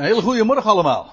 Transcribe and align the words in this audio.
Een 0.00 0.06
hele 0.06 0.22
goede 0.22 0.44
morgen 0.44 0.70
allemaal. 0.70 1.12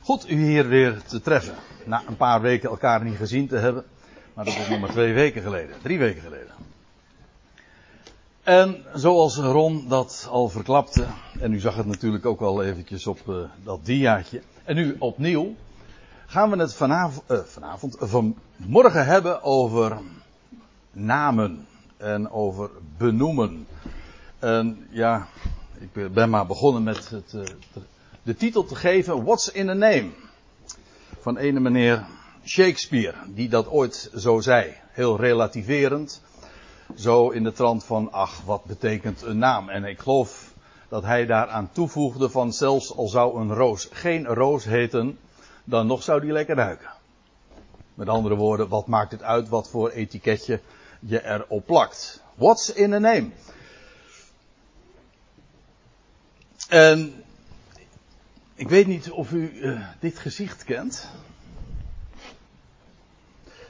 Goed 0.00 0.30
u 0.30 0.34
hier 0.34 0.68
weer 0.68 1.02
te 1.02 1.20
treffen. 1.20 1.54
Na 1.84 2.02
een 2.06 2.16
paar 2.16 2.40
weken 2.40 2.70
elkaar 2.70 3.04
niet 3.04 3.16
gezien 3.16 3.48
te 3.48 3.56
hebben. 3.56 3.84
Maar 4.34 4.44
dat 4.44 4.54
is 4.54 4.68
nog 4.68 4.80
maar 4.80 4.90
twee 4.90 5.12
weken 5.12 5.42
geleden. 5.42 5.76
Drie 5.82 5.98
weken 5.98 6.22
geleden. 6.22 6.52
En 8.42 8.84
zoals 8.94 9.36
Ron 9.36 9.88
dat 9.88 10.28
al 10.30 10.48
verklapte. 10.48 11.06
En 11.40 11.52
u 11.52 11.58
zag 11.58 11.76
het 11.76 11.86
natuurlijk 11.86 12.26
ook 12.26 12.40
al 12.40 12.62
eventjes 12.62 13.06
op 13.06 13.18
uh, 13.28 13.36
dat 13.64 13.84
diaatje. 13.84 14.42
En 14.64 14.74
nu 14.74 14.96
opnieuw. 14.98 15.54
Gaan 16.26 16.50
we 16.50 16.56
het 16.56 16.74
vanavond, 16.74 17.22
uh, 17.30 17.38
vanavond, 17.38 17.96
vanmorgen 18.00 19.06
hebben 19.06 19.42
over 19.42 19.98
namen. 20.92 21.66
En 21.96 22.30
over 22.30 22.70
benoemen. 22.96 23.66
En 24.38 24.86
ja, 24.90 25.26
ik 25.80 26.12
ben 26.12 26.30
maar 26.30 26.46
begonnen 26.46 26.82
met 26.82 27.10
het, 27.10 27.32
uh, 27.34 27.42
de 28.22 28.36
titel 28.36 28.64
te 28.64 28.74
geven 28.74 29.24
What's 29.24 29.48
in 29.48 29.68
a 29.68 29.72
Name? 29.72 30.10
Van 31.20 31.36
ene 31.36 31.60
meneer 31.60 32.06
Shakespeare, 32.44 33.16
die 33.26 33.48
dat 33.48 33.68
ooit 33.68 34.10
zo 34.16 34.40
zei. 34.40 34.74
Heel 34.90 35.16
relativerend. 35.16 36.22
Zo 36.94 37.30
in 37.30 37.42
de 37.42 37.52
trant 37.52 37.84
van, 37.84 38.12
ach, 38.12 38.40
wat 38.44 38.64
betekent 38.64 39.22
een 39.22 39.38
naam? 39.38 39.68
En 39.68 39.84
ik 39.84 39.98
geloof 39.98 40.52
dat 40.88 41.02
hij 41.02 41.26
daaraan 41.26 41.70
toevoegde 41.72 42.30
van 42.30 42.52
zelfs 42.52 42.96
al 42.96 43.08
zou 43.08 43.40
een 43.40 43.54
roos 43.54 43.88
geen 43.92 44.26
roos 44.26 44.64
heten, 44.64 45.18
dan 45.64 45.86
nog 45.86 46.02
zou 46.02 46.20
die 46.20 46.32
lekker 46.32 46.56
ruiken. 46.56 46.90
Met 47.94 48.08
andere 48.08 48.34
woorden, 48.34 48.68
wat 48.68 48.86
maakt 48.86 49.10
het 49.10 49.22
uit 49.22 49.48
wat 49.48 49.70
voor 49.70 49.90
etiketje 49.90 50.60
je 51.00 51.26
erop 51.26 51.66
plakt? 51.66 52.22
What's 52.34 52.68
in 52.68 52.92
a 52.92 52.98
name? 52.98 53.30
En 56.68 57.24
ik 58.54 58.68
weet 58.68 58.86
niet 58.86 59.10
of 59.10 59.32
u 59.32 59.52
uh, 59.52 59.88
dit 60.00 60.18
gezicht 60.18 60.64
kent. 60.64 61.10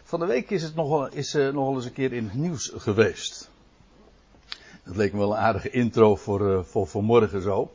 Van 0.03 0.21
de 0.21 0.27
week 0.27 0.51
is 0.51 0.63
het 0.63 0.75
nogal, 0.75 1.09
is, 1.09 1.33
nogal 1.33 1.75
eens 1.75 1.85
een 1.85 1.93
keer 1.93 2.13
in 2.13 2.25
het 2.25 2.35
nieuws 2.35 2.73
geweest. 2.77 3.51
Dat 4.85 4.97
leek 4.97 5.13
me 5.13 5.19
wel 5.19 5.33
een 5.33 5.39
aardige 5.39 5.71
intro 5.71 6.17
voor, 6.17 6.41
uh, 6.41 6.63
voor, 6.63 6.89
voor 6.89 7.05
morgen 7.05 7.43
zo. 7.43 7.73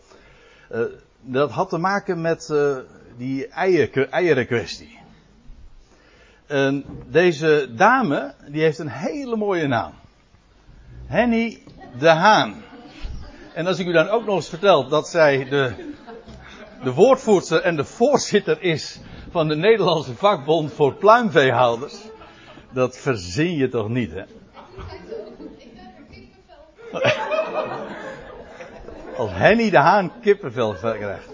dat 1.21 1.51
had 1.51 1.69
te 1.69 1.77
maken 1.77 2.21
met 2.21 2.53
die 3.17 3.47
eier, 3.47 4.09
eierenkwestie. 4.09 4.99
En 6.45 6.85
deze 7.09 7.69
dame, 7.75 8.33
die 8.47 8.61
heeft 8.61 8.79
een 8.79 8.89
hele 8.89 9.35
mooie 9.35 9.67
naam. 9.67 9.93
Henny 11.05 11.63
de 11.99 12.09
Haan. 12.09 12.63
En 13.53 13.67
als 13.67 13.79
ik 13.79 13.87
u 13.87 13.91
dan 13.91 14.09
ook 14.09 14.25
nog 14.25 14.35
eens 14.35 14.49
vertel 14.49 14.87
dat 14.87 15.07
zij 15.07 15.45
de, 15.49 15.93
de 16.83 16.93
woordvoerster 16.93 17.61
en 17.61 17.75
de 17.75 17.83
voorzitter 17.83 18.61
is 18.61 18.99
van 19.31 19.47
de 19.47 19.55
Nederlandse 19.55 20.15
vakbond 20.15 20.73
voor 20.73 20.93
pluimveehouders. 20.93 21.95
Dat 22.71 22.97
verzin 22.97 23.55
je 23.55 23.69
toch 23.69 23.89
niet, 23.89 24.11
hè? 24.11 24.23
Als 29.17 29.31
Henny 29.31 29.69
de 29.69 29.77
Haan 29.77 30.11
kippenvel 30.21 30.73
krijgt. 30.73 31.29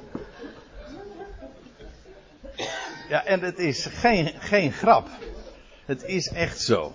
Ja, 3.09 3.25
en 3.25 3.41
het 3.41 3.57
is 3.57 3.85
geen, 3.85 4.33
geen 4.39 4.71
grap. 4.71 5.07
Het 5.85 6.03
is 6.03 6.27
echt 6.27 6.61
zo. 6.61 6.93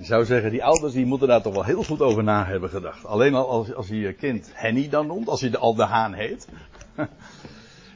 Je 0.00 0.06
zou 0.06 0.24
zeggen, 0.24 0.50
die 0.50 0.64
ouders 0.64 0.92
die 0.92 1.06
moeten 1.06 1.28
daar 1.28 1.42
toch 1.42 1.54
wel 1.54 1.64
heel 1.64 1.82
goed 1.82 2.00
over 2.00 2.22
na 2.22 2.44
hebben 2.44 2.70
gedacht. 2.70 3.04
Alleen 3.04 3.34
al 3.34 3.48
als, 3.48 3.74
als 3.74 3.88
je 3.88 3.98
je 3.98 4.12
kind 4.12 4.50
Henny 4.52 4.88
dan 4.88 5.06
noemt, 5.06 5.28
als 5.28 5.40
de, 5.40 5.58
al 5.58 5.74
de 5.74 5.84
haan 5.84 6.12
heet. 6.12 6.48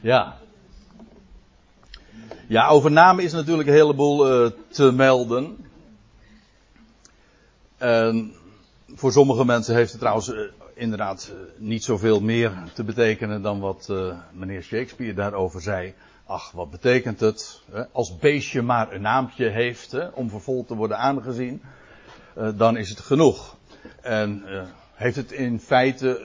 ja. 0.01 0.37
Ja, 2.47 2.67
over 2.67 2.91
namen 2.91 3.23
is 3.23 3.31
natuurlijk 3.31 3.67
een 3.67 3.73
heleboel 3.73 4.45
uh, 4.45 4.51
te 4.67 4.91
melden. 4.91 5.57
En 7.77 8.33
voor 8.87 9.11
sommige 9.11 9.45
mensen 9.45 9.75
heeft 9.75 9.91
het 9.91 9.99
trouwens 9.99 10.29
uh, 10.29 10.39
inderdaad 10.73 11.31
uh, 11.33 11.39
niet 11.57 11.83
zoveel 11.83 12.21
meer 12.21 12.53
te 12.73 12.83
betekenen 12.83 13.41
dan 13.41 13.59
wat 13.59 13.93
meneer 14.31 14.63
Shakespeare 14.63 15.13
daarover 15.13 15.61
zei. 15.61 15.93
Ach, 16.25 16.51
wat 16.51 16.71
betekent 16.71 17.19
het? 17.19 17.61
Hè? 17.71 17.83
Als 17.91 18.17
beestje 18.17 18.61
maar 18.61 18.91
een 18.91 19.01
naampje 19.01 19.49
heeft 19.49 19.91
hè, 19.91 20.07
om 20.07 20.29
vervolgd 20.29 20.67
te 20.67 20.75
worden 20.75 20.97
aangezien 20.97 21.61
dan 22.55 22.77
is 22.77 22.89
het 22.89 22.99
genoeg. 22.99 23.55
En 24.01 24.43
uh, 24.45 24.63
heeft 24.93 25.15
het 25.15 25.31
in 25.31 25.59
feite 25.59 26.19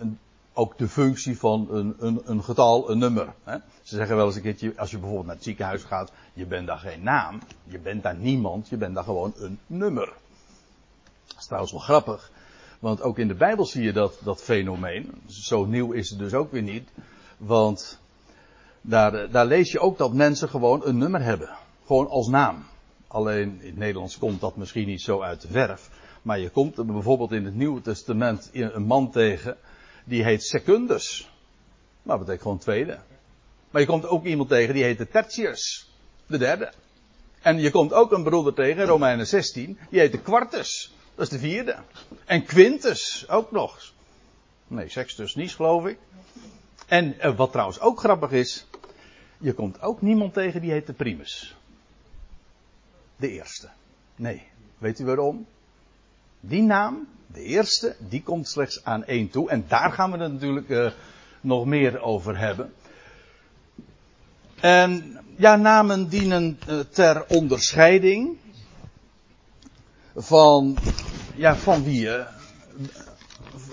een, 0.00 0.18
ook 0.52 0.78
de 0.78 0.88
functie 0.88 1.38
van 1.38 1.68
een, 1.70 1.94
een, 1.98 2.20
een 2.24 2.44
getal, 2.44 2.90
een 2.90 2.98
nummer. 2.98 3.28
Hè? 3.44 3.56
Ze 3.82 3.96
zeggen 3.96 4.16
wel 4.16 4.26
eens 4.26 4.36
een 4.36 4.42
keertje, 4.42 4.72
als 4.76 4.90
je 4.90 4.96
bijvoorbeeld 4.96 5.26
naar 5.26 5.34
het 5.34 5.44
ziekenhuis 5.44 5.82
gaat, 5.82 6.12
je 6.32 6.46
bent 6.46 6.66
daar 6.66 6.78
geen 6.78 7.02
naam, 7.02 7.40
je 7.64 7.78
bent 7.78 8.02
daar 8.02 8.16
niemand, 8.16 8.68
je 8.68 8.76
bent 8.76 8.94
daar 8.94 9.04
gewoon 9.04 9.32
een 9.36 9.58
nummer. 9.66 10.12
Dat 11.26 11.36
is 11.38 11.44
trouwens 11.44 11.72
wel 11.72 11.80
grappig, 11.80 12.30
want 12.78 13.02
ook 13.02 13.18
in 13.18 13.28
de 13.28 13.34
Bijbel 13.34 13.64
zie 13.64 13.82
je 13.82 13.92
dat, 13.92 14.18
dat 14.24 14.42
fenomeen. 14.42 15.12
Zo 15.26 15.64
nieuw 15.64 15.92
is 15.92 16.10
het 16.10 16.18
dus 16.18 16.34
ook 16.34 16.52
weer 16.52 16.62
niet, 16.62 16.88
want 17.36 17.98
daar, 18.80 19.30
daar 19.30 19.46
lees 19.46 19.72
je 19.72 19.80
ook 19.80 19.98
dat 19.98 20.12
mensen 20.12 20.48
gewoon 20.48 20.86
een 20.86 20.98
nummer 20.98 21.22
hebben. 21.22 21.50
Gewoon 21.86 22.08
als 22.08 22.28
naam. 22.28 22.64
Alleen 23.14 23.58
in 23.60 23.66
het 23.66 23.76
Nederlands 23.76 24.18
komt 24.18 24.40
dat 24.40 24.56
misschien 24.56 24.86
niet 24.86 25.00
zo 25.00 25.20
uit 25.20 25.40
de 25.40 25.48
verf. 25.48 25.90
Maar 26.22 26.38
je 26.38 26.50
komt 26.50 26.86
bijvoorbeeld 26.86 27.32
in 27.32 27.44
het 27.44 27.54
Nieuwe 27.54 27.80
Testament 27.80 28.50
een 28.52 28.82
man 28.82 29.10
tegen. 29.10 29.56
Die 30.04 30.24
heet 30.24 30.42
Secundus. 30.42 31.30
Maar 32.02 32.16
dat 32.16 32.18
betekent 32.18 32.42
gewoon 32.42 32.58
tweede. 32.58 32.98
Maar 33.70 33.80
je 33.80 33.86
komt 33.86 34.06
ook 34.06 34.24
iemand 34.24 34.48
tegen 34.48 34.74
die 34.74 34.82
heet 34.82 34.98
de 34.98 35.08
Tertius. 35.08 35.90
De 36.26 36.38
derde. 36.38 36.72
En 37.40 37.58
je 37.58 37.70
komt 37.70 37.92
ook 37.92 38.12
een 38.12 38.22
broeder 38.22 38.54
tegen, 38.54 38.84
Romeinen 38.84 39.26
16. 39.26 39.78
Die 39.90 40.00
heet 40.00 40.12
de 40.12 40.20
Quartus. 40.20 40.94
Dat 41.14 41.24
is 41.24 41.32
de 41.32 41.38
vierde. 41.38 41.76
En 42.24 42.44
Quintus 42.44 43.28
ook 43.28 43.50
nog. 43.50 43.92
Nee, 44.66 44.88
Sextus 44.88 45.34
niet, 45.34 45.54
geloof 45.54 45.86
ik. 45.86 45.98
En 46.86 47.20
eh, 47.20 47.36
wat 47.36 47.50
trouwens 47.52 47.80
ook 47.80 47.98
grappig 47.98 48.30
is. 48.30 48.66
Je 49.38 49.52
komt 49.52 49.80
ook 49.80 50.02
niemand 50.02 50.34
tegen 50.34 50.60
die 50.60 50.70
heet 50.70 50.86
de 50.86 50.92
Primus 50.92 51.54
de 53.16 53.30
eerste. 53.30 53.68
Nee. 54.16 54.42
Weet 54.78 54.98
u 54.98 55.04
waarom? 55.04 55.46
Die 56.40 56.62
naam, 56.62 57.08
de 57.26 57.42
eerste, 57.42 57.96
die 57.98 58.22
komt 58.22 58.48
slechts 58.48 58.84
aan 58.84 59.04
één 59.04 59.30
toe. 59.30 59.50
En 59.50 59.64
daar 59.68 59.92
gaan 59.92 60.12
we 60.12 60.18
het 60.18 60.32
natuurlijk 60.32 60.68
uh, 60.68 60.90
nog 61.40 61.64
meer 61.64 62.00
over 62.00 62.38
hebben. 62.38 62.72
En 64.60 65.18
ja, 65.36 65.56
namen 65.56 66.08
dienen 66.08 66.58
uh, 66.68 66.80
ter 66.80 67.26
onderscheiding 67.26 68.38
van, 70.14 70.76
ja, 71.34 71.56
van 71.56 71.84
wie? 71.84 72.06
Uh, 72.06 72.26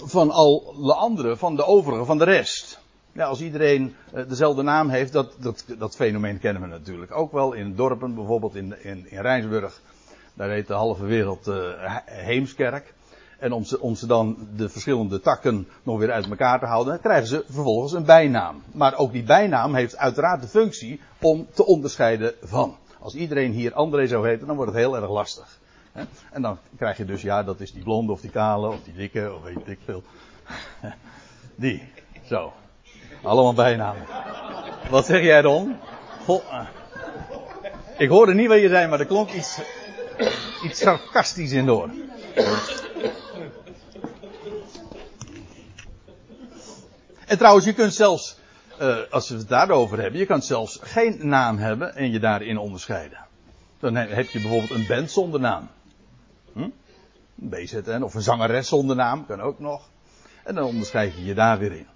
van 0.03 0.31
alle 0.31 0.93
anderen, 0.93 1.37
van 1.37 1.55
de 1.55 1.65
overigen, 1.65 2.05
van 2.05 2.17
de 2.17 2.23
rest. 2.23 2.80
Als 3.17 3.41
iedereen 3.41 3.95
uh, 4.13 4.27
dezelfde 4.27 4.61
naam 4.61 4.89
heeft, 4.89 5.13
dat, 5.13 5.35
dat, 5.39 5.65
dat 5.77 5.95
fenomeen 5.95 6.39
kennen 6.39 6.61
we 6.61 6.67
natuurlijk 6.67 7.11
ook 7.15 7.31
wel. 7.31 7.53
In 7.53 7.75
dorpen, 7.75 8.15
bijvoorbeeld 8.15 8.55
in, 8.55 8.83
in, 8.83 9.11
in 9.11 9.21
Rijnsburg, 9.21 9.81
daar 10.33 10.49
heet 10.49 10.67
de 10.67 10.73
halve 10.73 11.05
wereld 11.05 11.47
uh, 11.47 11.55
Heemskerk. 12.05 12.93
En 13.39 13.51
om 13.51 13.63
ze, 13.63 13.79
om 13.79 13.95
ze 13.95 14.07
dan 14.07 14.47
de 14.55 14.69
verschillende 14.69 15.19
takken 15.19 15.67
nog 15.83 15.99
weer 15.99 16.11
uit 16.11 16.29
elkaar 16.29 16.59
te 16.59 16.65
houden, 16.65 16.99
krijgen 16.99 17.27
ze 17.27 17.43
vervolgens 17.49 17.93
een 17.93 18.05
bijnaam. 18.05 18.63
Maar 18.71 18.97
ook 18.97 19.11
die 19.11 19.23
bijnaam 19.23 19.75
heeft 19.75 19.97
uiteraard 19.97 20.41
de 20.41 20.47
functie 20.47 21.01
om 21.21 21.47
te 21.53 21.65
onderscheiden 21.65 22.33
van. 22.41 22.75
Als 22.99 23.15
iedereen 23.15 23.51
hier 23.51 23.73
André 23.73 24.07
zou 24.07 24.27
heten, 24.27 24.47
dan 24.47 24.55
wordt 24.55 24.71
het 24.71 24.81
heel 24.81 24.95
erg 24.95 25.09
lastig. 25.09 25.59
En 26.31 26.41
dan 26.41 26.57
krijg 26.77 26.97
je 26.97 27.05
dus, 27.05 27.21
ja, 27.21 27.43
dat 27.43 27.59
is 27.59 27.71
die 27.71 27.83
blonde 27.83 28.11
of 28.11 28.21
die 28.21 28.29
kale 28.29 28.67
of 28.67 28.83
die 28.83 28.93
dikke 28.93 29.33
of 29.33 29.43
weet 29.43 29.67
ik 29.67 29.79
veel. 29.85 30.03
Die. 31.55 31.83
Zo. 32.23 32.53
Allemaal 33.23 33.53
bijnamen. 33.53 34.05
Wat 34.89 35.05
zeg 35.05 35.23
jij 35.23 35.41
Ron? 35.41 35.77
Goh. 36.25 36.43
Ik 37.97 38.09
hoorde 38.09 38.33
niet 38.33 38.47
wat 38.47 38.59
je 38.59 38.69
zei, 38.69 38.87
maar 38.87 38.99
er 38.99 39.05
klonk 39.05 39.31
iets, 39.31 39.59
iets 40.63 40.79
sarcastisch 40.79 41.51
in 41.51 41.65
door. 41.65 41.89
En 47.27 47.37
trouwens, 47.37 47.65
je 47.65 47.73
kunt 47.73 47.93
zelfs, 47.93 48.37
uh, 48.81 48.97
als 49.09 49.29
we 49.29 49.37
het 49.37 49.47
daarover 49.47 49.99
hebben, 49.99 50.19
je 50.19 50.25
kan 50.25 50.41
zelfs 50.41 50.79
geen 50.81 51.27
naam 51.27 51.57
hebben 51.57 51.95
en 51.95 52.11
je 52.11 52.19
daarin 52.19 52.57
onderscheiden. 52.57 53.17
Dan 53.79 53.95
heb 53.95 54.29
je 54.29 54.39
bijvoorbeeld 54.39 54.71
een 54.71 54.87
band 54.87 55.11
zonder 55.11 55.39
naam. 55.39 55.69
Hm? 56.53 56.59
Een 56.59 56.73
BZN 57.35 58.01
of 58.01 58.13
een 58.13 58.21
zangeres 58.21 58.67
zonder 58.67 58.95
naam, 58.95 59.25
kan 59.25 59.41
ook 59.41 59.59
nog. 59.59 59.89
En 60.43 60.55
dan 60.55 60.63
onderscheid 60.63 61.13
je 61.13 61.25
je 61.25 61.33
daar 61.33 61.59
weer 61.59 61.71
in. 61.71 61.87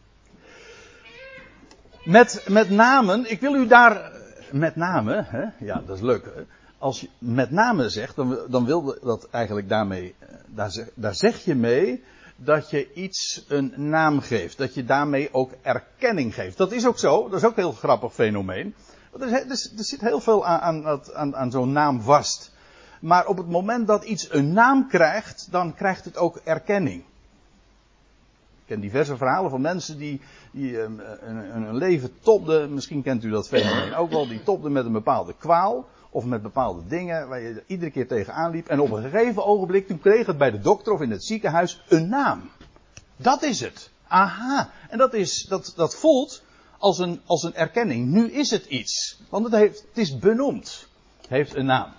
Met, 2.06 2.46
met 2.48 2.70
namen, 2.70 3.32
ik 3.32 3.40
wil 3.40 3.56
u 3.56 3.68
daar, 3.68 4.12
met 4.52 4.76
name, 4.76 5.26
hè, 5.28 5.66
ja 5.66 5.82
dat 5.86 5.96
is 5.96 6.02
leuk. 6.02 6.32
Als 6.78 7.02
je 7.02 7.10
met 7.18 7.52
name 7.52 7.90
zegt, 7.90 8.16
dan, 8.16 8.40
dan 8.48 8.66
wil 8.66 8.98
dat 9.04 9.28
eigenlijk 9.30 9.70
daarmee, 9.70 10.16
daar, 10.48 10.88
daar 10.94 11.16
zeg 11.16 11.44
je 11.44 11.56
mee 11.56 12.04
dat 12.36 12.70
je 12.70 12.94
iets 12.94 13.46
een 13.48 13.74
naam 13.76 14.20
geeft. 14.20 14.58
Dat 14.58 14.74
je 14.74 14.86
daarmee 14.86 15.34
ook 15.34 15.52
erkenning 15.62 16.34
geeft. 16.34 16.58
Dat 16.58 16.72
is 16.72 16.86
ook 16.86 17.00
zo. 17.00 17.30
Dat 17.30 17.40
is 17.40 17.46
ook 17.46 17.58
een 17.58 17.64
heel 17.64 17.72
grappig 17.72 18.14
fenomeen. 18.14 18.76
Er, 19.20 19.34
er, 19.34 19.50
er 19.50 19.84
zit 19.84 20.02
heel 20.02 20.20
veel 20.20 20.46
aan, 20.46 20.86
aan, 20.86 21.02
aan, 21.14 21.36
aan 21.36 21.52
zo'n 21.52 21.72
naam 21.72 22.02
vast. 22.02 22.52
Maar 23.02 23.28
op 23.28 23.38
het 23.38 23.50
moment 23.50 23.88
dat 23.88 24.04
iets 24.04 24.34
een 24.34 24.54
naam 24.54 24.88
krijgt, 24.88 25.48
dan 25.52 25.76
krijgt 25.76 26.06
het 26.06 26.18
ook 26.18 26.42
erkenning. 26.44 27.04
Ken 28.66 28.80
diverse 28.80 29.18
verhalen 29.18 29.50
van 29.50 29.62
mensen 29.62 29.98
die, 29.98 30.22
die 30.52 30.82
een, 30.82 31.02
een, 31.56 31.76
leven 31.76 32.12
topden. 32.22 32.74
Misschien 32.74 33.02
kent 33.02 33.24
u 33.24 33.30
dat 33.30 33.48
fenomeen 33.48 33.96
ook 33.96 34.10
wel. 34.10 34.28
Die 34.28 34.44
topden 34.44 34.72
met 34.72 34.86
een 34.86 34.92
bepaalde 34.92 35.34
kwaal. 35.38 35.88
Of 36.10 36.26
met 36.26 36.42
bepaalde 36.42 36.82
dingen 36.88 37.28
waar 37.28 37.42
je 37.42 37.64
iedere 37.68 37.92
keer 37.92 38.08
tegenaan 38.08 38.52
liep. 38.52 38.68
En 38.68 38.80
op 38.80 38.92
een 38.92 39.04
gegeven 39.10 39.46
ogenblik, 39.46 39.88
toen 39.88 40.00
kreeg 40.00 40.26
het 40.26 40.38
bij 40.38 40.52
de 40.52 40.60
dokter 40.60 40.94
of 40.94 41.02
in 41.02 41.12
het 41.12 41.24
ziekenhuis 41.24 41.84
een 41.90 42.10
naam. 42.10 42.50
Dat 43.16 43.44
is 43.44 43.60
het. 43.60 43.90
Aha. 44.08 44.70
En 44.90 44.98
dat, 44.98 45.14
is, 45.14 45.46
dat, 45.50 45.74
dat 45.76 45.96
voelt 45.96 46.44
als 46.78 47.00
een, 47.00 47.22
als 47.26 47.44
een 47.44 47.56
erkenning. 47.56 48.08
Nu 48.08 48.32
is 48.32 48.52
het 48.52 48.66
iets. 48.66 49.20
Want 49.30 49.46
het, 49.46 49.54
heeft, 49.54 49.86
het 49.88 49.98
is 49.98 50.18
benoemd. 50.18 50.88
Heeft 51.28 51.56
een 51.56 51.66
naam. 51.66 51.94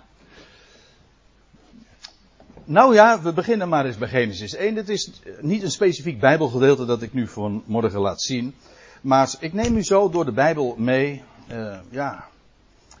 Nou 2.69 2.93
ja, 2.93 3.21
we 3.21 3.33
beginnen 3.33 3.69
maar 3.69 3.85
eens 3.85 3.97
bij 3.97 4.07
Genesis 4.07 4.55
1. 4.55 4.75
Dit 4.75 4.89
is 4.89 5.11
niet 5.41 5.63
een 5.63 5.71
specifiek 5.71 6.19
Bijbelgedeelte 6.19 6.85
dat 6.85 7.01
ik 7.01 7.13
nu 7.13 7.27
vanmorgen 7.27 7.99
laat 7.99 8.21
zien. 8.21 8.55
Maar 9.01 9.35
ik 9.39 9.53
neem 9.53 9.77
u 9.77 9.83
zo 9.83 10.09
door 10.09 10.25
de 10.25 10.31
Bijbel 10.31 10.75
mee. 10.77 11.23
Uh, 11.51 11.77
ja, 11.89 12.27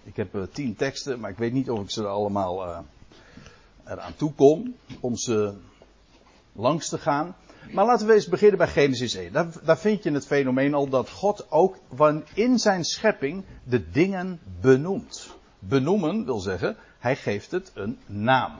ik 0.03 0.15
heb 0.15 0.35
uh, 0.35 0.41
tien 0.51 0.75
teksten, 0.75 1.19
maar 1.19 1.29
ik 1.29 1.37
weet 1.37 1.53
niet 1.53 1.69
of 1.69 1.79
ik 1.79 1.89
ze 1.89 2.05
allemaal 2.05 2.67
uh, 2.67 2.79
eraan 3.85 4.15
toe 4.15 4.33
kom 4.33 4.75
om 4.99 5.15
ze 5.15 5.53
langs 6.53 6.89
te 6.89 6.97
gaan. 6.97 7.35
Maar 7.71 7.85
laten 7.85 8.07
we 8.07 8.13
eens 8.13 8.27
beginnen 8.27 8.57
bij 8.57 8.67
Genesis 8.67 9.15
1. 9.15 9.31
Daar, 9.31 9.47
daar 9.63 9.77
vind 9.77 10.03
je 10.03 10.11
het 10.11 10.27
fenomeen 10.27 10.73
al 10.73 10.89
dat 10.89 11.09
God 11.09 11.51
ook 11.51 11.77
in 12.33 12.59
zijn 12.59 12.83
schepping 12.83 13.43
de 13.63 13.89
dingen 13.89 14.39
benoemt. 14.61 15.35
Benoemen 15.59 16.25
wil 16.25 16.39
zeggen, 16.39 16.77
hij 16.99 17.15
geeft 17.15 17.51
het 17.51 17.71
een 17.73 17.97
naam. 18.05 18.51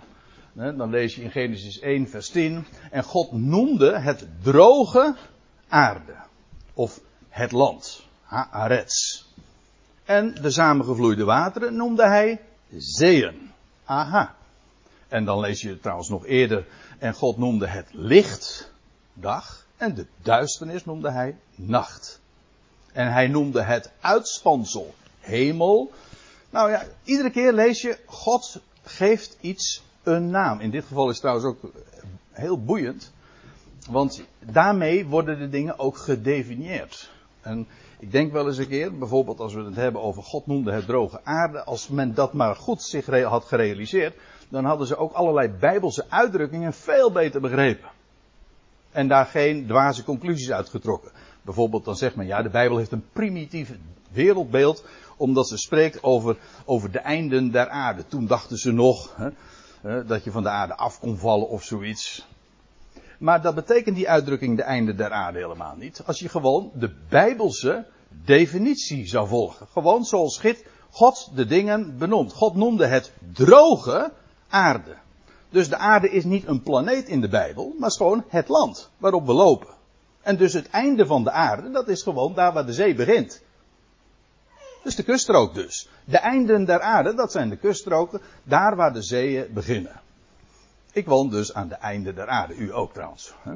Dan 0.57 0.89
lees 0.89 1.15
je 1.15 1.21
in 1.21 1.31
Genesis 1.31 1.79
1, 1.79 2.09
vers 2.09 2.29
10. 2.29 2.65
En 2.91 3.03
God 3.03 3.31
noemde 3.31 3.99
het 3.99 4.27
droge 4.41 5.15
aarde. 5.67 6.15
Of 6.73 6.99
het 7.29 7.51
land. 7.51 8.03
Haaretz. 8.21 9.23
En 10.05 10.33
de 10.41 10.51
samengevloeide 10.51 11.23
wateren 11.23 11.75
noemde 11.75 12.07
hij 12.07 12.41
zeeën. 12.77 13.51
Aha. 13.85 14.35
En 15.07 15.25
dan 15.25 15.39
lees 15.39 15.61
je 15.61 15.79
trouwens 15.79 16.09
nog 16.09 16.25
eerder. 16.25 16.65
En 16.97 17.13
God 17.13 17.37
noemde 17.37 17.67
het 17.67 17.87
licht 17.91 18.71
dag. 19.13 19.65
En 19.77 19.95
de 19.95 20.05
duisternis 20.21 20.85
noemde 20.85 21.11
hij 21.11 21.37
nacht. 21.55 22.19
En 22.91 23.11
hij 23.11 23.27
noemde 23.27 23.61
het 23.61 23.91
uitspansel 24.01 24.95
hemel. 25.19 25.91
Nou 26.49 26.71
ja, 26.71 26.83
iedere 27.03 27.29
keer 27.29 27.53
lees 27.53 27.81
je 27.81 27.97
God 28.05 28.61
geeft 28.83 29.37
iets 29.41 29.85
een 30.07 30.29
naam. 30.29 30.59
In 30.59 30.71
dit 30.71 30.85
geval 30.85 31.09
is 31.09 31.19
trouwens 31.19 31.45
ook 31.45 31.71
heel 32.31 32.63
boeiend. 32.63 33.13
Want 33.89 34.23
daarmee 34.39 35.05
worden 35.05 35.39
de 35.39 35.49
dingen 35.49 35.79
ook 35.79 35.97
gedefinieerd. 35.97 37.11
En 37.41 37.67
ik 37.99 38.11
denk 38.11 38.31
wel 38.31 38.47
eens 38.47 38.57
een 38.57 38.67
keer, 38.67 38.97
bijvoorbeeld 38.97 39.39
als 39.39 39.53
we 39.53 39.63
het 39.63 39.75
hebben 39.75 40.01
over 40.01 40.23
God 40.23 40.47
noemde 40.47 40.71
het 40.71 40.85
droge 40.85 41.19
aarde. 41.23 41.63
Als 41.63 41.87
men 41.87 42.13
dat 42.13 42.33
maar 42.33 42.55
goed 42.55 42.83
zich 42.83 43.23
had 43.23 43.45
gerealiseerd. 43.45 44.15
Dan 44.49 44.65
hadden 44.65 44.87
ze 44.87 44.97
ook 44.97 45.13
allerlei 45.13 45.49
bijbelse 45.59 46.05
uitdrukkingen 46.09 46.73
veel 46.73 47.11
beter 47.11 47.41
begrepen. 47.41 47.89
En 48.91 49.07
daar 49.07 49.25
geen 49.25 49.65
dwaze 49.67 50.03
conclusies 50.03 50.51
uitgetrokken. 50.51 51.11
Bijvoorbeeld 51.41 51.85
dan 51.85 51.95
zegt 51.95 52.15
men, 52.15 52.25
ja 52.25 52.41
de 52.41 52.49
Bijbel 52.49 52.77
heeft 52.77 52.91
een 52.91 53.05
primitief 53.13 53.71
wereldbeeld. 54.11 54.83
Omdat 55.17 55.47
ze 55.47 55.57
spreekt 55.57 56.03
over, 56.03 56.37
over 56.65 56.91
de 56.91 56.99
einden 56.99 57.51
der 57.51 57.69
aarde. 57.69 58.07
Toen 58.07 58.27
dachten 58.27 58.57
ze 58.57 58.71
nog, 58.71 59.15
hè, 59.15 59.29
dat 60.07 60.23
je 60.23 60.31
van 60.31 60.43
de 60.43 60.49
aarde 60.49 60.75
af 60.75 60.99
kon 60.99 61.17
vallen 61.17 61.49
of 61.49 61.63
zoiets. 61.63 62.27
Maar 63.19 63.41
dat 63.41 63.55
betekent 63.55 63.95
die 63.95 64.09
uitdrukking 64.09 64.57
de 64.57 64.63
einde 64.63 64.95
der 64.95 65.11
aarde 65.11 65.39
helemaal 65.39 65.75
niet. 65.75 66.01
Als 66.05 66.19
je 66.19 66.29
gewoon 66.29 66.71
de 66.73 66.95
bijbelse 67.09 67.85
definitie 68.25 69.07
zou 69.07 69.27
volgen. 69.27 69.67
Gewoon 69.67 70.03
zoals 70.03 70.41
God 70.89 71.31
de 71.35 71.45
dingen 71.45 71.97
benoemt. 71.97 72.33
God 72.33 72.55
noemde 72.55 72.85
het 72.85 73.11
droge 73.33 74.11
aarde. 74.49 74.95
Dus 75.49 75.69
de 75.69 75.77
aarde 75.77 76.09
is 76.09 76.23
niet 76.23 76.47
een 76.47 76.63
planeet 76.63 77.07
in 77.07 77.21
de 77.21 77.29
Bijbel, 77.29 77.75
maar 77.79 77.91
gewoon 77.91 78.23
het 78.27 78.47
land 78.47 78.89
waarop 78.97 79.25
we 79.25 79.33
lopen. 79.33 79.75
En 80.21 80.37
dus 80.37 80.53
het 80.53 80.69
einde 80.69 81.05
van 81.05 81.23
de 81.23 81.31
aarde, 81.31 81.71
dat 81.71 81.87
is 81.87 82.01
gewoon 82.01 82.33
daar 82.33 82.53
waar 82.53 82.65
de 82.65 82.73
zee 82.73 82.95
begint. 82.95 83.43
Dus 84.83 84.95
de 84.95 85.03
kuststrook 85.03 85.53
dus. 85.53 85.89
De 86.05 86.17
einden 86.17 86.65
der 86.65 86.81
aarde, 86.81 87.13
dat 87.13 87.31
zijn 87.31 87.49
de 87.49 87.57
kuststroken, 87.57 88.21
daar 88.43 88.75
waar 88.75 88.93
de 88.93 89.01
zeeën 89.01 89.53
beginnen. 89.53 90.01
Ik 90.91 91.05
woon 91.05 91.29
dus 91.29 91.53
aan 91.53 91.67
de 91.67 91.75
einden 91.75 92.15
der 92.15 92.27
aarde. 92.27 92.55
U 92.55 92.73
ook 92.73 92.93
trouwens. 92.93 93.33
Hè? 93.41 93.51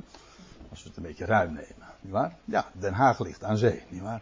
Als 0.69 0.83
we 0.83 0.88
het 0.88 0.97
een 0.97 1.03
beetje 1.03 1.25
ruim 1.25 1.53
nemen. 1.53 1.88
Niet 2.01 2.12
waar? 2.12 2.35
Ja, 2.45 2.65
Den 2.71 2.94
Haag 2.94 3.19
ligt 3.19 3.44
aan 3.44 3.57
zee. 3.57 3.83
Niet 3.89 4.01
waar? 4.01 4.21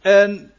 En 0.00 0.52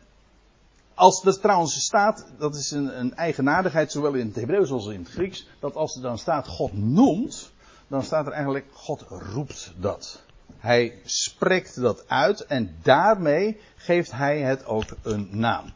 als 0.93 1.25
er 1.25 1.39
trouwens 1.39 1.83
staat, 1.83 2.25
dat 2.37 2.55
is 2.55 2.71
een, 2.71 2.99
een 2.99 3.15
eigenaardigheid 3.15 3.91
zowel 3.91 4.13
in 4.13 4.27
het 4.27 4.35
Hebreeuws 4.35 4.71
als 4.71 4.87
in 4.87 4.99
het 4.99 5.09
Grieks, 5.09 5.47
dat 5.59 5.75
als 5.75 5.95
er 5.95 6.01
dan 6.01 6.17
staat 6.17 6.47
God 6.47 6.73
noemt, 6.73 7.51
dan 7.87 8.03
staat 8.03 8.25
er 8.25 8.31
eigenlijk 8.31 8.65
God 8.73 9.01
roept 9.09 9.73
dat. 9.77 10.24
Hij 10.65 10.93
spreekt 11.03 11.81
dat 11.81 12.07
uit 12.07 12.45
en 12.45 12.75
daarmee 12.81 13.57
geeft 13.75 14.11
hij 14.11 14.39
het 14.39 14.65
ook 14.65 14.85
een 15.01 15.27
naam. 15.31 15.73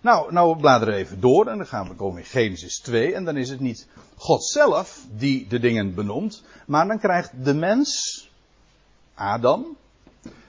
Nou, 0.00 0.32
nou 0.32 0.54
we 0.54 0.60
bladeren 0.60 0.94
even 0.94 1.20
door 1.20 1.46
en 1.46 1.56
dan 1.56 1.66
gaan 1.66 1.88
we 1.88 1.94
komen 1.94 2.18
in 2.18 2.26
Genesis 2.26 2.78
2 2.78 3.14
en 3.14 3.24
dan 3.24 3.36
is 3.36 3.48
het 3.50 3.60
niet 3.60 3.86
God 4.16 4.44
zelf 4.44 5.06
die 5.10 5.46
de 5.46 5.58
dingen 5.58 5.94
benoemt, 5.94 6.42
maar 6.66 6.86
dan 6.86 6.98
krijgt 6.98 7.44
de 7.44 7.54
mens, 7.54 8.30
Adam, 9.14 9.76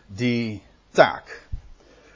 die 0.07 0.61
taak. 0.89 1.47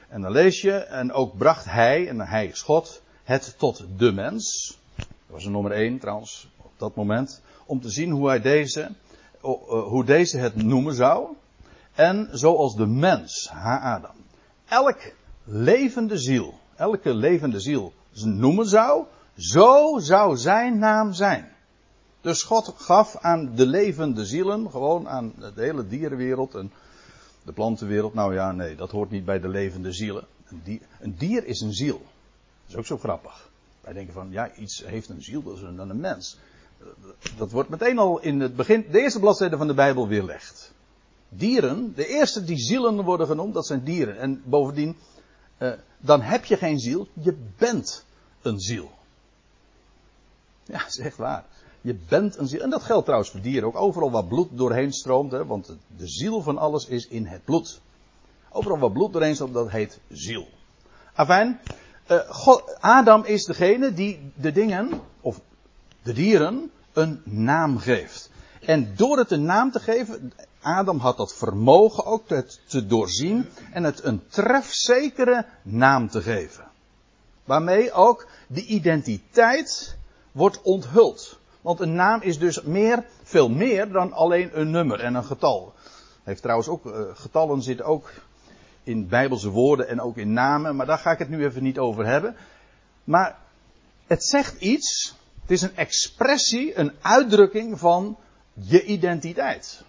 En 0.08 0.20
dan 0.20 0.32
lees 0.32 0.60
je, 0.60 0.72
en 0.72 1.12
ook 1.12 1.36
bracht 1.36 1.64
hij, 1.64 2.08
en 2.08 2.20
hij 2.20 2.46
is 2.46 2.62
God, 2.62 3.02
het 3.24 3.54
tot 3.58 3.84
de 3.96 4.12
mens. 4.12 4.76
Dat 4.96 5.06
was 5.26 5.44
een 5.44 5.52
nummer 5.52 5.72
1 5.72 5.98
trouwens, 5.98 6.48
op 6.56 6.72
dat 6.76 6.94
moment. 6.94 7.42
Om 7.66 7.80
te 7.80 7.90
zien 7.90 8.10
hoe 8.10 8.28
hij 8.28 8.40
deze, 8.40 8.90
hoe 9.66 10.04
deze 10.04 10.38
het 10.38 10.56
noemen 10.56 10.94
zou. 10.94 11.38
En 11.94 12.28
zoals 12.32 12.76
de 12.76 12.86
mens, 12.86 13.48
ha 13.48 13.94
Adam, 13.94 14.16
elk 14.68 14.98
levende 15.44 16.18
ziel, 16.18 16.58
elke 16.76 17.14
levende 17.14 17.60
ziel 17.60 17.92
noemen 18.24 18.66
zou, 18.66 19.04
zo 19.36 19.98
zou 19.98 20.36
zijn 20.36 20.78
naam 20.78 21.12
zijn. 21.12 21.48
Dus 22.20 22.42
God 22.42 22.74
gaf 22.76 23.16
aan 23.16 23.54
de 23.54 23.66
levende 23.66 24.26
zielen, 24.26 24.70
gewoon 24.70 25.08
aan 25.08 25.32
de 25.36 25.62
hele 25.62 25.86
dierenwereld 25.86 26.54
en 26.54 26.72
de 27.42 27.52
plantenwereld. 27.52 28.14
Nou 28.14 28.34
ja, 28.34 28.52
nee, 28.52 28.76
dat 28.76 28.90
hoort 28.90 29.10
niet 29.10 29.24
bij 29.24 29.40
de 29.40 29.48
levende 29.48 29.92
zielen. 29.92 30.26
Een 30.48 30.60
dier, 30.64 30.80
een 31.00 31.14
dier 31.16 31.46
is 31.46 31.60
een 31.60 31.72
ziel. 31.72 31.98
Dat 31.98 32.68
is 32.68 32.76
ook 32.76 32.86
zo 32.86 32.98
grappig. 32.98 33.50
Wij 33.80 33.92
denken 33.92 34.14
van, 34.14 34.30
ja, 34.30 34.54
iets 34.54 34.84
heeft 34.84 35.08
een 35.08 35.22
ziel, 35.22 35.42
dat 35.42 35.54
is 35.54 35.60
dan 35.60 35.90
een 35.90 36.00
mens. 36.00 36.38
Dat 37.36 37.50
wordt 37.50 37.68
meteen 37.68 37.98
al 37.98 38.20
in 38.20 38.40
het 38.40 38.56
begin, 38.56 38.86
de 38.90 39.00
eerste 39.00 39.20
bladzijde 39.20 39.56
van 39.56 39.66
de 39.66 39.74
Bijbel 39.74 40.08
weerlegd 40.08 40.72
dieren, 41.30 41.92
de 41.94 42.06
eerste 42.06 42.44
die 42.44 42.58
zielen 42.58 43.02
worden 43.02 43.26
genoemd, 43.26 43.54
dat 43.54 43.66
zijn 43.66 43.84
dieren. 43.84 44.18
En 44.18 44.42
bovendien, 44.44 44.96
uh, 45.58 45.72
dan 45.98 46.20
heb 46.20 46.44
je 46.44 46.56
geen 46.56 46.78
ziel, 46.78 47.08
je 47.12 47.36
bent 47.56 48.04
een 48.42 48.60
ziel. 48.60 48.90
Ja, 50.64 50.78
dat 50.78 50.88
is 50.88 50.98
echt 50.98 51.16
waar. 51.16 51.44
Je 51.80 51.94
bent 52.08 52.36
een 52.36 52.46
ziel. 52.46 52.60
En 52.60 52.70
dat 52.70 52.82
geldt 52.82 53.04
trouwens 53.04 53.30
voor 53.30 53.40
dieren 53.40 53.68
ook. 53.68 53.76
Overal 53.76 54.10
waar 54.10 54.24
bloed 54.24 54.48
doorheen 54.52 54.92
stroomt, 54.92 55.32
hè, 55.32 55.46
want 55.46 55.76
de 55.96 56.08
ziel 56.08 56.42
van 56.42 56.58
alles 56.58 56.86
is 56.86 57.08
in 57.08 57.26
het 57.26 57.44
bloed. 57.44 57.80
Overal 58.50 58.78
waar 58.78 58.92
bloed 58.92 59.12
doorheen 59.12 59.34
stroomt, 59.34 59.54
dat 59.54 59.70
heet 59.70 60.00
ziel. 60.08 60.48
Afijn, 61.14 61.60
uh, 62.10 62.18
God, 62.28 62.76
Adam 62.80 63.24
is 63.24 63.44
degene 63.44 63.92
die 63.92 64.32
de 64.34 64.52
dingen, 64.52 65.00
of 65.20 65.40
de 66.02 66.12
dieren, 66.12 66.70
een 66.92 67.22
naam 67.24 67.78
geeft. 67.78 68.30
En 68.60 68.92
door 68.96 69.18
het 69.18 69.30
een 69.30 69.44
naam 69.44 69.70
te 69.70 69.80
geven, 69.80 70.32
Adam 70.62 70.98
had 70.98 71.16
dat 71.16 71.34
vermogen 71.34 72.04
ook 72.04 72.28
het 72.28 72.60
te 72.66 72.86
doorzien 72.86 73.48
en 73.72 73.84
het 73.84 74.04
een 74.04 74.22
trefzekere 74.28 75.46
naam 75.62 76.08
te 76.08 76.22
geven. 76.22 76.64
Waarmee 77.44 77.92
ook 77.92 78.26
de 78.46 78.64
identiteit 78.64 79.96
wordt 80.32 80.62
onthuld. 80.62 81.38
Want 81.60 81.80
een 81.80 81.94
naam 81.94 82.20
is 82.22 82.38
dus 82.38 82.62
meer, 82.62 83.04
veel 83.22 83.48
meer 83.48 83.92
dan 83.92 84.12
alleen 84.12 84.60
een 84.60 84.70
nummer 84.70 85.00
en 85.00 85.14
een 85.14 85.24
getal. 85.24 85.74
Heeft 86.22 86.42
trouwens 86.42 86.68
ook, 86.68 86.84
uh, 86.84 87.00
getallen 87.14 87.62
zitten 87.62 87.86
ook 87.86 88.10
in 88.82 89.08
bijbelse 89.08 89.48
woorden 89.48 89.88
en 89.88 90.00
ook 90.00 90.16
in 90.16 90.32
namen, 90.32 90.76
maar 90.76 90.86
daar 90.86 90.98
ga 90.98 91.10
ik 91.10 91.18
het 91.18 91.28
nu 91.28 91.44
even 91.44 91.62
niet 91.62 91.78
over 91.78 92.06
hebben. 92.06 92.36
Maar 93.04 93.38
het 94.06 94.24
zegt 94.24 94.60
iets 94.60 95.18
Het 95.50 95.58
is 95.58 95.64
een 95.64 95.76
expressie, 95.76 96.78
een 96.78 96.92
uitdrukking 97.00 97.78
van 97.78 98.16
je 98.52 98.84
identiteit. 98.84 99.84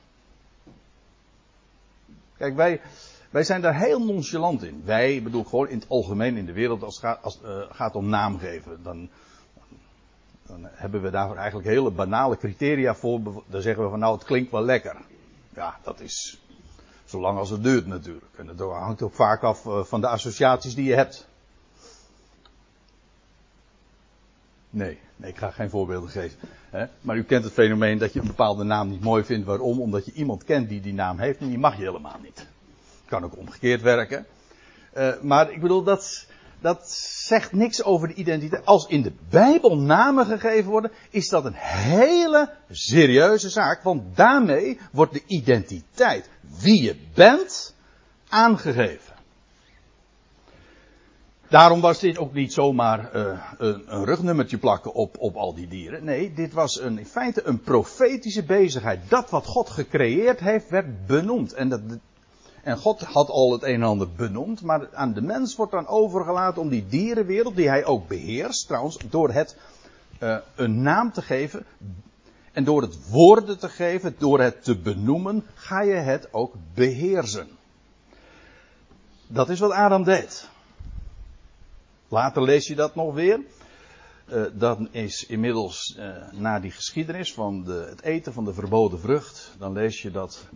Kijk, 2.42 2.56
wij, 2.56 2.82
wij 3.30 3.44
zijn 3.44 3.62
daar 3.62 3.76
heel 3.76 4.06
nonchalant 4.06 4.64
in. 4.64 4.82
Wij, 4.86 5.24
bedoel 5.24 5.44
gewoon 5.44 5.68
in 5.68 5.80
het 5.80 5.90
algemeen 5.90 6.38
in 6.38 6.46
de 6.46 6.52
wereld, 6.52 6.84
als 6.84 6.96
het 6.96 7.04
gaat, 7.04 7.24
als, 7.24 7.40
uh, 7.44 7.62
gaat 7.70 7.96
om 7.96 8.10
naamgeven, 8.10 8.84
dan, 8.84 9.10
dan 10.46 10.68
hebben 10.72 11.02
we 11.02 11.10
daarvoor 11.10 11.36
eigenlijk 11.38 11.68
hele 11.68 11.92
banale 11.92 12.38
criteria 12.38 12.96
voor. 12.96 13.44
Dan 13.48 13.62
zeggen 13.62 13.84
we 13.84 13.90
van 13.90 14.00
nou, 14.00 14.14
het 14.14 14.24
klinkt 14.24 14.52
wel 14.52 14.64
lekker. 14.64 14.96
Ja, 15.54 15.78
dat 15.84 16.00
is 16.00 16.42
zolang 17.06 17.38
als 17.38 17.50
het 17.50 17.64
duurt 17.64 17.88
natuurlijk. 17.88 18.38
En 18.38 18.46
dat 18.56 18.72
hangt 18.72 19.02
ook 19.02 19.14
vaak 19.14 19.44
af 19.44 19.66
uh, 19.66 19.84
van 19.84 20.02
de 20.02 20.08
associaties 20.08 20.76
die 20.76 20.86
je 20.86 20.96
hebt. 20.96 21.28
Nee, 24.74 25.00
nee, 25.16 25.30
ik 25.30 25.38
ga 25.38 25.52
geen 25.52 25.70
voorbeelden 25.70 26.10
geven. 26.10 26.40
Hè? 26.70 26.86
Maar 27.02 27.18
u 27.18 27.24
kent 27.24 27.44
het 27.44 27.54
fenomeen 27.54 27.98
dat 27.98 28.14
je 28.14 28.20
een 28.20 28.28
bepaalde 28.28 28.64
naam 28.64 28.90
niet 28.90 29.02
mooi 29.02 29.24
vindt. 29.24 29.46
Waarom? 29.46 29.82
Omdat 29.82 30.06
je 30.06 30.12
iemand 30.12 30.44
kent 30.44 30.70
die 30.70 30.82
die 30.82 30.94
naam 30.94 31.20
heeft 31.20 31.40
en 31.40 31.48
die 31.48 31.58
mag 31.58 31.78
je 31.78 31.84
helemaal 31.84 32.20
niet. 32.24 32.48
Kan 33.06 33.24
ook 33.24 33.38
omgekeerd 33.38 33.82
werken. 33.82 34.26
Uh, 34.98 35.22
maar 35.22 35.52
ik 35.52 35.62
bedoel, 35.62 35.84
dat, 35.84 36.28
dat 36.60 36.90
zegt 37.26 37.52
niks 37.52 37.84
over 37.84 38.08
de 38.08 38.14
identiteit. 38.14 38.66
Als 38.66 38.88
in 38.88 39.02
de 39.02 39.14
Bijbel 39.30 39.78
namen 39.78 40.26
gegeven 40.26 40.72
worden, 40.72 40.92
is 41.10 41.30
dat 41.30 41.46
een 41.46 41.56
hele 41.56 42.54
serieuze 42.70 43.50
zaak. 43.50 43.84
Want 43.84 44.16
daarmee 44.16 44.80
wordt 44.92 45.14
de 45.14 45.24
identiteit, 45.26 46.30
wie 46.62 46.82
je 46.82 46.96
bent, 47.14 47.76
aangegeven. 48.30 49.11
Daarom 51.52 51.82
was 51.82 52.00
dit 52.00 52.18
ook 52.18 52.34
niet 52.34 52.54
zomaar 52.54 53.16
uh, 53.16 53.42
een, 53.58 53.84
een, 53.88 54.06
rugnummertje 54.06 54.58
plakken 54.58 54.94
op, 54.94 55.16
op 55.20 55.36
al 55.36 55.54
die 55.54 55.68
dieren. 55.68 56.04
Nee, 56.04 56.34
dit 56.34 56.54
was 56.54 56.80
een, 56.80 56.98
in 56.98 57.06
feite 57.06 57.44
een 57.44 57.62
profetische 57.62 58.44
bezigheid. 58.44 59.00
Dat 59.10 59.30
wat 59.30 59.46
God 59.46 59.70
gecreëerd 59.70 60.40
heeft, 60.40 60.70
werd 60.70 61.06
benoemd. 61.06 61.54
En, 61.54 61.70
dat, 61.70 61.82
en 62.64 62.78
God 62.78 63.02
had 63.02 63.30
al 63.30 63.52
het 63.52 63.64
een 63.64 63.74
en 63.74 63.84
ander 63.84 64.08
benoemd, 64.16 64.62
maar 64.62 64.88
aan 64.94 65.14
de 65.14 65.22
mens 65.22 65.56
wordt 65.56 65.72
dan 65.72 65.88
overgelaten 65.88 66.62
om 66.62 66.70
die 66.70 66.88
dierenwereld, 66.88 67.56
die 67.56 67.70
hij 67.70 67.86
ook 67.86 68.08
beheerst, 68.08 68.68
trouwens, 68.68 68.98
door 69.10 69.32
het 69.32 69.58
uh, 70.20 70.38
een 70.56 70.82
naam 70.82 71.12
te 71.12 71.22
geven. 71.22 71.66
En 72.52 72.64
door 72.64 72.82
het 72.82 73.10
woorden 73.10 73.60
te 73.60 73.70
geven, 73.70 74.16
door 74.18 74.40
het 74.40 74.64
te 74.64 74.78
benoemen, 74.78 75.46
ga 75.54 75.82
je 75.82 75.94
het 75.94 76.28
ook 76.34 76.54
beheersen. 76.74 77.48
Dat 79.28 79.50
is 79.50 79.60
wat 79.60 79.72
Adam 79.72 80.04
deed. 80.04 80.50
Later 82.12 82.44
lees 82.44 82.68
je 82.68 82.76
dat 82.76 82.96
nog 82.96 83.14
weer. 83.14 83.40
Uh, 84.26 84.46
dan 84.54 84.88
is 84.92 85.26
inmiddels 85.26 85.96
uh, 86.00 86.32
na 86.32 86.60
die 86.60 86.72
geschiedenis 86.72 87.34
van 87.34 87.64
de, 87.64 87.86
het 87.90 88.02
eten 88.02 88.34
van 88.34 88.46
de 88.46 88.54
verboden 88.54 89.00
vrucht, 89.00 89.56
dan 89.58 89.74
lees 89.74 90.02
je 90.02 90.12
dat 90.12 90.48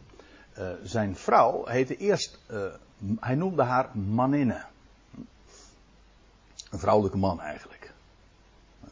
uh, 0.59 0.69
zijn 0.83 1.15
vrouw 1.15 1.65
heette 1.65 1.97
eerst, 1.97 2.39
hij 3.19 3.35
noemde 3.35 3.63
haar 3.63 3.97
maninne. 3.97 4.65
Een 6.69 6.79
vrouwelijke 6.79 7.17
man 7.17 7.41
eigenlijk. 7.41 7.93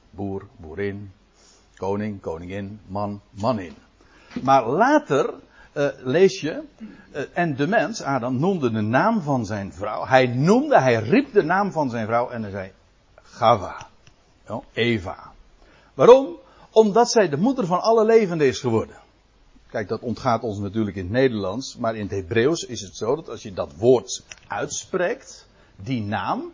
Boer, 0.10 0.48
boerin, 0.56 1.12
koning, 1.76 2.22
koningin, 2.22 2.80
man, 2.88 3.22
manin. 3.30 3.76
Maar 4.42 4.68
later 4.68 5.34
uh, 5.74 5.88
lees 5.98 6.42
je, 6.42 6.62
uh, 7.16 7.22
en 7.34 7.56
de 7.56 7.68
mens, 7.68 8.02
Adam, 8.02 8.40
noemde 8.40 8.72
de 8.72 8.82
naam 8.82 9.22
van 9.22 9.46
zijn 9.46 9.74
vrouw. 9.74 10.06
Hij 10.06 10.28
noemde, 10.28 10.80
hij 10.80 10.96
riep 10.96 11.34
de 11.34 11.44
naam 11.44 11.72
van 11.72 11.90
zijn 11.90 12.06
vrouw 12.06 12.30
en 12.30 12.42
hij 12.42 12.52
zei, 12.52 12.72
Gava, 13.16 13.88
ja, 14.48 14.62
Eva. 14.74 15.32
Waarom? 15.94 16.38
Omdat 16.72 17.12
zij 17.12 17.30
de 17.30 17.38
moeder 17.38 17.66
van 17.66 17.82
alle 17.82 18.06
levenden 18.06 18.48
is 18.48 18.60
geworden. 18.60 18.96
Kijk, 19.70 19.88
dat 19.88 20.02
ontgaat 20.02 20.44
ons 20.44 20.60
natuurlijk 20.60 20.96
in 20.96 21.04
het 21.04 21.12
Nederlands, 21.12 21.78
maar 21.78 21.96
in 21.96 22.02
het 22.02 22.12
Hebreeuws 22.12 22.64
is 22.64 22.82
het 22.82 22.96
zo 22.96 23.16
dat 23.16 23.30
als 23.30 23.44
je 23.44 23.54
dat 23.54 23.74
woord 23.76 24.24
uitspreekt, 24.48 25.48
die 25.76 26.02
naam, 26.02 26.54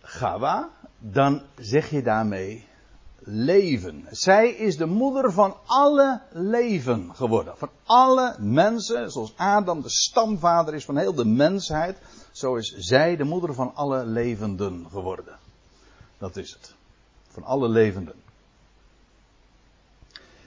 Gava, 0.00 0.70
dan 0.98 1.42
zeg 1.56 1.90
je 1.90 2.02
daarmee 2.02 2.67
leven. 3.30 4.06
Zij 4.10 4.50
is 4.50 4.76
de 4.76 4.86
moeder 4.86 5.32
van 5.32 5.56
alle 5.66 6.20
leven 6.32 7.10
geworden. 7.14 7.54
Van 7.56 7.70
alle 7.84 8.36
mensen, 8.38 9.10
zoals 9.10 9.32
Adam 9.36 9.82
de 9.82 9.90
stamvader 9.90 10.74
is 10.74 10.84
van 10.84 10.96
heel 10.96 11.14
de 11.14 11.24
mensheid, 11.24 11.98
zo 12.32 12.54
is 12.54 12.74
zij 12.76 13.16
de 13.16 13.24
moeder 13.24 13.54
van 13.54 13.74
alle 13.74 14.04
levenden 14.04 14.86
geworden. 14.90 15.38
Dat 16.18 16.36
is 16.36 16.50
het. 16.50 16.74
Van 17.28 17.42
alle 17.44 17.68
levenden. 17.68 18.14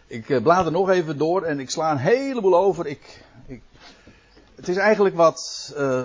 Ik 0.07 0.29
eh, 0.29 0.41
blader 0.41 0.71
nog 0.71 0.89
even 0.89 1.17
door 1.17 1.43
en 1.43 1.59
ik 1.59 1.69
sla 1.69 1.91
een 1.91 1.97
heleboel 1.97 2.55
over. 2.55 2.87
Ik, 2.87 3.25
ik, 3.45 3.61
het 4.55 4.67
is 4.67 4.77
eigenlijk 4.77 5.15
wat 5.15 5.73
uh, 5.77 6.03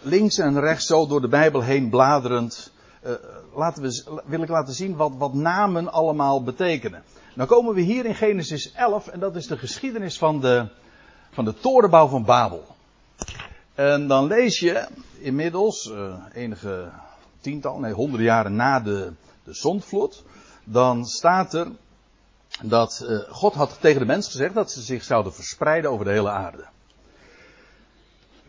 links 0.00 0.38
en 0.38 0.60
rechts 0.60 0.86
zo 0.86 1.06
door 1.06 1.20
de 1.20 1.28
Bijbel 1.28 1.62
heen 1.62 1.90
bladerend. 1.90 2.72
Uh, 3.06 3.12
laten 3.54 3.82
we, 3.82 4.22
wil 4.24 4.42
ik 4.42 4.48
laten 4.48 4.74
zien 4.74 4.96
wat, 4.96 5.12
wat 5.18 5.34
namen 5.34 5.92
allemaal 5.92 6.42
betekenen. 6.42 7.02
Dan 7.34 7.46
komen 7.46 7.74
we 7.74 7.80
hier 7.80 8.04
in 8.04 8.14
Genesis 8.14 8.72
11 8.72 9.08
en 9.08 9.20
dat 9.20 9.36
is 9.36 9.46
de 9.46 9.58
geschiedenis 9.58 10.18
van 10.18 10.40
de, 10.40 10.68
van 11.30 11.44
de 11.44 11.54
torenbouw 11.54 12.06
van 12.06 12.24
Babel. 12.24 12.66
En 13.74 14.06
dan 14.06 14.26
lees 14.26 14.58
je 14.58 14.86
inmiddels, 15.18 15.86
uh, 15.86 16.14
enige 16.32 16.90
tiental, 17.40 17.78
nee 17.78 17.92
honderden 17.92 18.26
jaren 18.26 18.56
na 18.56 18.80
de, 18.80 19.12
de 19.44 19.54
zondvloed, 19.54 20.22
dan 20.64 21.04
staat 21.04 21.54
er 21.54 21.68
dat 22.62 23.06
uh, 23.08 23.18
God 23.28 23.54
had 23.54 23.78
tegen 23.80 24.00
de 24.00 24.06
mens 24.06 24.26
gezegd 24.26 24.54
dat 24.54 24.70
ze 24.70 24.80
zich 24.80 25.02
zouden 25.02 25.34
verspreiden 25.34 25.90
over 25.90 26.04
de 26.04 26.10
hele 26.10 26.30
aarde. 26.30 26.64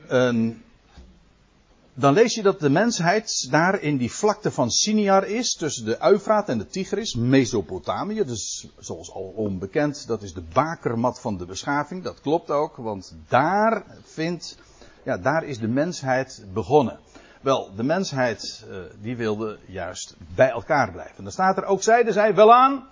En 0.07 0.63
dan 1.95 2.13
lees 2.13 2.35
je 2.35 2.41
dat 2.41 2.59
de 2.59 2.69
mensheid 2.69 3.47
daar 3.51 3.81
in 3.81 3.97
die 3.97 4.11
vlakte 4.11 4.51
van 4.51 4.71
Siniar 4.71 5.27
is, 5.27 5.53
tussen 5.53 5.85
de 5.85 5.99
Uifraat 5.99 6.49
en 6.49 6.57
de 6.57 6.67
Tigris, 6.67 7.15
Mesopotamië. 7.15 8.25
Dus 8.25 8.67
zoals 8.79 9.11
al 9.11 9.33
onbekend, 9.35 10.07
dat 10.07 10.21
is 10.23 10.33
de 10.33 10.43
bakermat 10.53 11.19
van 11.19 11.37
de 11.37 11.45
beschaving. 11.45 12.03
Dat 12.03 12.21
klopt 12.21 12.51
ook, 12.51 12.75
want 12.75 13.15
daar 13.27 13.83
vindt, 14.03 14.57
ja, 15.03 15.17
daar 15.17 15.43
is 15.43 15.59
de 15.59 15.67
mensheid 15.67 16.45
begonnen. 16.53 16.99
Wel, 17.41 17.69
de 17.75 17.83
mensheid, 17.83 18.65
uh, 18.69 18.77
die 19.01 19.17
wilde 19.17 19.57
juist 19.67 20.15
bij 20.35 20.49
elkaar 20.49 20.91
blijven. 20.91 21.23
Dan 21.23 21.31
staat 21.31 21.57
er 21.57 21.65
ook, 21.65 21.83
zeiden 21.83 22.13
zij 22.13 22.35
wel 22.35 22.53
aan, 22.53 22.87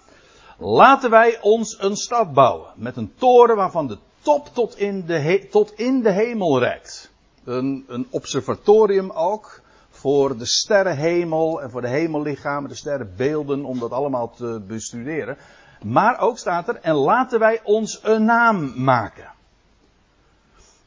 laten 0.58 1.10
wij 1.10 1.42
ons 1.42 1.78
een 1.80 1.96
stad 1.96 2.34
bouwen. 2.34 2.74
Met 2.76 2.98
een 2.98 3.14
toren 3.16 3.56
waarvan 3.56 3.88
de 3.88 3.98
top 4.22 4.50
tot 4.54 4.78
in 4.78 5.06
de, 5.06 5.48
tot 5.52 5.74
in 5.74 6.02
de 6.02 6.12
hemel 6.12 6.60
reikt 6.60 7.11
een, 7.44 7.86
een 7.88 8.08
observatorium 8.10 9.12
ook 9.12 9.62
voor 9.90 10.38
de 10.38 10.46
sterrenhemel 10.46 11.62
en 11.62 11.72
voor 11.72 11.82
de 11.82 11.88
hemellichamen, 11.88 12.70
de 12.70 12.76
sterrenbeelden, 12.76 13.66
om 13.66 13.80
dat 13.80 13.92
allemaal 13.92 14.30
te 14.30 14.62
bestuderen. 14.68 15.38
Maar 15.84 16.20
ook 16.20 16.38
staat 16.38 16.68
er, 16.68 16.76
en 16.76 16.96
laten 16.96 17.40
wij 17.40 17.62
ons 17.64 18.00
een 18.04 18.26
naam 18.26 18.84
maken. 18.84 19.32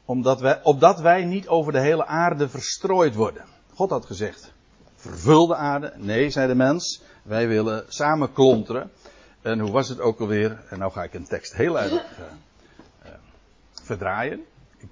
Omdat 0.05 0.41
wij, 0.41 0.61
opdat 0.63 1.01
wij 1.01 1.25
niet 1.25 1.49
over 1.49 1.73
de 1.73 1.81
hele 1.81 2.07
aarde 2.07 2.49
verstrooid 2.49 3.15
worden. 3.15 3.45
God 3.75 3.91
had 3.91 4.07
gezegd, 4.07 4.53
vervul 4.97 5.47
de 5.47 5.57
aarde. 5.57 5.93
Nee, 5.97 6.31
zei 6.31 6.47
de 6.47 6.55
mens, 6.55 7.03
wij 7.23 7.49
willen 7.49 7.85
samen 7.89 8.33
klonteren. 8.33 8.91
En 9.43 9.59
hoe 9.59 9.71
was 9.71 9.89
het 9.89 10.01
ook 10.01 10.21
alweer? 10.21 10.63
En 10.69 10.79
nou 10.79 10.93
ga 10.93 11.03
ik 11.03 11.15
een 11.15 11.27
tekst 11.27 11.55
heel 11.55 11.81
erg 11.81 11.93
uh, 11.93 11.99
uh, 11.99 13.11
verdraaien. 13.83 14.45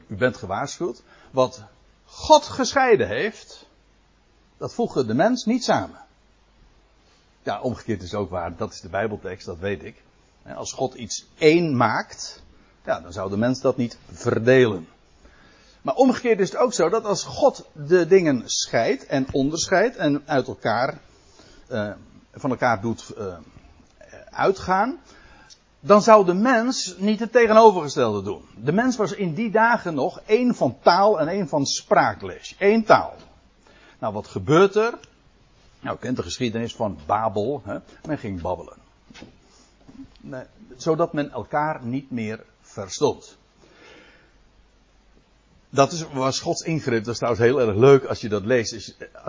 U 0.06 0.16
bent 0.16 0.36
gewaarschuwd. 0.36 1.02
Wat 1.32 1.62
God 2.04 2.44
gescheiden 2.44 3.08
heeft, 3.08 3.66
dat 4.56 4.74
voegen 4.74 5.06
de 5.06 5.14
mens 5.14 5.44
niet 5.44 5.64
samen. 5.64 6.00
Ja, 7.42 7.60
omgekeerd 7.60 8.02
is 8.02 8.14
ook 8.14 8.30
waar. 8.30 8.56
Dat 8.56 8.72
is 8.72 8.80
de 8.80 8.88
Bijbeltekst, 8.88 9.46
dat 9.46 9.58
weet 9.58 9.84
ik. 9.84 10.02
Als 10.54 10.72
God 10.72 10.94
iets 10.94 11.26
één 11.38 11.76
maakt, 11.76 12.42
ja, 12.84 13.00
dan 13.00 13.12
zou 13.12 13.30
de 13.30 13.36
mens 13.36 13.60
dat 13.60 13.76
niet 13.76 13.98
verdelen. 14.10 14.88
Maar 15.82 15.94
omgekeerd 15.94 16.40
is 16.40 16.50
het 16.50 16.60
ook 16.60 16.72
zo 16.72 16.88
dat 16.88 17.04
als 17.04 17.22
God 17.22 17.64
de 17.72 18.06
dingen 18.06 18.42
scheidt 18.44 19.06
en 19.06 19.26
onderscheidt 19.30 19.96
en 19.96 20.22
uit 20.26 20.46
elkaar, 20.46 21.00
uh, 21.70 21.92
van 22.32 22.50
elkaar 22.50 22.80
doet 22.80 23.12
uh, 23.18 23.34
uitgaan, 24.30 25.00
dan 25.84 26.02
zou 26.02 26.24
de 26.24 26.34
mens 26.34 26.94
niet 26.98 27.20
het 27.20 27.32
tegenovergestelde 27.32 28.22
doen. 28.22 28.42
De 28.56 28.72
mens 28.72 28.96
was 28.96 29.12
in 29.12 29.34
die 29.34 29.50
dagen 29.50 29.94
nog 29.94 30.20
één 30.26 30.54
van 30.54 30.76
taal 30.82 31.20
en 31.20 31.28
één 31.28 31.48
van 31.48 31.66
spraakles. 31.66 32.54
Eén 32.58 32.84
taal. 32.84 33.14
Nou, 33.98 34.12
wat 34.14 34.26
gebeurt 34.26 34.74
er? 34.74 34.98
Nou, 35.80 35.98
kent 35.98 36.16
de 36.16 36.22
geschiedenis 36.22 36.74
van 36.74 36.98
Babel. 37.06 37.62
Hè? 37.64 37.78
Men 38.06 38.18
ging 38.18 38.40
babbelen. 38.40 38.76
Nee, 40.20 40.44
zodat 40.76 41.12
men 41.12 41.30
elkaar 41.30 41.84
niet 41.84 42.10
meer 42.10 42.44
verstond. 42.60 43.36
Dat 45.74 45.92
is, 45.92 46.04
was 46.12 46.40
Gods 46.40 46.62
ingreep. 46.62 47.04
Dat 47.04 47.12
is 47.12 47.18
trouwens 47.18 47.44
heel 47.44 47.60
erg 47.60 47.76
leuk 47.76 48.04
als 48.04 48.20
je 48.20 48.28
dat 48.28 48.44
leest. 48.44 48.72
Als 48.72 48.86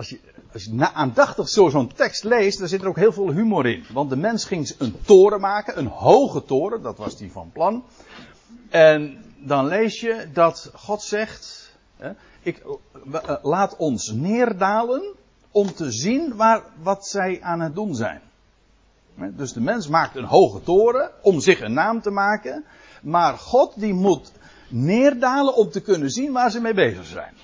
je, 0.08 0.20
als 0.52 0.64
je, 0.64 0.74
je 0.74 0.92
aandachtig 0.92 1.48
zo 1.48 1.68
zo'n 1.68 1.92
tekst 1.92 2.24
leest, 2.24 2.58
dan 2.58 2.68
zit 2.68 2.82
er 2.82 2.88
ook 2.88 2.96
heel 2.96 3.12
veel 3.12 3.30
humor 3.30 3.66
in. 3.66 3.84
Want 3.92 4.10
de 4.10 4.16
mens 4.16 4.44
ging 4.44 4.74
een 4.78 4.96
toren 5.04 5.40
maken, 5.40 5.78
een 5.78 5.86
hoge 5.86 6.44
toren, 6.44 6.82
dat 6.82 6.98
was 6.98 7.16
die 7.16 7.32
van 7.32 7.50
plan. 7.52 7.84
En 8.68 9.24
dan 9.38 9.66
lees 9.66 10.00
je 10.00 10.28
dat 10.32 10.70
God 10.74 11.02
zegt, 11.02 11.72
hè, 11.96 12.10
ik, 12.42 12.62
eh, 13.12 13.34
laat 13.42 13.76
ons 13.76 14.10
neerdalen 14.10 15.14
om 15.50 15.74
te 15.74 15.92
zien 15.92 16.36
waar, 16.36 16.62
wat 16.82 17.06
zij 17.06 17.42
aan 17.42 17.60
het 17.60 17.74
doen 17.74 17.94
zijn. 17.94 18.20
Dus 19.14 19.52
de 19.52 19.60
mens 19.60 19.88
maakt 19.88 20.16
een 20.16 20.24
hoge 20.24 20.62
toren 20.62 21.10
om 21.22 21.40
zich 21.40 21.60
een 21.60 21.72
naam 21.72 22.02
te 22.02 22.10
maken. 22.10 22.64
Maar 23.02 23.38
God 23.38 23.72
die 23.76 23.94
moet 23.94 24.32
neerdalen 24.68 25.54
om 25.54 25.70
te 25.70 25.80
kunnen 25.80 26.10
zien 26.10 26.32
waar 26.32 26.50
ze 26.50 26.60
mee 26.60 26.74
bezig 26.74 27.06
zijn. 27.06 27.34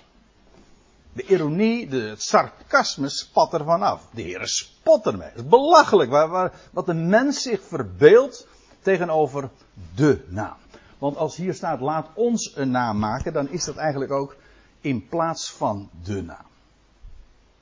De 1.12 1.22
ironie, 1.22 1.88
de, 1.88 2.00
het 2.00 2.22
sarcasme 2.22 3.08
spat 3.08 3.52
er 3.52 3.64
vanaf. 3.64 4.06
De 4.10 4.22
Heer 4.22 4.46
spot 4.46 5.06
ermee. 5.06 5.28
Het 5.28 5.36
is 5.36 5.48
belachelijk 5.48 6.10
waar, 6.10 6.28
waar, 6.28 6.52
wat 6.70 6.86
de 6.86 6.94
mens 6.94 7.42
zich 7.42 7.60
verbeeldt 7.62 8.46
tegenover 8.82 9.50
de 9.94 10.24
naam. 10.28 10.56
Want 10.98 11.16
als 11.16 11.36
hier 11.36 11.54
staat 11.54 11.80
laat 11.80 12.08
ons 12.14 12.56
een 12.56 12.70
naam 12.70 12.98
maken, 12.98 13.32
dan 13.32 13.48
is 13.48 13.64
dat 13.64 13.76
eigenlijk 13.76 14.12
ook 14.12 14.36
in 14.80 15.08
plaats 15.08 15.50
van 15.50 15.90
de 16.02 16.22
naam. 16.22 16.46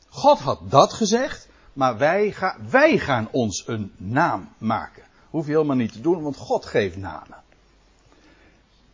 God 0.08 0.38
had 0.38 0.60
dat 0.70 0.92
gezegd, 0.92 1.48
maar 1.72 1.98
wij, 1.98 2.32
ga, 2.32 2.56
wij 2.70 2.98
gaan 2.98 3.28
ons 3.30 3.64
een 3.66 3.92
naam 3.96 4.48
maken. 4.58 5.02
Hoef 5.30 5.46
je 5.46 5.52
helemaal 5.52 5.76
niet 5.76 5.92
te 5.92 6.00
doen, 6.00 6.22
want 6.22 6.36
God 6.36 6.66
geeft 6.66 6.96
namen. 6.96 7.42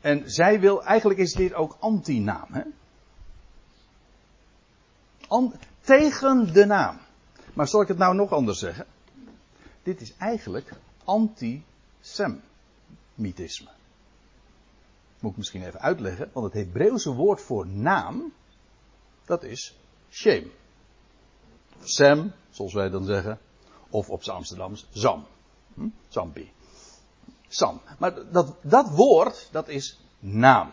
En 0.05 0.31
zij 0.31 0.61
wil, 0.61 0.85
eigenlijk 0.85 1.21
is 1.21 1.33
dit 1.33 1.55
ook 1.55 1.77
antinaam. 1.81 2.53
Hè? 2.53 2.63
tegen 5.81 6.53
de 6.53 6.65
naam. 6.65 6.99
Maar 7.55 7.69
zal 7.69 7.81
ik 7.81 7.89
het 7.89 7.99
nou 7.99 8.15
nog 8.15 8.33
anders 8.33 8.59
zeggen? 8.59 8.87
Dit 9.83 10.01
is 10.01 10.17
eigenlijk 10.17 10.73
antisemitisme. 11.05 13.71
Moet 15.21 15.31
ik 15.31 15.37
misschien 15.37 15.67
even 15.67 15.81
uitleggen, 15.81 16.31
want 16.33 16.53
het 16.53 16.65
Hebreeuwse 16.65 17.13
woord 17.13 17.41
voor 17.41 17.67
naam, 17.67 18.33
dat 19.25 19.43
is 19.43 19.79
shame. 20.11 20.51
Sam, 21.83 22.33
zoals 22.51 22.73
wij 22.73 22.89
dan 22.89 23.05
zeggen, 23.05 23.39
of 23.91 24.11
op 24.11 24.23
zijn 24.23 24.37
Amsterdams, 24.37 24.87
Zam. 24.91 25.27
Hm? 25.75 25.89
Zampi. 26.09 26.53
Sam. 27.55 27.81
Maar 27.99 28.15
dat, 28.33 28.55
dat 28.63 28.91
woord, 28.91 29.49
dat 29.53 29.69
is 29.69 29.99
naam. 30.19 30.73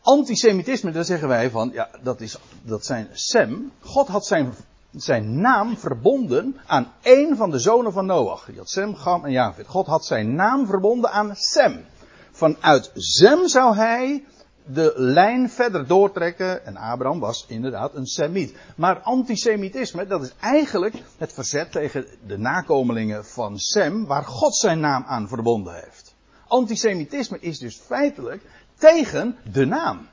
Antisemitisme, 0.00 0.90
daar 0.90 1.04
zeggen 1.04 1.28
wij 1.28 1.50
van, 1.50 1.70
ja, 1.72 1.88
dat, 2.02 2.20
is, 2.20 2.38
dat 2.62 2.84
zijn 2.84 3.08
Sem. 3.12 3.72
God 3.80 4.08
had 4.08 4.26
zijn, 4.26 4.54
zijn 4.90 5.40
naam 5.40 5.76
verbonden 5.76 6.56
aan 6.66 6.92
één 7.02 7.36
van 7.36 7.50
de 7.50 7.58
zonen 7.58 7.92
van 7.92 8.06
Noach. 8.06 8.44
Die 8.44 8.58
had 8.58 8.70
Sem, 8.70 8.96
Gam 8.96 9.24
en 9.24 9.30
Javit. 9.30 9.66
God 9.66 9.86
had 9.86 10.04
zijn 10.04 10.34
naam 10.34 10.66
verbonden 10.66 11.10
aan 11.10 11.36
Sem. 11.36 11.84
Vanuit 12.30 12.90
Sem 12.94 13.48
zou 13.48 13.76
hij 13.76 14.24
de 14.66 14.92
lijn 14.96 15.50
verder 15.50 15.86
doortrekken. 15.86 16.66
En 16.66 16.76
Abraham 16.76 17.20
was 17.20 17.44
inderdaad 17.48 17.94
een 17.94 18.06
Semiet. 18.06 18.56
Maar 18.76 19.00
antisemitisme, 19.00 20.06
dat 20.06 20.22
is 20.22 20.32
eigenlijk 20.40 20.94
het 21.18 21.32
verzet 21.32 21.72
tegen 21.72 22.06
de 22.26 22.38
nakomelingen 22.38 23.26
van 23.26 23.58
Sem, 23.58 24.06
waar 24.06 24.24
God 24.24 24.56
zijn 24.56 24.80
naam 24.80 25.04
aan 25.06 25.28
verbonden 25.28 25.74
heeft. 25.74 26.14
Antisemitisme 26.46 27.38
is 27.40 27.58
dus 27.58 27.80
feitelijk 27.86 28.42
tegen 28.78 29.36
de 29.52 29.64
naam. 29.64 30.08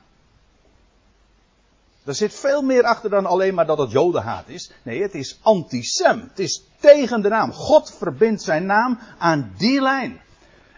Er 2.04 2.16
zit 2.16 2.34
veel 2.34 2.62
meer 2.62 2.84
achter 2.84 3.10
dan 3.10 3.26
alleen 3.26 3.54
maar 3.54 3.66
dat 3.66 3.78
het 3.78 3.92
jodenhaat 3.92 4.48
is. 4.48 4.72
Nee, 4.84 5.02
het 5.02 5.14
is 5.14 5.40
antisem. 5.42 6.20
Het 6.20 6.40
is 6.40 6.64
tegen 6.80 7.22
de 7.22 7.30
naam. 7.30 7.52
God 7.52 7.94
verbindt 7.98 8.42
zijn 8.42 8.66
naam 8.66 9.00
aan 9.18 9.54
die 9.58 9.82
lijn. 9.82 10.22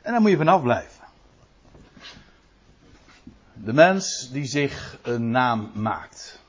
En 0.02 0.12
daar 0.12 0.22
moet 0.22 0.30
je 0.30 0.38
vanaf 0.38 0.62
blijven. 0.62 1.01
De 3.64 3.74
mens 3.74 4.30
die 4.32 4.46
zich 4.46 4.98
een 5.02 5.32
naam 5.32 5.72
maakt. 5.74 6.40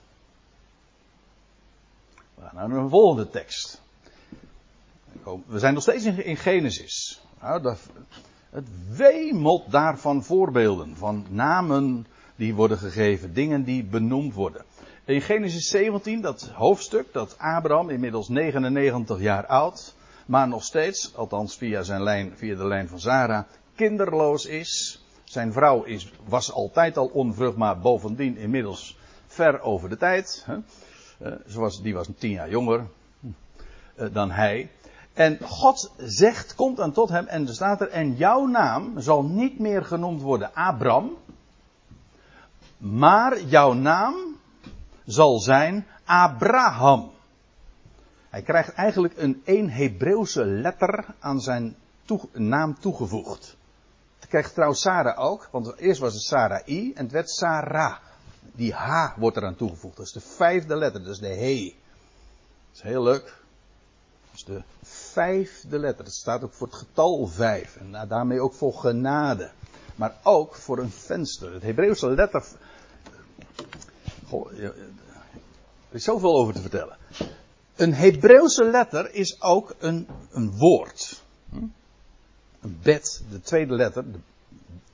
We 2.34 2.42
gaan 2.42 2.70
naar 2.70 2.78
een 2.78 2.88
volgende 2.88 3.30
tekst. 3.30 3.80
We 5.46 5.58
zijn 5.58 5.74
nog 5.74 5.82
steeds 5.82 6.04
in 6.04 6.36
Genesis. 6.36 7.20
Nou, 7.40 7.76
het 8.50 8.68
wemelt 8.88 9.70
daarvan 9.70 10.24
voorbeelden, 10.24 10.96
van 10.96 11.26
namen 11.28 12.06
die 12.36 12.54
worden 12.54 12.78
gegeven, 12.78 13.34
dingen 13.34 13.64
die 13.64 13.84
benoemd 13.84 14.34
worden. 14.34 14.64
In 15.04 15.20
Genesis 15.20 15.68
17, 15.68 16.20
dat 16.20 16.50
hoofdstuk, 16.54 17.12
dat 17.12 17.38
Abraham 17.38 17.90
inmiddels 17.90 18.28
99 18.28 19.20
jaar 19.20 19.46
oud, 19.46 19.94
maar 20.26 20.48
nog 20.48 20.64
steeds, 20.64 21.14
althans 21.16 21.56
via, 21.56 21.82
zijn 21.82 22.02
lijn, 22.02 22.32
via 22.36 22.56
de 22.56 22.66
lijn 22.66 22.88
van 22.88 23.00
Sarah, 23.00 23.44
kinderloos 23.74 24.46
is. 24.46 25.01
Zijn 25.32 25.52
vrouw 25.52 25.82
is, 25.82 26.12
was 26.24 26.52
altijd 26.52 26.96
al 26.96 27.06
onvruchtbaar, 27.06 27.78
bovendien 27.78 28.36
inmiddels 28.36 28.98
ver 29.26 29.60
over 29.60 29.88
de 29.88 29.96
tijd. 29.96 30.46
Hè. 30.46 30.56
Uh, 31.56 31.68
die 31.82 31.94
was 31.94 32.08
tien 32.18 32.30
jaar 32.30 32.50
jonger 32.50 32.86
uh, 33.20 34.06
dan 34.12 34.30
hij. 34.30 34.70
En 35.12 35.38
God 35.42 35.92
zegt, 35.96 36.54
komt 36.54 36.76
dan 36.76 36.92
tot 36.92 37.08
hem 37.08 37.26
en 37.26 37.46
er 37.46 37.54
staat 37.54 37.80
er, 37.80 37.88
en 37.88 38.14
jouw 38.14 38.46
naam 38.46 39.00
zal 39.00 39.22
niet 39.24 39.58
meer 39.58 39.84
genoemd 39.84 40.20
worden 40.22 40.54
Abram, 40.54 41.16
maar 42.78 43.40
jouw 43.40 43.72
naam 43.72 44.14
zal 45.04 45.40
zijn 45.40 45.86
Abraham. 46.04 47.10
Hij 48.28 48.42
krijgt 48.42 48.72
eigenlijk 48.72 49.14
een 49.16 49.42
één 49.44 49.70
Hebreeuwse 49.70 50.44
letter 50.44 51.04
aan 51.18 51.40
zijn 51.40 51.76
naam 52.32 52.78
toegevoegd. 52.78 53.60
Krijgt 54.32 54.54
trouwens 54.54 54.80
Sarah 54.80 55.18
ook, 55.18 55.48
want 55.50 55.76
eerst 55.76 56.00
was 56.00 56.12
het 56.12 56.22
Sarai 56.22 56.92
en 56.94 57.02
het 57.02 57.12
werd 57.12 57.30
Sarah. 57.30 57.96
Die 58.52 58.72
H 58.72 59.16
wordt 59.16 59.36
eraan 59.36 59.56
toegevoegd. 59.56 59.96
Dat 59.96 60.06
is 60.06 60.12
de 60.12 60.20
vijfde 60.20 60.76
letter, 60.76 61.02
dat 61.02 61.12
is 61.12 61.18
de 61.18 61.34
He. 61.34 61.74
Dat 62.68 62.76
is 62.76 62.82
heel 62.82 63.02
leuk. 63.02 63.24
Dat 63.24 64.34
is 64.34 64.44
de 64.44 64.62
vijfde 65.12 65.78
letter. 65.78 66.04
Dat 66.04 66.14
staat 66.14 66.42
ook 66.44 66.52
voor 66.52 66.66
het 66.66 66.76
getal 66.76 67.26
vijf. 67.26 67.76
En 67.76 68.08
daarmee 68.08 68.40
ook 68.40 68.54
voor 68.54 68.72
genade. 68.72 69.50
Maar 69.94 70.16
ook 70.22 70.54
voor 70.54 70.78
een 70.78 70.90
venster. 70.90 71.52
Het 71.52 71.62
Hebreeuwse 71.62 72.10
letter. 72.10 72.44
Goh, 74.26 74.58
er 74.58 74.74
is 75.90 76.04
zoveel 76.04 76.36
over 76.36 76.54
te 76.54 76.60
vertellen. 76.60 76.96
Een 77.76 77.94
Hebreeuwse 77.94 78.64
letter 78.64 79.14
is 79.14 79.42
ook 79.42 79.74
een, 79.78 80.08
een 80.30 80.56
woord. 80.58 81.22
Hm? 81.50 81.66
Een 82.62 82.78
bed, 82.82 83.22
de 83.30 83.40
tweede 83.40 83.74
letter, 83.74 84.04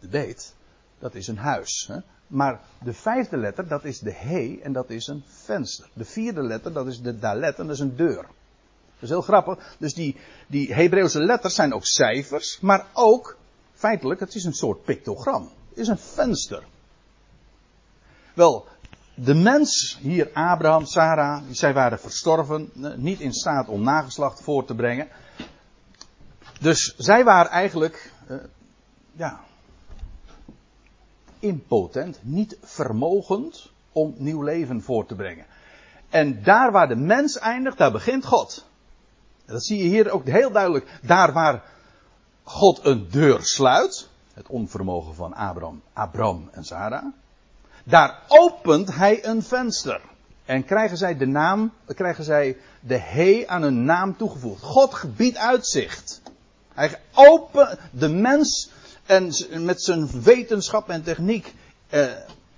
de, 0.01 0.09
beet, 0.09 0.55
dat 0.99 1.15
is 1.15 1.29
een 1.29 1.39
huis. 1.39 1.85
Hè? 1.89 1.99
Maar 2.27 2.61
de 2.83 2.93
vijfde 2.93 3.37
letter, 3.37 3.69
dat 3.69 3.85
is 3.85 3.99
de 3.99 4.13
he 4.13 4.59
en 4.63 4.73
dat 4.73 4.91
is 4.91 5.07
een 5.07 5.23
venster. 5.27 5.89
De 5.93 6.05
vierde 6.05 6.43
letter, 6.43 6.73
dat 6.73 6.87
is 6.87 7.03
de 7.03 7.19
dalet 7.19 7.59
en 7.59 7.67
dat 7.67 7.75
is 7.75 7.81
een 7.81 7.97
deur. 7.97 8.23
Dat 8.23 9.03
is 9.03 9.09
heel 9.09 9.23
grappig. 9.23 9.77
Dus 9.79 9.95
die, 9.95 10.17
die 10.47 10.75
Hebreeuwse 10.75 11.21
letters 11.21 11.55
zijn 11.55 11.75
ook 11.75 11.87
cijfers, 11.87 12.61
maar 12.61 12.87
ook 12.93 13.37
feitelijk, 13.75 14.21
het 14.21 14.35
is 14.35 14.45
een 14.45 14.53
soort 14.53 14.85
pictogram. 14.85 15.51
Het 15.69 15.79
is 15.79 15.89
een 15.89 15.99
venster. 15.99 16.63
Wel, 18.35 18.67
de 19.15 19.35
mens, 19.35 19.99
hier 20.01 20.31
Abraham, 20.33 20.85
Sarah, 20.85 21.43
zij 21.51 21.75
waren 21.75 22.01
verstorven, 22.01 22.71
eh, 22.83 22.95
niet 22.95 23.21
in 23.21 23.33
staat 23.33 23.69
om 23.69 23.83
nageslacht 23.83 24.43
voor 24.43 24.65
te 24.65 24.75
brengen. 24.75 25.09
Dus 26.59 26.94
zij 26.97 27.25
waren 27.25 27.51
eigenlijk, 27.51 28.12
uh, 28.31 28.37
ja, 29.12 29.40
impotent, 31.38 32.18
niet 32.23 32.57
vermogend 32.62 33.71
om 33.92 34.14
nieuw 34.16 34.42
leven 34.42 34.83
voor 34.83 35.07
te 35.07 35.14
brengen. 35.14 35.47
En 36.09 36.42
daar 36.42 36.73
waar 36.73 36.88
de 36.88 36.97
mens 36.97 37.38
eindigt, 37.38 37.79
daar 37.79 37.92
begint 37.92 38.25
God. 38.25 38.66
Dat 39.44 39.64
zie 39.64 39.83
je 39.83 39.88
hier 39.88 40.11
ook 40.11 40.27
heel 40.27 40.51
duidelijk. 40.51 40.99
Daar 41.03 41.33
waar 41.33 41.62
God 42.42 42.85
een 42.85 43.09
deur 43.11 43.42
sluit, 43.42 44.09
het 44.35 44.49
onvermogen 44.49 45.14
van 45.14 45.35
Abraham, 45.35 45.83
Abram 45.92 46.49
en 46.53 46.64
Sarah, 46.64 47.05
daar 47.85 48.23
opent 48.29 48.94
hij 48.94 49.27
een 49.27 49.42
venster. 49.42 50.01
En 50.44 50.64
krijgen 50.64 50.97
zij 50.97 51.16
de 51.16 51.27
naam, 51.27 51.73
krijgen 51.87 52.25
zij 52.25 52.57
de 52.81 52.97
he 52.97 53.44
aan 53.47 53.62
een 53.62 53.85
naam 53.85 54.16
toegevoegd. 54.16 54.62
God 54.62 54.94
gebiedt 54.94 55.37
uitzicht. 55.37 56.23
Hij 56.79 56.99
opent 57.14 57.79
de 57.91 58.09
mens 58.09 58.71
en 59.07 59.33
met 59.64 59.83
zijn 59.83 60.23
wetenschap 60.23 60.88
en 60.88 61.03
techniek 61.03 61.55
eh, 61.88 62.07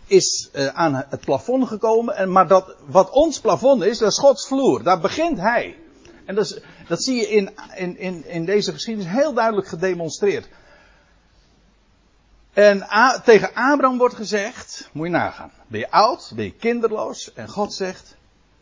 is 0.06 0.48
eh, 0.52 0.66
aan 0.66 0.94
het 0.94 1.20
plafond 1.20 1.68
gekomen. 1.68 2.16
En, 2.16 2.32
maar 2.32 2.48
dat, 2.48 2.74
wat 2.86 3.10
ons 3.10 3.40
plafond 3.40 3.82
is, 3.82 3.98
dat 3.98 4.10
is 4.10 4.18
Gods 4.18 4.46
vloer. 4.46 4.82
Daar 4.82 5.00
begint 5.00 5.38
hij. 5.38 5.76
En 6.24 6.34
dat, 6.34 6.44
is, 6.44 6.58
dat 6.88 7.02
zie 7.02 7.14
je 7.14 7.28
in, 7.28 7.50
in, 7.74 7.98
in, 7.98 8.26
in 8.26 8.44
deze 8.44 8.72
geschiedenis 8.72 9.12
heel 9.12 9.32
duidelijk 9.32 9.68
gedemonstreerd. 9.68 10.48
En 12.52 12.86
tegen 13.24 13.48
Abraham 13.54 13.98
wordt 13.98 14.14
gezegd, 14.14 14.88
moet 14.92 15.06
je 15.06 15.12
nagaan, 15.12 15.50
ben 15.66 15.80
je 15.80 15.90
oud, 15.90 16.32
ben 16.34 16.44
je 16.44 16.54
kinderloos 16.54 17.32
en 17.32 17.48
God 17.48 17.74
zegt, 17.74 18.16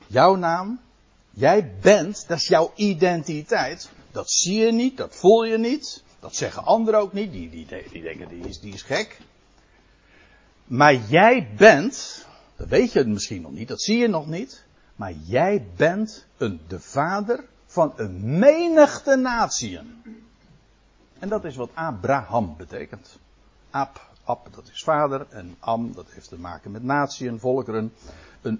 jouw 0.06 0.34
naam, 0.34 0.80
jij 1.30 1.72
bent, 1.80 2.24
dat 2.28 2.38
is 2.38 2.48
jouw 2.48 2.72
identiteit. 2.74 3.90
Dat 4.10 4.30
zie 4.30 4.64
je 4.64 4.72
niet, 4.72 4.96
dat 4.96 5.14
voel 5.14 5.44
je 5.44 5.58
niet, 5.58 6.02
dat 6.20 6.34
zeggen 6.34 6.64
anderen 6.64 7.00
ook 7.00 7.12
niet, 7.12 7.32
die, 7.32 7.50
die, 7.50 7.66
die 7.92 8.02
denken 8.02 8.28
die 8.28 8.48
is, 8.48 8.60
die 8.60 8.74
is 8.74 8.82
gek. 8.82 9.20
Maar 10.64 10.94
jij 10.94 11.48
bent, 11.56 12.26
dat 12.56 12.68
weet 12.68 12.92
je 12.92 13.04
misschien 13.04 13.42
nog 13.42 13.52
niet, 13.52 13.68
dat 13.68 13.82
zie 13.82 13.98
je 13.98 14.08
nog 14.08 14.26
niet, 14.26 14.64
maar 14.96 15.12
jij 15.12 15.66
bent 15.76 16.26
een, 16.36 16.60
de 16.68 16.80
vader 16.80 17.44
van 17.66 17.92
een 17.96 18.38
menigte 18.38 19.16
natieën. 19.16 20.02
En 21.18 21.28
dat 21.28 21.44
is 21.44 21.56
wat 21.56 21.70
Abraham 21.74 22.54
betekent. 22.56 23.18
Ab, 23.70 24.10
Ab, 24.24 24.48
dat 24.54 24.70
is 24.72 24.82
vader. 24.82 25.26
En 25.28 25.56
Am, 25.58 25.92
dat 25.94 26.06
heeft 26.10 26.28
te 26.28 26.38
maken 26.38 26.70
met 26.70 26.82
natieën, 26.82 27.40
volkeren. 27.40 27.92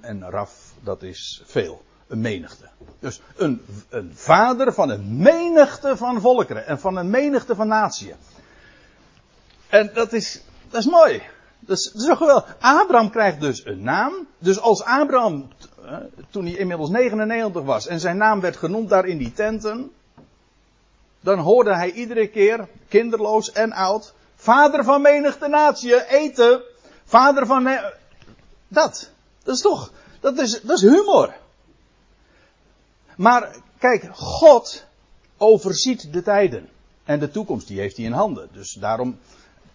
En 0.00 0.30
Raf, 0.30 0.72
dat 0.82 1.02
is 1.02 1.42
veel. 1.44 1.84
Een 2.08 2.20
menigte. 2.20 2.68
Dus 3.00 3.20
een, 3.36 3.62
een 3.88 4.12
vader 4.14 4.72
van 4.72 4.90
een 4.90 5.16
menigte 5.16 5.96
van 5.96 6.20
volkeren. 6.20 6.66
En 6.66 6.80
van 6.80 6.96
een 6.96 7.10
menigte 7.10 7.54
van 7.54 7.68
natieën. 7.68 8.16
En 9.68 9.90
dat 9.94 10.12
is, 10.12 10.42
dat 10.70 10.80
is 10.80 10.86
mooi. 10.86 11.22
Dat 11.60 11.78
is, 11.78 11.92
dat 11.92 12.02
is 12.02 12.16
geweldig. 12.16 12.56
Abraham 12.60 13.10
krijgt 13.10 13.40
dus 13.40 13.64
een 13.64 13.82
naam. 13.82 14.26
Dus 14.38 14.60
als 14.60 14.84
Abraham, 14.84 15.48
toen 16.30 16.44
hij 16.44 16.54
inmiddels 16.54 16.90
99 16.90 17.62
was 17.62 17.86
en 17.86 18.00
zijn 18.00 18.16
naam 18.16 18.40
werd 18.40 18.56
genoemd 18.56 18.88
daar 18.88 19.06
in 19.06 19.18
die 19.18 19.32
tenten, 19.32 19.90
dan 21.20 21.38
hoorde 21.38 21.74
hij 21.74 21.92
iedere 21.92 22.28
keer, 22.28 22.68
kinderloos 22.88 23.52
en 23.52 23.72
oud, 23.72 24.14
vader 24.36 24.84
van 24.84 25.02
menigte 25.02 25.48
natie, 25.48 26.06
eten, 26.08 26.62
vader 27.04 27.46
van, 27.46 27.68
dat. 28.68 29.10
Dat 29.42 29.54
is 29.54 29.60
toch, 29.62 29.92
dat 30.20 30.38
is, 30.38 30.60
dat 30.60 30.76
is 30.76 30.82
humor. 30.82 31.34
Maar 33.18 33.56
kijk, 33.78 34.08
God 34.12 34.86
overziet 35.36 36.12
de 36.12 36.22
tijden. 36.22 36.68
En 37.04 37.18
de 37.18 37.30
toekomst, 37.30 37.66
die 37.68 37.78
heeft 37.78 37.96
hij 37.96 38.06
in 38.06 38.12
handen. 38.12 38.48
Dus 38.52 38.72
daarom 38.72 39.18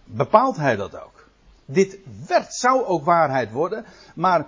bepaalt 0.04 0.56
hij 0.56 0.76
dat 0.76 1.00
ook. 1.00 1.28
Dit 1.64 1.98
werd, 2.26 2.54
zou 2.54 2.84
ook 2.84 3.04
waarheid 3.04 3.50
worden, 3.50 3.84
maar 4.14 4.46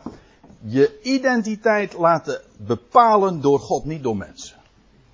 je 0.61 1.01
identiteit 1.03 1.93
laten 1.93 2.41
bepalen 2.57 3.41
door 3.41 3.61
God, 3.61 3.85
niet 3.85 4.03
door 4.03 4.17
mensen. 4.17 4.57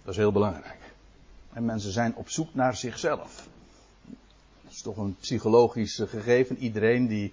Dat 0.02 0.12
is 0.12 0.20
heel 0.20 0.32
belangrijk. 0.32 0.80
En 1.52 1.64
mensen 1.64 1.92
zijn 1.92 2.14
op 2.14 2.28
zoek 2.30 2.54
naar 2.54 2.76
zichzelf. 2.76 3.48
Dat 4.62 4.72
is 4.72 4.82
toch 4.82 4.96
een 4.96 5.16
psychologisch 5.20 6.02
gegeven. 6.08 6.56
Iedereen 6.56 7.06
die, 7.06 7.32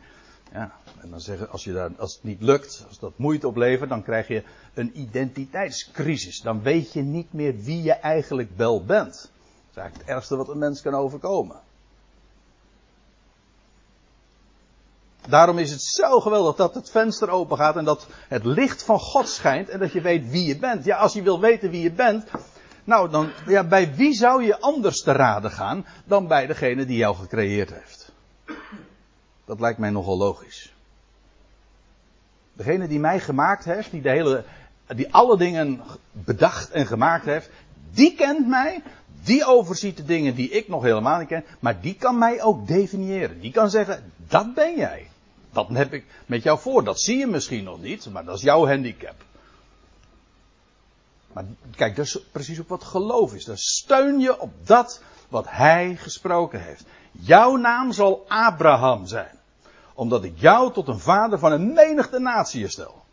ja, 0.52 0.72
en 1.02 1.10
dan 1.10 1.22
zeggen, 1.22 1.50
als, 1.50 1.64
je 1.64 1.74
daar, 1.74 1.90
als 1.98 2.14
het 2.14 2.24
niet 2.24 2.42
lukt, 2.42 2.86
als 2.88 3.00
dat 3.00 3.18
moeite 3.18 3.48
oplevert, 3.48 3.90
dan 3.90 4.04
krijg 4.04 4.28
je 4.28 4.44
een 4.74 5.00
identiteitscrisis. 5.00 6.42
Dan 6.42 6.62
weet 6.62 6.94
je 6.94 7.02
niet 7.02 7.34
meer 7.34 7.60
wie 7.60 7.84
je 7.84 7.94
eigenlijk 7.94 8.50
wel 8.56 8.86
bent. 8.86 9.14
Dat 9.14 9.72
is 9.72 9.78
eigenlijk 9.78 10.08
het 10.08 10.16
ergste 10.16 10.36
wat 10.36 10.50
een 10.50 10.58
mens 10.58 10.82
kan 10.82 10.94
overkomen. 10.94 11.56
Daarom 15.28 15.58
is 15.58 15.72
het 15.72 15.82
zo 15.82 16.20
geweldig 16.20 16.56
dat 16.56 16.74
het 16.74 16.90
venster 16.90 17.30
open 17.30 17.58
gaat 17.58 17.76
en 17.76 17.86
dat 17.86 18.08
het 18.28 18.46
licht 18.46 18.84
van 18.84 19.00
God 19.00 19.28
schijnt 19.28 19.70
en 19.70 19.80
dat 19.80 19.92
je 19.92 20.02
weet 20.02 20.30
wie 20.30 20.48
je 20.48 20.58
bent. 20.58 20.86
Ja, 20.86 20.98
als 20.98 21.14
je 21.14 21.22
wil 21.22 21.40
weten 21.40 21.70
wie 21.70 21.82
je 21.82 21.92
bent, 21.92 22.30
nou 22.84 23.10
dan, 23.10 23.30
ja, 23.48 23.64
bij 23.64 23.96
wie 23.96 24.14
zou 24.14 24.44
je 24.44 24.60
anders 24.60 25.02
te 25.02 25.12
raden 25.12 25.52
gaan 25.52 25.86
dan 26.06 26.28
bij 26.28 26.48
degene 26.48 26.86
die 26.86 26.98
jou 26.98 27.16
gecreëerd 27.16 27.74
heeft? 27.74 27.99
Dat 29.50 29.60
lijkt 29.60 29.80
mij 29.80 29.90
nogal 29.90 30.18
logisch. 30.18 30.74
Degene 32.54 32.88
die 32.88 33.00
mij 33.00 33.20
gemaakt 33.20 33.66
heeft, 33.66 33.92
die 33.92 34.02
de 34.02 34.10
hele, 34.10 34.44
die 34.88 35.14
alle 35.14 35.38
dingen 35.38 35.82
bedacht 36.12 36.70
en 36.70 36.88
gemaakt 36.88 37.26
heeft, 37.26 37.50
die 37.92 38.16
kent 38.16 38.48
mij, 38.48 38.84
die 39.24 39.46
overziet 39.46 39.98
de 39.98 40.06
dingen 40.06 40.36
die 40.36 40.50
ik 40.50 40.68
nog 40.68 40.84
helemaal 40.84 41.20
niet 41.20 41.28
ken, 41.28 41.46
maar 41.60 41.82
die 41.82 41.96
kan 41.96 42.18
mij 42.18 42.42
ook 42.42 42.68
definiëren. 42.68 43.40
Die 43.40 43.52
kan 43.52 43.70
zeggen, 43.70 44.12
dat 44.28 44.54
ben 44.54 44.76
jij. 44.76 45.10
Dat 45.52 45.68
heb 45.70 45.94
ik 45.94 46.06
met 46.26 46.44
jou 46.44 46.60
voor. 46.60 46.84
Dat 46.84 47.02
zie 47.02 47.18
je 47.18 47.28
misschien 47.28 47.64
nog 47.64 47.82
niet, 47.82 48.10
maar 48.10 48.26
dat 48.26 48.36
is 48.36 48.42
jouw 48.42 48.68
handicap. 48.68 49.16
Maar 51.34 51.46
kijk, 51.76 51.96
dat 51.96 52.06
is 52.06 52.20
precies 52.32 52.60
ook 52.60 52.70
wat 52.70 52.84
geloof 52.84 53.34
is. 53.34 53.46
Dan 53.46 53.58
steun 53.58 54.20
je 54.20 54.40
op 54.40 54.68
dat 54.68 55.02
wat 55.30 55.46
hij 55.50 55.96
gesproken 55.96 56.62
heeft. 56.62 56.84
Jouw 57.12 57.56
naam 57.56 57.92
zal 57.92 58.26
Abraham 58.28 59.06
zijn. 59.06 59.38
Omdat 60.00 60.24
ik 60.24 60.34
jou 60.38 60.74
tot 60.74 60.88
een 60.88 61.00
vader 61.00 61.40
van 61.40 61.52
een 61.52 61.74
menigte 61.74 62.20
natie 62.20 62.68
stel. 62.68 63.04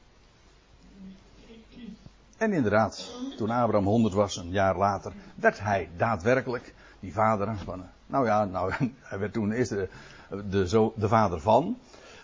En 2.37 2.53
inderdaad, 2.53 3.11
toen 3.37 3.51
Abraham 3.51 3.87
100 3.87 4.15
was, 4.15 4.37
een 4.37 4.51
jaar 4.51 4.77
later, 4.77 5.13
werd 5.35 5.61
hij 5.61 5.89
daadwerkelijk 5.97 6.75
die 7.01 7.13
vader 7.13 7.57
van. 7.65 7.85
Nou 8.07 8.27
ja, 8.27 8.45
nou, 8.45 8.73
hij 9.11 9.19
werd 9.19 9.33
toen 9.33 9.53
eerst 9.53 9.71
de, 9.71 9.89
de, 10.29 10.91
de 10.97 11.09
vader 11.09 11.41
van. 11.41 11.79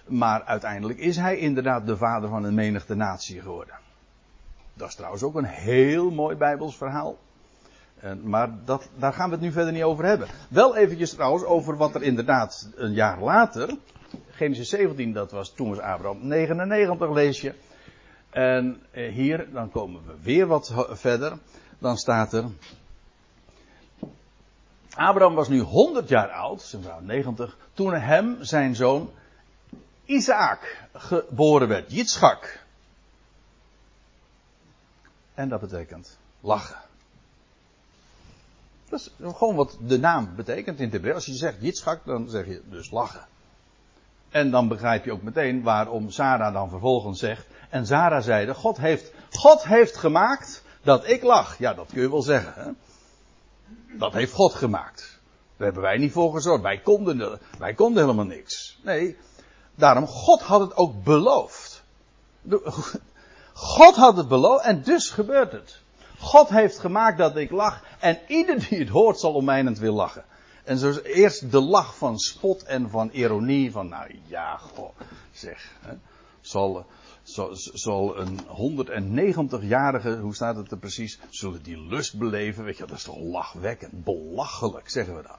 Maar 0.06 0.44
uiteindelijk 0.44 0.98
is 0.98 1.16
hij 1.16 1.36
inderdaad 1.36 1.86
de 1.86 1.96
vader 1.96 2.28
van 2.28 2.44
een 2.44 2.54
menigte 2.54 2.94
natie 2.94 3.40
geworden. 3.40 3.74
Dat 4.74 4.88
is 4.88 4.94
trouwens 4.94 5.22
ook 5.22 5.34
een 5.34 5.44
heel 5.44 6.10
mooi 6.10 6.36
Bijbels 6.36 6.76
verhaal. 6.76 7.18
En, 8.00 8.28
maar 8.28 8.50
dat, 8.64 8.88
daar 8.96 9.12
gaan 9.12 9.28
we 9.28 9.34
het 9.34 9.44
nu 9.44 9.52
verder 9.52 9.72
niet 9.72 9.82
over 9.82 10.04
hebben. 10.04 10.28
Wel 10.48 10.76
eventjes 10.76 11.10
trouwens 11.10 11.44
over 11.44 11.76
wat 11.76 11.94
er 11.94 12.02
inderdaad 12.02 12.68
een 12.74 12.92
jaar 12.92 13.20
later. 13.20 13.76
Genesis 14.30 14.68
17, 14.68 15.12
dat 15.12 15.30
was 15.30 15.50
toen 15.50 15.68
was 15.68 15.78
Abraham 15.78 16.26
99 16.26 17.10
lees 17.10 17.40
je. 17.40 17.54
En 18.30 18.82
eh, 18.90 19.12
hier, 19.12 19.52
dan 19.52 19.70
komen 19.70 20.06
we 20.06 20.14
weer 20.22 20.46
wat 20.46 20.86
verder. 20.90 21.38
Dan 21.78 21.96
staat 21.96 22.32
er. 22.32 22.44
Abraham 24.94 25.34
was 25.34 25.48
nu 25.48 25.60
100 25.60 26.08
jaar 26.08 26.30
oud, 26.30 26.62
zijn 26.62 26.82
vrouw 26.82 27.00
90, 27.00 27.56
toen 27.74 27.94
hem 27.94 28.36
zijn 28.40 28.74
zoon 28.74 29.10
Isaac 30.04 30.86
geboren 30.92 31.68
werd, 31.68 31.92
Yitzchak. 31.92 32.60
En 35.34 35.48
dat 35.48 35.60
betekent 35.60 36.18
lachen. 36.40 36.80
Dat 38.88 39.00
is 39.00 39.10
gewoon 39.36 39.54
wat 39.54 39.78
de 39.80 39.98
naam 39.98 40.34
betekent 40.36 40.78
in 40.78 40.84
het 40.84 40.92
Hebreeuws. 40.92 41.14
Als 41.14 41.26
je 41.26 41.34
zegt 41.34 41.60
Yitzchak, 41.60 42.04
dan 42.04 42.28
zeg 42.28 42.46
je 42.46 42.62
dus 42.68 42.90
lachen. 42.90 43.26
En 44.32 44.50
dan 44.50 44.68
begrijp 44.68 45.04
je 45.04 45.12
ook 45.12 45.22
meteen 45.22 45.62
waarom 45.62 46.10
Sarah 46.10 46.52
dan 46.52 46.68
vervolgens 46.68 47.18
zegt. 47.18 47.46
En 47.70 47.86
Sarah 47.86 48.22
zeide, 48.22 48.54
God 48.54 48.76
heeft, 48.78 49.12
God 49.30 49.64
heeft 49.64 49.96
gemaakt 49.96 50.62
dat 50.82 51.08
ik 51.08 51.22
lach. 51.22 51.58
Ja, 51.58 51.74
dat 51.74 51.88
kun 51.92 52.02
je 52.02 52.10
wel 52.10 52.22
zeggen. 52.22 52.52
Hè? 52.56 52.70
Dat 53.98 54.12
heeft 54.12 54.32
God 54.32 54.54
gemaakt. 54.54 55.20
Daar 55.56 55.66
hebben 55.66 55.82
wij 55.82 55.96
niet 55.96 56.12
voor 56.12 56.34
gezorgd. 56.34 56.62
Wij 56.62 56.78
konden, 56.78 57.40
wij 57.58 57.74
konden 57.74 58.02
helemaal 58.02 58.24
niks. 58.24 58.78
Nee, 58.82 59.16
daarom, 59.74 60.06
God 60.06 60.42
had 60.42 60.60
het 60.60 60.76
ook 60.76 61.04
beloofd. 61.04 61.82
God 63.52 63.96
had 63.96 64.16
het 64.16 64.28
beloofd 64.28 64.64
en 64.64 64.82
dus 64.82 65.10
gebeurt 65.10 65.52
het. 65.52 65.80
God 66.18 66.48
heeft 66.48 66.78
gemaakt 66.78 67.18
dat 67.18 67.36
ik 67.36 67.50
lach 67.50 67.82
en 67.98 68.18
ieder 68.26 68.68
die 68.68 68.78
het 68.78 68.88
hoort 68.88 69.20
zal 69.20 69.32
om 69.32 69.44
mijnend 69.44 69.78
wil 69.78 69.94
lachen. 69.94 70.24
En 70.64 70.78
zo 70.78 70.92
eerst 71.02 71.50
de 71.50 71.60
lach 71.60 71.96
van 71.96 72.18
spot 72.18 72.62
en 72.62 72.90
van 72.90 73.10
ironie 73.12 73.72
van 73.72 73.88
nou 73.88 74.14
ja, 74.26 74.56
goh, 74.56 74.98
zeg. 75.32 75.70
Hè, 75.80 75.92
zal, 76.40 76.86
zal, 77.22 77.48
zal 77.52 78.18
een 78.18 78.40
190-jarige, 78.40 80.18
hoe 80.18 80.34
staat 80.34 80.56
het 80.56 80.70
er 80.70 80.78
precies, 80.78 81.18
zullen 81.30 81.62
die 81.62 81.78
lust 81.78 82.18
beleven, 82.18 82.64
weet 82.64 82.76
je, 82.76 82.86
dat 82.86 82.96
is 82.96 83.02
toch 83.02 83.18
lachwekkend, 83.18 84.04
belachelijk 84.04 84.90
zeggen 84.90 85.16
we 85.16 85.22
dan. 85.22 85.36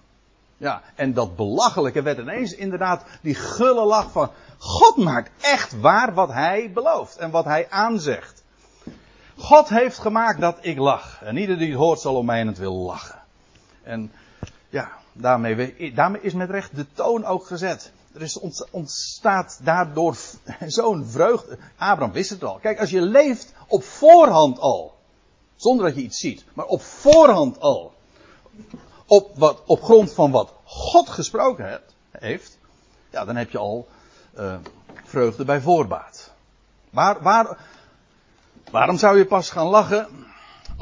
Ja, 0.57 0.81
en 0.95 1.13
dat 1.13 1.35
belachelijke 1.35 2.01
werd 2.01 2.19
ineens 2.19 2.55
inderdaad 2.55 3.05
die 3.21 3.35
gulle 3.35 3.85
lach 3.85 4.11
van 4.11 4.31
God 4.57 4.97
maakt 4.97 5.31
echt 5.43 5.79
waar 5.79 6.13
wat 6.13 6.29
hij 6.29 6.71
belooft 6.73 7.17
en 7.17 7.31
wat 7.31 7.45
hij 7.45 7.69
aanzegt. 7.69 8.43
God 9.37 9.69
heeft 9.69 9.97
gemaakt 9.97 10.41
dat 10.41 10.57
ik 10.61 10.77
lach. 10.77 11.21
En 11.21 11.37
ieder 11.37 11.57
die 11.57 11.69
het 11.69 11.77
hoort 11.77 11.99
zal 11.99 12.15
om 12.15 12.25
mij 12.25 12.45
het 12.45 12.57
wil 12.57 12.73
lachen. 12.73 13.21
En 13.83 14.11
ja, 14.69 14.91
daarmee, 15.13 15.75
is 16.21 16.33
met 16.33 16.49
recht 16.49 16.75
de 16.75 16.85
toon 16.93 17.25
ook 17.25 17.45
gezet. 17.45 17.91
Er 18.13 18.21
is 18.21 18.39
ontstaat 18.71 19.59
daardoor 19.63 20.15
zo'n 20.67 21.05
vreugde. 21.05 21.57
Abraham 21.77 22.11
wist 22.11 22.29
het 22.29 22.43
al. 22.43 22.59
Kijk, 22.61 22.79
als 22.79 22.89
je 22.89 23.01
leeft 23.01 23.53
op 23.67 23.83
voorhand 23.83 24.59
al. 24.59 24.95
Zonder 25.55 25.85
dat 25.85 25.95
je 25.95 26.01
iets 26.01 26.19
ziet. 26.19 26.45
Maar 26.53 26.65
op 26.65 26.81
voorhand 26.81 27.59
al 27.59 27.93
op, 29.05 29.31
wat, 29.35 29.61
op 29.65 29.83
grond 29.83 30.13
van 30.13 30.31
wat 30.31 30.53
God 30.63 31.09
gesproken 31.09 31.81
heeft, 32.11 32.57
ja, 33.09 33.25
dan 33.25 33.35
heb 33.35 33.49
je 33.49 33.57
al 33.57 33.87
uh, 34.37 34.55
vreugde 35.03 35.45
bij 35.45 35.61
voorbaat. 35.61 36.31
Waar, 36.89 37.21
waar, 37.21 37.57
waarom 38.71 38.97
zou 38.97 39.17
je 39.17 39.25
pas 39.25 39.49
gaan 39.49 39.67
lachen 39.67 40.07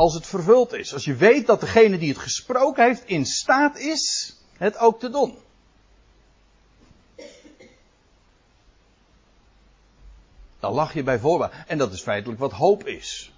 als 0.02 0.14
het 0.14 0.28
vervuld 0.28 0.74
is. 0.74 0.94
Als 0.94 1.06
je 1.06 1.16
weet 1.16 1.48
dat 1.48 1.60
degene 1.60 1.98
die 1.98 2.10
het 2.10 2.18
gesproken 2.18 2.84
heeft 2.84 3.06
in 3.06 3.26
staat 3.26 3.78
is 3.78 4.36
het 4.58 4.78
ook 4.78 5.00
te 5.00 5.10
doen. 5.10 5.38
Dan 10.60 10.74
lach 10.74 10.94
je 10.94 11.04
bij 11.04 11.20
voorbaat. 11.20 11.54
En 11.68 11.78
dat 11.78 11.94
is 11.94 12.02
feitelijk 12.02 12.40
wat 12.40 12.52
hoop 12.52 12.88
is. 12.88 13.34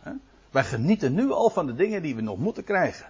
Wij 0.51 0.63
genieten 0.63 1.13
nu 1.13 1.31
al 1.31 1.49
van 1.49 1.65
de 1.65 1.75
dingen 1.75 2.01
die 2.01 2.15
we 2.15 2.21
nog 2.21 2.37
moeten 2.37 2.63
krijgen. 2.63 3.09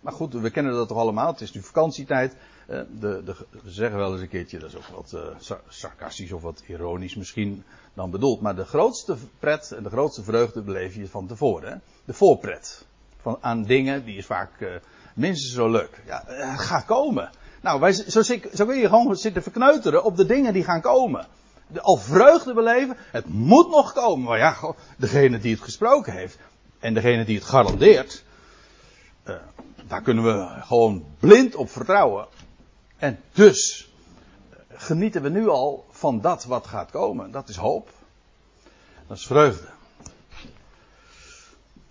Maar 0.00 0.12
goed, 0.12 0.32
we 0.32 0.50
kennen 0.50 0.72
dat 0.72 0.88
toch 0.88 0.98
allemaal. 0.98 1.32
Het 1.32 1.40
is 1.40 1.52
nu 1.52 1.62
vakantietijd. 1.62 2.34
De, 2.66 2.86
de, 3.24 3.34
we 3.50 3.70
zeggen 3.70 3.98
wel 3.98 4.12
eens 4.12 4.20
een 4.20 4.28
keertje, 4.28 4.58
dat 4.58 4.68
is 4.68 4.76
ook 4.76 4.86
wat 4.86 5.12
uh, 5.14 5.56
sarcastisch 5.68 6.32
of 6.32 6.42
wat 6.42 6.62
ironisch 6.66 7.14
misschien 7.14 7.64
dan 7.94 8.10
bedoeld. 8.10 8.40
Maar 8.40 8.56
de 8.56 8.64
grootste 8.64 9.16
pret 9.38 9.72
en 9.72 9.82
de 9.82 9.90
grootste 9.90 10.22
vreugde 10.22 10.62
beleef 10.62 10.94
je 10.94 11.08
van 11.08 11.26
tevoren. 11.26 11.82
De 12.04 12.12
voorpret. 12.12 12.84
Van, 13.20 13.38
aan 13.40 13.62
dingen, 13.62 14.04
die 14.04 14.16
is 14.16 14.26
vaak 14.26 14.60
uh, 14.60 14.74
minstens 15.14 15.54
zo 15.54 15.70
leuk. 15.70 16.02
Ja, 16.06 16.24
gaat 16.56 16.84
komen. 16.84 17.30
Nou, 17.60 17.80
wij, 17.80 17.92
zo, 17.92 18.22
zo 18.22 18.66
kun 18.66 18.78
je 18.78 18.88
gewoon 18.88 19.16
zitten 19.16 19.42
verkneuteren 19.42 20.04
op 20.04 20.16
de 20.16 20.26
dingen 20.26 20.52
die 20.52 20.64
gaan 20.64 20.80
komen. 20.80 21.26
De, 21.66 21.80
al 21.80 21.96
vreugde 21.96 22.54
beleven, 22.54 22.96
het 22.98 23.28
moet 23.28 23.68
nog 23.68 23.92
komen. 23.92 24.24
Maar 24.28 24.38
ja, 24.38 24.74
degene 24.96 25.38
die 25.38 25.54
het 25.54 25.62
gesproken 25.62 26.12
heeft 26.12 26.38
en 26.78 26.94
degene 26.94 27.24
die 27.24 27.36
het 27.36 27.44
garandeert, 27.44 28.24
daar 29.90 30.02
kunnen 30.02 30.24
we 30.24 30.46
gewoon 30.60 31.04
blind 31.18 31.54
op 31.54 31.70
vertrouwen. 31.70 32.26
En 32.96 33.20
dus 33.32 33.90
genieten 34.68 35.22
we 35.22 35.28
nu 35.28 35.48
al 35.48 35.84
van 35.90 36.20
dat 36.20 36.44
wat 36.44 36.66
gaat 36.66 36.90
komen. 36.90 37.30
Dat 37.30 37.48
is 37.48 37.56
hoop. 37.56 37.90
Dat 39.06 39.16
is 39.16 39.26
vreugde. 39.26 39.68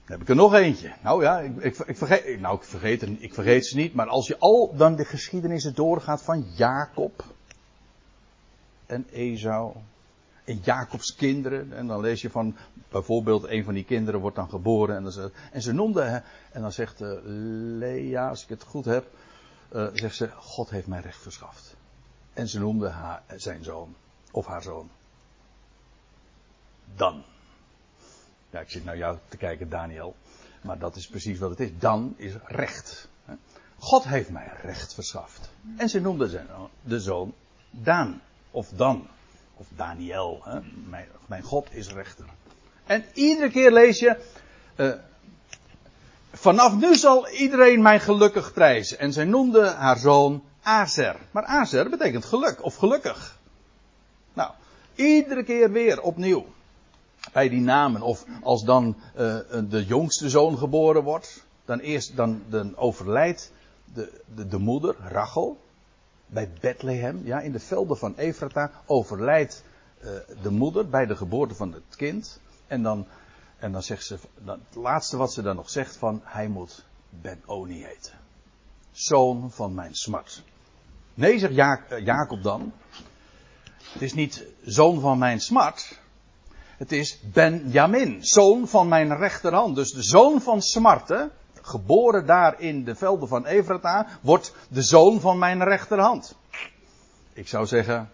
Heb 0.05 0.21
ik 0.21 0.29
er 0.29 0.35
nog 0.35 0.53
eentje. 0.53 0.93
Nou 1.03 1.23
ja, 1.23 1.39
ik, 1.39 1.57
ik, 1.57 1.77
ik, 1.77 1.97
vergeet, 1.97 2.39
nou, 2.39 2.55
ik, 2.55 2.63
vergeet, 2.63 3.21
ik 3.21 3.33
vergeet 3.33 3.65
ze 3.65 3.75
niet. 3.75 3.93
Maar 3.93 4.07
als 4.07 4.27
je 4.27 4.37
al 4.37 4.75
dan 4.75 4.95
de 4.95 5.05
geschiedenissen 5.05 5.75
doorgaat 5.75 6.21
van 6.21 6.45
Jacob 6.55 7.23
en 8.85 9.07
Esau. 9.11 9.75
Jacobs 10.57 11.15
kinderen. 11.15 11.73
En 11.73 11.87
dan 11.87 11.99
lees 11.99 12.21
je 12.21 12.29
van, 12.29 12.55
bijvoorbeeld, 12.89 13.47
een 13.47 13.63
van 13.63 13.73
die 13.73 13.83
kinderen 13.83 14.19
wordt 14.19 14.35
dan 14.35 14.49
geboren. 14.49 14.95
En, 14.95 15.03
dan 15.03 15.11
ze, 15.11 15.31
en 15.51 15.61
ze 15.61 15.73
noemde, 15.73 16.23
en 16.51 16.61
dan 16.61 16.71
zegt 16.71 17.01
uh, 17.01 17.17
Lea, 17.77 18.29
als 18.29 18.43
ik 18.43 18.49
het 18.49 18.63
goed 18.63 18.85
heb, 18.85 19.07
uh, 19.73 19.87
zegt 19.93 20.15
ze, 20.15 20.29
God 20.31 20.69
heeft 20.69 20.87
mij 20.87 21.01
recht 21.01 21.21
verschaft. 21.21 21.75
En 22.33 22.47
ze 22.47 22.59
noemde 22.59 22.89
haar, 22.89 23.23
zijn 23.35 23.63
zoon, 23.63 23.95
of 24.31 24.45
haar 24.45 24.61
zoon. 24.61 24.89
Dan. 26.95 27.23
Ja, 28.49 28.59
ik 28.59 28.69
zit 28.69 28.83
naar 28.83 28.97
jou 28.97 29.17
te 29.27 29.37
kijken, 29.37 29.69
Daniel. 29.69 30.15
Maar 30.61 30.79
dat 30.79 30.95
is 30.95 31.07
precies 31.07 31.39
wat 31.39 31.49
het 31.49 31.59
is. 31.59 31.69
Dan 31.79 32.13
is 32.17 32.33
recht. 32.45 33.09
God 33.77 34.03
heeft 34.03 34.29
mij 34.29 34.51
recht 34.61 34.93
verschaft. 34.93 35.49
En 35.77 35.89
ze 35.89 35.99
noemde 35.99 36.29
zijn, 36.29 36.47
de 36.81 36.99
zoon 36.99 37.33
Daan. 37.71 38.21
Of 38.51 38.69
Dan. 38.69 39.07
Of 39.59 39.67
Daniel. 39.75 40.41
Hè? 40.43 40.59
Mijn, 40.89 41.07
mijn, 41.25 41.43
God 41.43 41.67
is 41.71 41.87
rechter. 41.87 42.25
En 42.85 43.05
iedere 43.13 43.49
keer 43.49 43.71
lees 43.71 43.99
je. 43.99 44.17
Uh, 44.75 44.91
vanaf 46.33 46.75
nu 46.75 46.95
zal 46.95 47.29
iedereen 47.29 47.81
mij 47.81 47.99
gelukkig 47.99 48.53
prijzen. 48.53 48.99
En 48.99 49.13
zij 49.13 49.25
noemde 49.25 49.67
haar 49.67 49.97
zoon 49.97 50.43
Azer. 50.61 51.15
Maar 51.31 51.45
Azer 51.45 51.89
betekent 51.89 52.25
geluk 52.25 52.63
of 52.63 52.75
gelukkig. 52.75 53.37
Nou, 54.33 54.51
iedere 54.95 55.43
keer 55.43 55.71
weer 55.71 56.01
opnieuw 56.01 56.45
bij 57.33 57.49
die 57.49 57.61
namen. 57.61 58.01
Of 58.01 58.25
als 58.41 58.63
dan 58.63 58.95
uh, 59.17 59.37
de 59.69 59.85
jongste 59.85 60.29
zoon 60.29 60.57
geboren 60.57 61.03
wordt, 61.03 61.43
dan 61.65 61.79
eerst 61.79 62.15
dan, 62.15 62.43
dan 62.49 62.77
overlijdt 62.77 63.51
de, 63.93 64.21
de, 64.35 64.47
de 64.47 64.57
moeder, 64.57 64.95
Rachel, 65.07 65.57
bij 66.29 66.49
Bethlehem, 66.59 67.21
ja, 67.25 67.39
in 67.39 67.51
de 67.51 67.59
velden 67.59 67.97
van 67.97 68.15
Efrata, 68.15 68.71
overlijdt 68.85 69.63
uh, 70.03 70.09
de 70.41 70.49
moeder 70.49 70.89
bij 70.89 71.05
de 71.05 71.15
geboorte 71.15 71.55
van 71.55 71.73
het 71.73 71.95
kind. 71.95 72.39
En 72.67 72.83
dan, 72.83 73.07
en 73.57 73.71
dan 73.71 73.83
zegt 73.83 74.05
ze, 74.05 74.17
dan, 74.37 74.59
het 74.67 74.75
laatste 74.75 75.17
wat 75.17 75.33
ze 75.33 75.41
dan 75.41 75.55
nog 75.55 75.69
zegt 75.69 75.97
van, 75.97 76.21
hij 76.23 76.47
moet 76.47 76.85
Ben-Oni 77.09 77.83
heten. 77.83 78.13
Zoon 78.91 79.51
van 79.51 79.73
mijn 79.73 79.95
smart. 79.95 80.43
Nee, 81.13 81.39
zegt 81.39 81.53
uh, 81.53 82.05
Jacob 82.05 82.43
dan. 82.43 82.73
Het 83.93 84.01
is 84.01 84.13
niet 84.13 84.45
zoon 84.63 84.99
van 84.99 85.17
mijn 85.17 85.39
smart, 85.39 85.99
het 86.79 86.91
is 86.91 87.19
Benjamin, 87.33 88.17
zoon 88.25 88.67
van 88.67 88.87
mijn 88.87 89.17
rechterhand. 89.17 89.75
Dus 89.75 89.91
de 89.91 90.03
zoon 90.03 90.41
van 90.41 90.61
Smarte, 90.61 91.31
geboren 91.69 92.25
daar 92.25 92.61
in 92.61 92.83
de 92.83 92.95
velden 92.95 93.27
van 93.27 93.45
Evrata, 93.45 94.07
wordt 94.21 94.53
de 94.69 94.81
zoon 94.81 95.19
van 95.19 95.37
mijn 95.37 95.63
rechterhand. 95.63 96.35
Ik 97.33 97.47
zou 97.47 97.65
zeggen, 97.65 98.09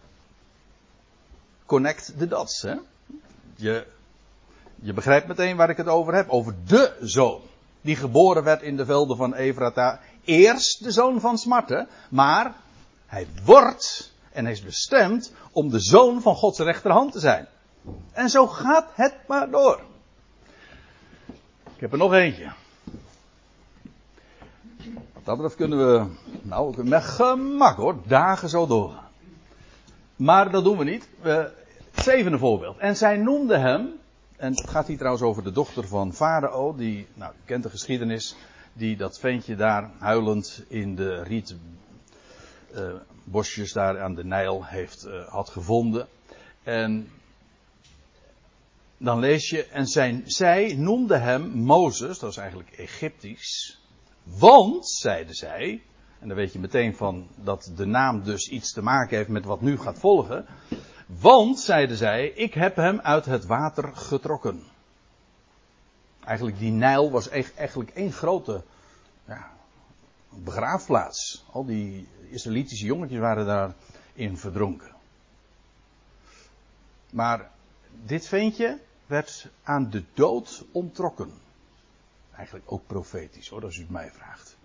connect 1.65 2.13
the 2.17 2.27
dots. 2.27 2.61
Hè? 2.61 2.75
Je, 3.55 3.87
je 4.75 4.93
begrijpt 4.93 5.27
meteen 5.27 5.55
waar 5.55 5.69
ik 5.69 5.77
het 5.77 5.87
over 5.87 6.13
heb. 6.13 6.29
Over 6.29 6.55
de 6.65 6.97
zoon. 7.01 7.41
Die 7.81 7.95
geboren 7.95 8.43
werd 8.43 8.61
in 8.61 8.77
de 8.77 8.85
velden 8.85 9.17
van 9.17 9.33
Evrata. 9.33 9.99
Eerst 10.23 10.83
de 10.83 10.91
zoon 10.91 11.19
van 11.19 11.37
Smarte. 11.37 11.87
Maar 12.09 12.53
hij 13.05 13.27
wordt 13.43 14.13
en 14.31 14.43
hij 14.43 14.53
is 14.53 14.63
bestemd 14.63 15.33
om 15.51 15.69
de 15.69 15.79
zoon 15.79 16.21
van 16.21 16.35
Gods 16.35 16.59
rechterhand 16.59 17.11
te 17.11 17.19
zijn. 17.19 17.47
En 18.11 18.29
zo 18.29 18.47
gaat 18.47 18.87
het 18.93 19.15
maar 19.27 19.49
door. 19.49 19.81
Ik 21.75 21.81
heb 21.81 21.91
er 21.91 21.97
nog 21.97 22.13
eentje. 22.13 22.51
Dat 25.25 25.35
betreft 25.35 25.55
kunnen 25.55 25.77
we, 25.77 26.05
nou, 26.41 26.83
met 26.83 27.03
gemak 27.03 27.77
hoor, 27.77 27.95
dagen 28.07 28.49
zo 28.49 28.67
doorgaan. 28.67 29.09
Maar 30.15 30.51
dat 30.51 30.63
doen 30.63 30.77
we 30.77 30.83
niet. 30.83 31.09
Uh, 31.23 31.43
zevende 31.95 32.37
voorbeeld. 32.37 32.77
En 32.77 32.95
zij 32.95 33.17
noemde 33.17 33.57
hem, 33.57 33.91
en 34.35 34.51
het 34.51 34.69
gaat 34.69 34.87
hier 34.87 34.97
trouwens 34.97 35.23
over 35.23 35.43
de 35.43 35.51
dochter 35.51 35.87
van 35.87 36.13
Farao, 36.13 36.75
die, 36.75 37.07
nou, 37.13 37.33
u 37.33 37.37
kent 37.45 37.63
de 37.63 37.69
geschiedenis, 37.69 38.35
die 38.73 38.97
dat 38.97 39.19
ventje 39.19 39.55
daar 39.55 39.91
huilend 39.97 40.63
in 40.67 40.95
de 40.95 41.23
rietbosjes 41.23 43.69
uh, 43.69 43.75
daar 43.75 44.01
aan 44.01 44.15
de 44.15 44.25
Nijl 44.25 44.65
heeft, 44.65 45.07
uh, 45.07 45.27
had 45.27 45.49
gevonden. 45.49 46.07
En 46.63 47.11
dan 48.97 49.19
lees 49.19 49.49
je, 49.49 49.65
en 49.65 49.87
zijn, 49.87 50.23
zij 50.25 50.75
noemde 50.77 51.17
hem 51.17 51.49
Mozes, 51.49 52.19
dat 52.19 52.29
is 52.29 52.37
eigenlijk 52.37 52.69
Egyptisch, 52.69 53.79
want, 54.25 54.89
zeiden 54.89 55.35
zij, 55.35 55.83
en 56.19 56.27
dan 56.27 56.37
weet 56.37 56.53
je 56.53 56.59
meteen 56.59 56.95
van 56.95 57.27
dat 57.35 57.71
de 57.75 57.85
naam 57.85 58.23
dus 58.23 58.49
iets 58.49 58.73
te 58.73 58.81
maken 58.81 59.17
heeft 59.17 59.29
met 59.29 59.45
wat 59.45 59.61
nu 59.61 59.77
gaat 59.77 59.99
volgen, 59.99 60.45
want, 61.05 61.59
zeiden 61.59 61.97
zij, 61.97 62.27
ik 62.27 62.53
heb 62.53 62.75
hem 62.75 62.99
uit 62.99 63.25
het 63.25 63.45
water 63.45 63.95
getrokken. 63.95 64.63
Eigenlijk 66.23 66.59
die 66.59 66.71
Nijl 66.71 67.11
was 67.11 67.29
eigenlijk 67.29 67.89
één 67.89 68.11
grote 68.11 68.63
ja, 69.25 69.51
begraafplaats. 70.29 71.45
Al 71.51 71.65
die 71.65 72.07
Israëlitische 72.29 72.85
jongetjes 72.85 73.19
waren 73.19 73.45
daarin 73.45 74.37
verdronken. 74.37 74.93
Maar 77.09 77.51
dit 78.05 78.27
ventje 78.27 78.79
werd 79.05 79.47
aan 79.63 79.89
de 79.89 80.03
dood 80.13 80.65
ontrokken. 80.71 81.31
Eigenlijk 82.35 82.71
ook 82.71 82.87
profetisch 82.87 83.49
hoor, 83.49 83.63
als 83.63 83.77
u 83.77 83.81
het 83.81 83.89
mij 83.89 84.11
vraagt. 84.11 84.55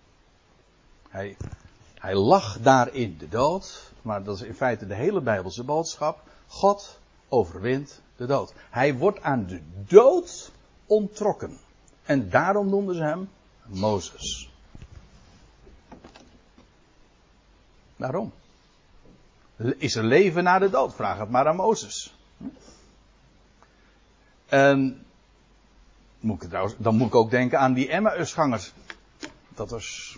Hij, 1.09 1.37
hij 1.99 2.15
lag 2.15 2.59
daar 2.59 2.93
in 2.93 3.17
de 3.17 3.29
dood, 3.29 3.91
maar 4.01 4.23
dat 4.23 4.35
is 4.35 4.41
in 4.41 4.55
feite 4.55 4.87
de 4.87 4.95
hele 4.95 5.21
Bijbelse 5.21 5.63
boodschap. 5.63 6.23
God 6.47 6.99
overwint 7.29 8.01
de 8.15 8.25
dood. 8.25 8.53
Hij 8.69 8.95
wordt 8.95 9.21
aan 9.21 9.45
de 9.45 9.61
dood 9.87 10.51
ontrokken. 10.85 11.57
En 12.03 12.29
daarom 12.29 12.69
noemden 12.69 12.95
ze 12.95 13.03
hem 13.03 13.29
Mozes. 13.65 14.49
Waarom? 17.95 18.33
Is 19.77 19.95
er 19.95 20.03
leven 20.03 20.43
na 20.43 20.59
de 20.59 20.69
dood? 20.69 20.95
Vraag 20.95 21.17
het 21.17 21.29
maar 21.29 21.47
aan 21.47 21.55
Mozes. 21.55 22.15
En 24.45 25.05
moet 26.21 26.47
dan 26.77 26.95
moet 26.95 27.07
ik 27.07 27.15
ook 27.15 27.29
denken 27.29 27.59
aan 27.59 27.73
die 27.73 27.89
Emmausgangers. 27.89 28.73
Dat 29.49 29.69
was 29.69 30.17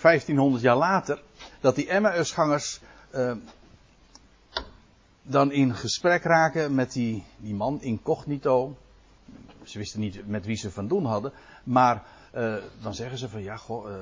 1500 0.00 0.62
jaar 0.62 0.76
later. 0.76 1.22
Dat 1.60 1.74
die 1.74 1.88
Emmausgangers 1.88 2.80
uh, 3.14 3.32
dan 5.22 5.52
in 5.52 5.74
gesprek 5.74 6.22
raken 6.22 6.74
met 6.74 6.92
die, 6.92 7.24
die 7.36 7.54
man 7.54 7.82
incognito. 7.82 8.76
Ze 9.62 9.78
wisten 9.78 10.00
niet 10.00 10.26
met 10.26 10.46
wie 10.46 10.56
ze 10.56 10.70
van 10.70 10.88
doen 10.88 11.04
hadden. 11.04 11.32
Maar 11.64 12.02
uh, 12.34 12.54
dan 12.82 12.94
zeggen 12.94 13.18
ze 13.18 13.28
van 13.28 13.42
ja, 13.42 13.56
goh, 13.56 13.90
uh, 13.90 13.96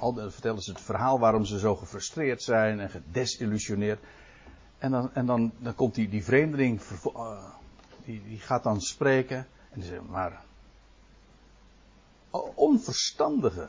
al, 0.00 0.14
vertellen 0.30 0.62
ze 0.62 0.70
het 0.70 0.80
verhaal 0.80 1.18
waarom 1.18 1.44
ze 1.44 1.58
zo 1.58 1.76
gefrustreerd 1.76 2.42
zijn 2.42 2.80
en 2.80 2.90
gedesillusioneerd. 2.90 4.00
En 4.78 4.90
dan, 4.90 5.10
en 5.14 5.26
dan, 5.26 5.52
dan 5.58 5.74
komt 5.74 5.94
die, 5.94 6.08
die 6.08 6.24
vreemdeling 6.24 6.80
die, 8.04 8.22
die 8.28 8.38
gaat 8.38 8.62
dan 8.62 8.80
spreken. 8.80 9.46
En 9.72 9.80
die 9.80 9.88
zegt, 9.88 10.08
maar. 10.08 10.44
Onverstandige. 12.54 13.68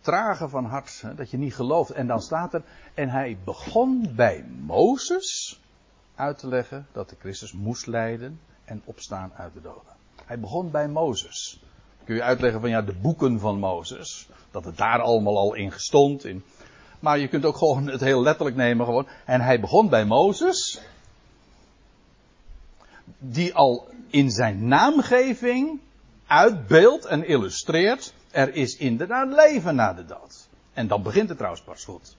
Trage 0.00 0.48
van 0.48 0.64
hart, 0.64 1.00
hè, 1.00 1.14
dat 1.14 1.30
je 1.30 1.36
niet 1.36 1.54
gelooft. 1.54 1.90
En 1.90 2.06
dan 2.06 2.20
staat 2.20 2.54
er. 2.54 2.62
En 2.94 3.08
hij 3.08 3.38
begon 3.44 4.12
bij 4.14 4.44
Mozes. 4.60 5.60
uit 6.14 6.38
te 6.38 6.48
leggen 6.48 6.86
dat 6.92 7.08
de 7.08 7.16
Christus 7.18 7.52
moest 7.52 7.86
lijden 7.86 8.40
en 8.64 8.82
opstaan 8.84 9.32
uit 9.36 9.54
de 9.54 9.60
doden. 9.60 9.92
Hij 10.24 10.40
begon 10.40 10.70
bij 10.70 10.88
Mozes. 10.88 11.62
Kun 12.04 12.14
je 12.14 12.22
uitleggen 12.22 12.60
van 12.60 12.70
ja, 12.70 12.82
de 12.82 12.94
boeken 12.94 13.40
van 13.40 13.58
Mozes. 13.58 14.28
Dat 14.50 14.64
het 14.64 14.76
daar 14.76 15.00
allemaal 15.00 15.38
al 15.38 15.54
in 15.54 15.72
gestond. 15.72 16.24
In. 16.24 16.44
Maar 17.00 17.18
je 17.18 17.28
kunt 17.28 17.44
ook 17.44 17.56
gewoon 17.56 17.86
het 17.86 18.00
heel 18.00 18.22
letterlijk 18.22 18.56
nemen 18.56 18.86
gewoon. 18.86 19.06
En 19.24 19.40
hij 19.40 19.60
begon 19.60 19.88
bij 19.88 20.04
Mozes. 20.04 20.80
Die 23.18 23.54
al 23.54 23.88
in 24.10 24.30
zijn 24.30 24.68
naamgeving 24.68 25.80
uitbeeldt 26.26 27.04
en 27.04 27.26
illustreert. 27.26 28.14
Er 28.30 28.54
is 28.54 28.76
inderdaad 28.76 29.32
leven 29.32 29.74
na 29.74 29.92
de 29.92 30.04
dood. 30.04 30.48
En 30.72 30.86
dan 30.86 31.02
begint 31.02 31.28
het 31.28 31.36
trouwens 31.36 31.64
pas 31.64 31.84
goed. 31.84 32.16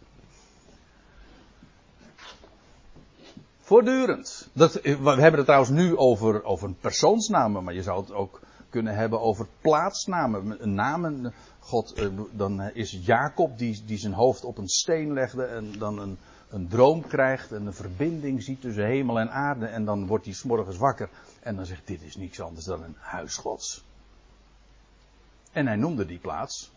Voortdurend. 3.59 4.49
Dat, 4.53 4.73
we 4.73 4.89
hebben 4.91 5.33
het 5.33 5.45
trouwens 5.45 5.71
nu 5.71 5.97
over, 5.97 6.43
over 6.43 6.73
persoonsnamen, 6.73 7.63
maar 7.63 7.73
je 7.73 7.83
zou 7.83 8.01
het 8.01 8.11
ook 8.11 8.41
kunnen 8.69 8.95
hebben 8.95 9.21
over 9.21 9.47
plaatsnamen. 9.61 10.73
Namen. 10.73 11.33
God, 11.59 11.93
eh, 11.93 12.07
dan 12.31 12.61
is 12.61 12.99
Jacob 13.01 13.57
die, 13.57 13.83
die 13.85 13.97
zijn 13.97 14.13
hoofd 14.13 14.43
op 14.43 14.57
een 14.57 14.67
steen 14.67 15.13
legde 15.13 15.43
en 15.43 15.71
dan 15.79 15.99
een, 15.99 16.17
een 16.55 16.67
droom 16.67 17.07
krijgt 17.07 17.51
en 17.51 17.65
een 17.65 17.73
verbinding 17.73 18.43
ziet 18.43 18.61
tussen 18.61 18.85
hemel 18.85 19.19
en 19.19 19.31
aarde. 19.31 19.65
En 19.65 19.85
dan 19.85 20.07
wordt 20.07 20.25
hij 20.25 20.33
s'morgens 20.33 20.77
wakker 20.77 21.09
en 21.39 21.55
dan 21.55 21.65
zegt 21.65 21.87
dit 21.87 22.01
is 22.01 22.15
niets 22.15 22.41
anders 22.41 22.65
dan 22.65 22.83
een 22.83 22.95
huis 22.99 23.37
gods. 23.37 23.83
En 25.51 25.67
hij 25.67 25.75
noemde 25.75 26.05
die 26.05 26.19
plaats 26.19 26.71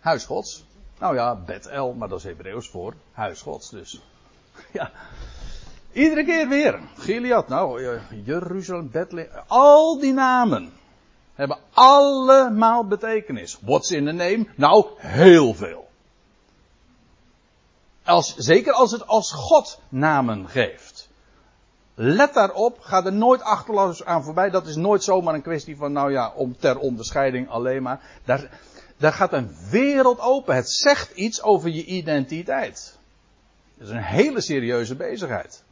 Huis 0.00 0.24
Gods. 0.24 0.64
Nou 0.98 1.14
ja, 1.14 1.34
Bethel, 1.34 1.92
maar 1.92 2.08
dat 2.08 2.18
is 2.18 2.24
Hebreeuws 2.24 2.68
voor 2.68 2.94
Huis 3.12 3.42
Gods 3.42 3.70
dus. 3.70 4.00
Ja. 4.72 4.90
Iedere 5.92 6.24
keer 6.24 6.48
weer. 6.48 6.80
Gilead, 6.98 7.48
nou, 7.48 7.98
Jeruzalem, 8.24 8.90
Bethlehem. 8.90 9.42
Al 9.46 9.98
die 9.98 10.12
namen 10.12 10.72
hebben 11.34 11.58
allemaal 11.72 12.86
betekenis. 12.86 13.58
What's 13.60 13.90
in 13.90 14.04
the 14.04 14.12
name? 14.12 14.46
Nou, 14.56 14.86
heel 14.96 15.54
veel. 15.54 15.88
Als, 18.04 18.36
zeker 18.36 18.72
als 18.72 18.90
het 18.90 19.06
als 19.06 19.32
God 19.32 19.80
namen 19.88 20.48
geeft. 20.48 21.08
Let 21.94 22.34
daarop, 22.34 22.80
ga 22.80 23.04
er 23.04 23.12
nooit 23.12 23.42
achterloos 23.42 24.04
aan 24.04 24.24
voorbij. 24.24 24.50
Dat 24.50 24.66
is 24.66 24.76
nooit 24.76 25.04
zomaar 25.04 25.34
een 25.34 25.42
kwestie 25.42 25.76
van, 25.76 25.92
nou 25.92 26.12
ja, 26.12 26.32
om 26.34 26.56
ter 26.56 26.78
onderscheiding 26.78 27.48
alleen 27.48 27.82
maar. 27.82 28.00
Daar, 28.24 28.60
daar 28.96 29.12
gaat 29.12 29.32
een 29.32 29.56
wereld 29.70 30.20
open. 30.20 30.54
Het 30.54 30.70
zegt 30.70 31.10
iets 31.10 31.42
over 31.42 31.68
je 31.70 31.84
identiteit. 31.84 32.98
Dat 33.74 33.88
is 33.88 33.94
een 33.94 34.02
hele 34.02 34.40
serieuze 34.40 34.94
bezigheid. 34.94 35.62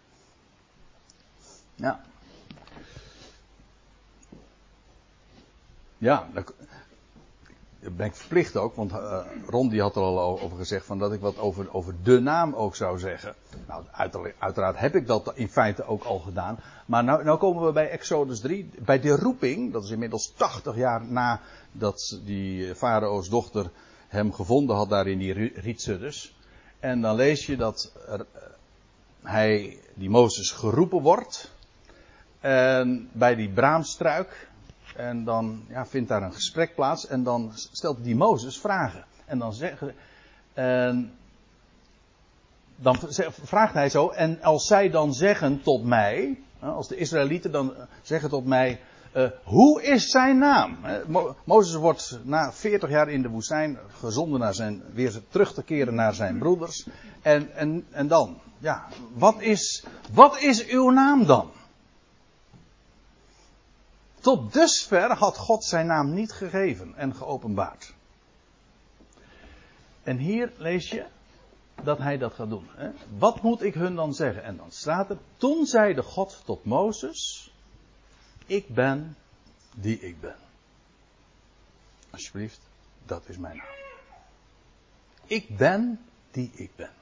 Ja. 1.74 2.00
Ja, 5.98 6.28
ben 7.90 8.06
ik 8.06 8.14
verplicht 8.14 8.56
ook, 8.56 8.74
want 8.74 8.92
uh, 8.92 9.18
Ron 9.46 9.68
die 9.68 9.80
had 9.80 9.96
er 9.96 10.02
al 10.02 10.40
over 10.40 10.56
gezegd 10.56 10.86
van 10.86 10.98
dat 10.98 11.12
ik 11.12 11.20
wat 11.20 11.38
over, 11.38 11.74
over 11.74 11.94
de 12.02 12.20
naam 12.20 12.54
ook 12.54 12.76
zou 12.76 12.98
zeggen. 12.98 13.34
Nou, 13.66 13.84
uiteraard, 14.38 14.78
heb 14.78 14.94
ik 14.94 15.06
dat 15.06 15.32
in 15.34 15.48
feite 15.48 15.84
ook 15.84 16.02
al 16.02 16.18
gedaan. 16.18 16.58
Maar 16.86 17.04
nou, 17.04 17.24
nou 17.24 17.38
komen 17.38 17.64
we 17.64 17.72
bij 17.72 17.90
Exodus 17.90 18.40
3, 18.40 18.70
bij 18.78 19.00
de 19.00 19.16
roeping, 19.16 19.72
dat 19.72 19.84
is 19.84 19.90
inmiddels 19.90 20.32
80 20.36 20.76
jaar 20.76 21.04
nadat 21.04 22.20
die 22.24 22.74
farao's 22.74 23.28
dochter 23.28 23.70
hem 24.08 24.32
gevonden 24.32 24.76
had 24.76 24.88
daar 24.88 25.06
in 25.06 25.18
die 25.18 25.32
rietsudders. 25.54 26.34
En 26.80 27.00
dan 27.00 27.16
lees 27.16 27.46
je 27.46 27.56
dat 27.56 27.92
eh, 28.06 28.20
hij, 29.22 29.78
die 29.94 30.10
Mozes, 30.10 30.50
geroepen 30.50 31.02
wordt. 31.02 31.52
En 32.40 33.08
bij 33.12 33.34
die 33.34 33.48
braamstruik. 33.48 34.50
En 34.96 35.24
dan 35.24 35.64
ja, 35.68 35.86
vindt 35.86 36.08
daar 36.08 36.22
een 36.22 36.32
gesprek 36.32 36.74
plaats. 36.74 37.06
En 37.06 37.22
dan 37.22 37.52
stelt 37.54 38.04
die 38.04 38.16
Mozes 38.16 38.60
vragen. 38.60 39.04
En 39.24 39.38
dan, 39.38 39.52
zeggen, 39.54 39.94
en 40.54 41.12
dan 42.76 42.96
vraagt 43.42 43.74
hij 43.74 43.88
zo. 43.88 44.08
En 44.08 44.42
als 44.42 44.66
zij 44.66 44.90
dan 44.90 45.14
zeggen 45.14 45.62
tot 45.62 45.84
mij. 45.84 46.38
Als 46.60 46.88
de 46.88 46.96
Israëlieten 46.96 47.52
dan 47.52 47.74
zeggen 48.02 48.28
tot 48.28 48.46
mij. 48.46 48.80
Uh, 49.16 49.30
hoe 49.44 49.82
is 49.82 50.10
zijn 50.10 50.38
naam? 50.38 50.78
Mo 51.06 51.36
Mozes 51.44 51.74
wordt 51.74 52.18
na 52.22 52.52
40 52.52 52.90
jaar 52.90 53.08
in 53.08 53.22
de 53.22 53.28
woestijn 53.28 53.78
gezonden 53.98 54.40
naar 54.40 54.54
zijn, 54.54 54.82
weer 54.92 55.20
terug 55.28 55.54
te 55.54 55.62
keren 55.62 55.94
naar 55.94 56.14
zijn 56.14 56.38
broeders. 56.38 56.88
En, 57.22 57.54
en, 57.54 57.86
en 57.90 58.08
dan, 58.08 58.38
ja, 58.58 58.86
wat 59.14 59.40
is, 59.40 59.84
wat 60.12 60.40
is 60.40 60.66
uw 60.66 60.90
naam 60.90 61.26
dan? 61.26 61.50
Tot 64.22 64.52
dusver 64.52 65.10
had 65.10 65.36
God 65.36 65.64
zijn 65.64 65.86
naam 65.86 66.14
niet 66.14 66.32
gegeven 66.32 66.94
en 66.94 67.14
geopenbaard. 67.14 67.94
En 70.02 70.16
hier 70.16 70.52
lees 70.56 70.90
je 70.90 71.06
dat 71.82 71.98
hij 71.98 72.18
dat 72.18 72.34
gaat 72.34 72.48
doen. 72.48 72.68
Hè? 72.70 72.90
Wat 73.18 73.42
moet 73.42 73.62
ik 73.62 73.74
hun 73.74 73.94
dan 73.94 74.14
zeggen? 74.14 74.42
En 74.42 74.56
dan 74.56 74.70
staat 74.70 75.10
er, 75.10 75.18
toen 75.36 75.66
zeide 75.66 76.02
God 76.02 76.42
tot 76.44 76.64
Mozes, 76.64 77.52
ik 78.46 78.68
ben 78.68 79.16
die 79.74 80.00
ik 80.00 80.20
ben. 80.20 80.36
Alsjeblieft, 82.10 82.60
dat 83.04 83.28
is 83.28 83.36
mijn 83.36 83.56
naam. 83.56 83.66
Ik 85.26 85.56
ben 85.56 86.00
die 86.30 86.50
ik 86.54 86.70
ben. 86.76 86.92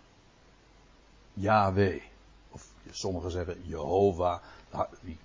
Yahweh. 1.33 2.03
Of 2.51 2.69
sommigen 2.91 3.31
zeggen 3.31 3.63
Jehovah. 3.67 4.43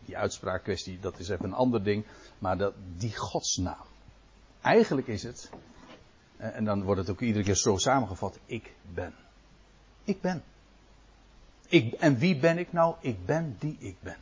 Die, 0.05 0.17
uitspraakkwestie, 0.17 0.99
dat 0.99 1.19
is 1.19 1.29
even 1.29 1.45
een 1.45 1.53
ander 1.53 1.83
ding. 1.83 2.05
Maar 2.39 2.57
dat, 2.57 2.73
die 2.97 3.15
godsnaam. 3.15 3.85
Eigenlijk 4.61 5.07
is 5.07 5.23
het, 5.23 5.49
en 6.37 6.65
dan 6.65 6.83
wordt 6.83 7.01
het 7.01 7.09
ook 7.09 7.21
iedere 7.21 7.43
keer 7.43 7.55
zo 7.55 7.77
samengevat, 7.77 8.39
ik 8.45 8.73
ben. 8.93 9.13
Ik 10.03 10.21
ben. 10.21 10.43
Ik, 11.67 11.93
en 11.93 12.17
wie 12.17 12.39
ben 12.39 12.57
ik 12.57 12.73
nou? 12.73 12.95
Ik 12.99 13.25
ben 13.25 13.55
die 13.59 13.77
ik 13.79 13.95
ben. 13.99 14.17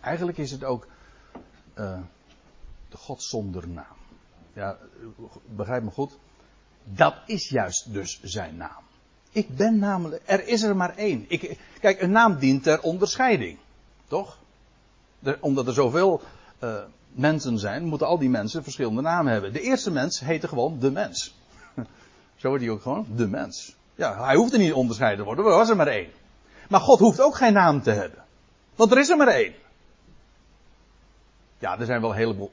Eigenlijk 0.00 0.38
is 0.38 0.50
het 0.50 0.64
ook 0.64 0.86
uh, 1.78 2.00
de 2.88 2.96
God 2.96 3.22
zonder 3.22 3.68
naam. 3.68 3.96
Ja, 4.52 4.78
begrijp 5.46 5.82
me 5.82 5.90
goed. 5.90 6.18
Dat 6.84 7.14
is 7.26 7.48
juist 7.48 7.92
dus 7.92 8.20
zijn 8.22 8.56
naam. 8.56 8.82
Ik 9.32 9.56
ben 9.56 9.78
namelijk, 9.78 10.22
er 10.26 10.46
is 10.46 10.62
er 10.62 10.76
maar 10.76 10.96
één. 10.96 11.24
Ik, 11.28 11.58
kijk, 11.80 12.00
een 12.00 12.10
naam 12.10 12.38
dient 12.38 12.62
ter 12.62 12.80
onderscheiding. 12.80 13.58
Toch? 14.10 14.36
Omdat 15.40 15.66
er 15.66 15.72
zoveel 15.72 16.20
uh, 16.62 16.74
mensen 17.12 17.58
zijn, 17.58 17.84
moeten 17.84 18.06
al 18.06 18.18
die 18.18 18.28
mensen 18.28 18.62
verschillende 18.62 19.00
namen 19.00 19.32
hebben. 19.32 19.52
De 19.52 19.60
eerste 19.60 19.90
mens 19.90 20.20
heette 20.20 20.48
gewoon 20.48 20.78
de 20.78 20.90
mens. 20.90 21.34
Zo 22.40 22.48
wordt 22.48 22.62
hij 22.64 22.72
ook 22.72 22.82
gewoon 22.82 23.06
de 23.16 23.26
mens. 23.26 23.74
Ja, 23.94 24.24
hij 24.24 24.34
hoeft 24.34 24.52
er 24.52 24.58
niet 24.58 24.72
onderscheiden 24.72 25.18
te 25.18 25.24
worden, 25.24 25.44
er 25.44 25.58
was 25.58 25.68
er 25.68 25.76
maar 25.76 25.86
één. 25.86 26.10
Maar 26.68 26.80
God 26.80 26.98
hoeft 26.98 27.20
ook 27.20 27.36
geen 27.36 27.52
naam 27.52 27.82
te 27.82 27.90
hebben. 27.90 28.24
Want 28.76 28.90
er 28.90 28.98
is 28.98 29.08
er 29.08 29.16
maar 29.16 29.28
één. 29.28 29.54
Ja, 31.58 31.78
er 31.78 31.86
zijn 31.86 32.00
wel 32.00 32.10
een 32.10 32.16
heleboel 32.16 32.50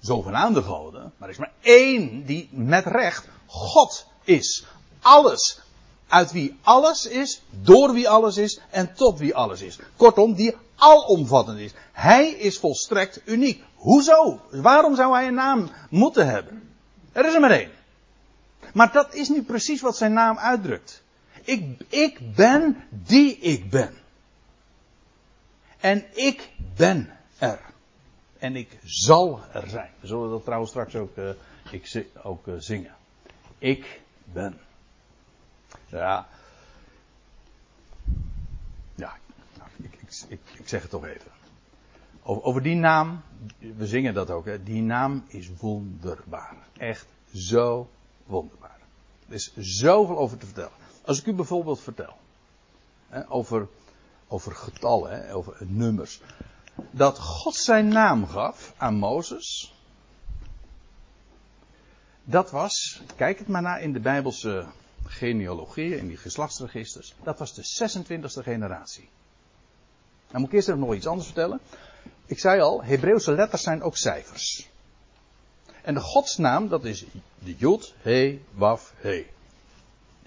zogenaamde 0.00 0.62
goden, 0.62 1.12
maar 1.16 1.28
er 1.28 1.34
is 1.34 1.40
maar 1.40 1.52
één 1.60 2.24
die 2.24 2.48
met 2.50 2.86
recht 2.86 3.28
God 3.46 4.06
is. 4.24 4.66
Alles. 5.00 5.60
Uit 6.08 6.32
wie 6.32 6.58
alles 6.62 7.06
is, 7.06 7.42
door 7.50 7.92
wie 7.92 8.08
alles 8.08 8.36
is 8.36 8.60
en 8.70 8.94
tot 8.94 9.18
wie 9.18 9.34
alles 9.34 9.60
is. 9.60 9.78
Kortom, 9.96 10.34
die 10.34 10.56
alomvattend 10.76 11.58
is. 11.58 11.72
Hij 11.92 12.28
is 12.30 12.58
volstrekt 12.58 13.22
uniek. 13.24 13.62
Hoezo? 13.74 14.40
Waarom 14.50 14.96
zou 14.96 15.14
hij 15.14 15.26
een 15.26 15.34
naam 15.34 15.70
moeten 15.90 16.26
hebben? 16.28 16.74
Er 17.12 17.26
is 17.26 17.34
er 17.34 17.40
maar 17.40 17.50
één. 17.50 17.70
Maar 18.72 18.92
dat 18.92 19.14
is 19.14 19.28
nu 19.28 19.42
precies 19.42 19.80
wat 19.80 19.96
zijn 19.96 20.12
naam 20.12 20.38
uitdrukt. 20.38 21.02
Ik, 21.44 21.84
ik 21.88 22.34
ben 22.34 22.84
die 22.90 23.36
ik 23.38 23.70
ben. 23.70 23.94
En 25.78 26.04
ik 26.14 26.50
ben 26.76 27.10
er. 27.38 27.60
En 28.38 28.56
ik 28.56 28.78
zal 28.84 29.40
er 29.52 29.68
zijn. 29.68 29.90
We 30.00 30.06
zullen 30.06 30.30
dat 30.30 30.44
trouwens 30.44 30.70
straks 30.70 30.94
ook, 30.94 31.16
uh, 31.16 31.30
ik, 31.70 32.06
ook 32.22 32.46
uh, 32.46 32.54
zingen. 32.58 32.94
Ik 33.58 34.00
ben. 34.24 34.60
Ja, 35.86 36.26
nou, 38.94 39.12
ik, 40.28 40.40
ik, 40.58 40.68
zeg 40.68 40.82
het 40.82 40.90
toch 40.90 41.06
even. 41.06 41.30
Over, 42.22 42.42
over 42.42 42.62
die 42.62 42.74
naam, 42.74 43.22
we 43.58 43.86
zingen 43.86 44.14
dat 44.14 44.30
ook, 44.30 44.44
hè. 44.44 44.62
die 44.62 44.82
naam 44.82 45.24
is 45.26 45.50
wonderbaar. 45.60 46.56
Echt 46.76 47.06
zo 47.34 47.90
wonderbaar. 48.26 48.78
Er 49.28 49.34
is 49.34 49.52
zoveel 49.56 50.18
over 50.18 50.38
te 50.38 50.46
vertellen. 50.46 50.72
Als 51.04 51.20
ik 51.20 51.26
u 51.26 51.32
bijvoorbeeld 51.32 51.80
vertel 51.80 52.16
hè, 53.08 53.30
over, 53.30 53.68
over 54.28 54.54
getallen, 54.54 55.10
hè, 55.10 55.34
over 55.34 55.56
nummers. 55.58 56.20
Dat 56.90 57.18
God 57.18 57.54
zijn 57.54 57.88
naam 57.88 58.26
gaf 58.26 58.74
aan 58.76 58.94
Mozes. 58.94 59.74
Dat 62.24 62.50
was, 62.50 63.02
kijk 63.16 63.38
het 63.38 63.48
maar 63.48 63.62
naar 63.62 63.82
in 63.82 63.92
de 63.92 64.00
Bijbelse 64.00 64.66
genealogieën, 65.04 65.98
in 65.98 66.08
die 66.08 66.16
geslachtsregisters. 66.16 67.14
Dat 67.22 67.38
was 67.38 67.54
de 67.54 67.62
26e 67.62 68.42
generatie. 68.42 69.08
Nou 70.32 70.44
moet 70.44 70.52
ik 70.52 70.54
eerst 70.54 70.68
even 70.68 70.80
nog 70.80 70.94
iets 70.94 71.06
anders 71.06 71.26
vertellen. 71.26 71.60
Ik 72.26 72.38
zei 72.38 72.60
al, 72.60 72.84
Hebreeuwse 72.84 73.32
letters 73.32 73.62
zijn 73.62 73.82
ook 73.82 73.96
cijfers. 73.96 74.70
En 75.82 75.94
de 75.94 76.00
godsnaam, 76.00 76.68
dat 76.68 76.84
is 76.84 77.04
de 77.38 77.54
Jod, 77.56 77.94
He, 78.00 78.40
Waf, 78.50 78.92
He. 78.96 79.26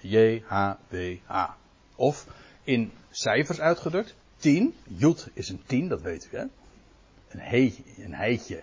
J, 0.00 0.42
H, 0.46 0.72
W, 0.88 1.16
H. 1.24 1.50
Of 1.94 2.26
in 2.64 2.92
cijfers 3.10 3.60
uitgedrukt, 3.60 4.14
10. 4.36 4.74
Jod 4.84 5.28
is 5.32 5.48
een 5.48 5.62
10, 5.66 5.88
dat 5.88 6.00
weet 6.00 6.28
u 6.32 6.36
hè. 6.36 6.44
Een 7.28 7.40
he, 7.40 7.84
een 7.96 8.14
heitje. 8.14 8.62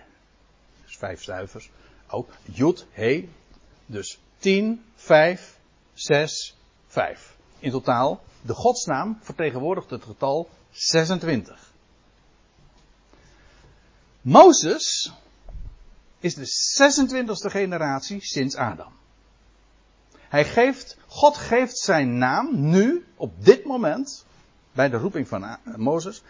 Dus 0.84 0.96
vijf 0.96 1.22
cijfers. 1.22 1.70
Ook 2.08 2.30
Jod, 2.42 2.86
He. 2.90 3.28
Dus 3.86 4.18
10, 4.38 4.84
5, 4.94 5.58
6, 5.94 6.56
5. 6.86 7.36
In 7.58 7.70
totaal, 7.70 8.22
de 8.42 8.54
godsnaam 8.54 9.18
vertegenwoordigt 9.22 9.90
het 9.90 10.04
getal 10.04 10.48
26. 10.74 11.72
Mozes 14.20 15.12
is 16.18 16.34
de 16.34 16.46
26e 16.46 17.50
generatie 17.50 18.20
sinds 18.20 18.56
Adam. 18.56 18.92
Hij 20.28 20.44
geeft, 20.44 20.96
God 21.06 21.36
geeft 21.36 21.78
zijn 21.78 22.18
naam 22.18 22.48
nu, 22.70 23.04
op 23.16 23.44
dit 23.44 23.64
moment, 23.64 24.24
bij 24.72 24.88
de 24.88 24.96
roeping 24.96 25.28
van 25.28 25.56
Mozes, 25.76 26.22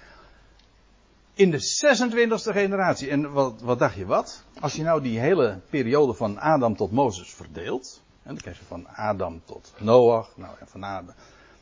in 1.34 1.50
de 1.50 1.60
26e 1.60 2.52
generatie. 2.52 3.10
En 3.10 3.32
wat, 3.32 3.60
wat 3.60 3.78
dacht 3.78 3.94
je 3.94 4.06
wat? 4.06 4.44
Als 4.60 4.74
je 4.74 4.82
nou 4.82 5.02
die 5.02 5.18
hele 5.18 5.60
periode 5.70 6.14
van 6.14 6.38
Adam 6.38 6.76
tot 6.76 6.92
Mozes 6.92 7.34
verdeelt, 7.34 8.02
en 8.22 8.28
dan 8.28 8.36
krijg 8.36 8.58
je 8.58 8.64
van 8.64 8.88
Adam 8.88 9.42
tot 9.44 9.72
Noach, 9.78 10.36
nou 10.36 10.56
en 10.60 10.68
van 10.68 10.80
nou 10.80 11.04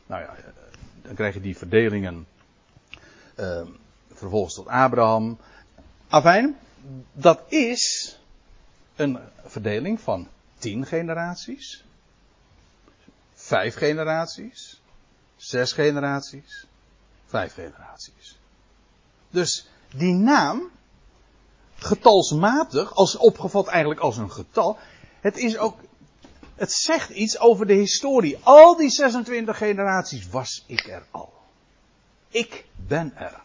ja, 0.07 0.35
eh, 0.35 0.43
dan 1.01 1.15
krijg 1.15 1.33
je 1.33 1.41
die 1.41 1.57
verdelingen 1.57 2.27
uh, 3.35 3.61
vervolgens 4.13 4.53
tot 4.53 4.67
Abraham. 4.67 5.37
Afijn, 6.07 6.57
dat 7.13 7.41
is 7.47 8.17
een 8.95 9.19
verdeling 9.43 10.01
van 10.01 10.27
tien 10.57 10.85
generaties, 10.85 11.83
vijf 13.33 13.75
generaties, 13.75 14.81
zes 15.35 15.71
generaties, 15.71 16.65
vijf 17.25 17.53
generaties. 17.53 18.37
Dus 19.29 19.67
die 19.95 20.13
naam, 20.13 20.71
getalsmatig, 21.75 22.95
als 22.95 23.15
opgevat 23.15 23.67
eigenlijk 23.67 24.01
als 24.01 24.17
een 24.17 24.31
getal, 24.31 24.77
het 25.21 25.37
is 25.37 25.57
ook, 25.57 25.79
het 26.55 26.71
zegt 26.71 27.09
iets 27.09 27.39
over 27.39 27.65
de 27.65 27.73
historie. 27.73 28.37
Al 28.43 28.75
die 28.75 28.89
26 28.89 29.57
generaties 29.57 30.27
was 30.27 30.63
ik 30.67 30.87
er 30.87 31.05
al. 31.11 31.42
Ik 32.33 32.65
ben 32.87 33.13
er. 33.15 33.41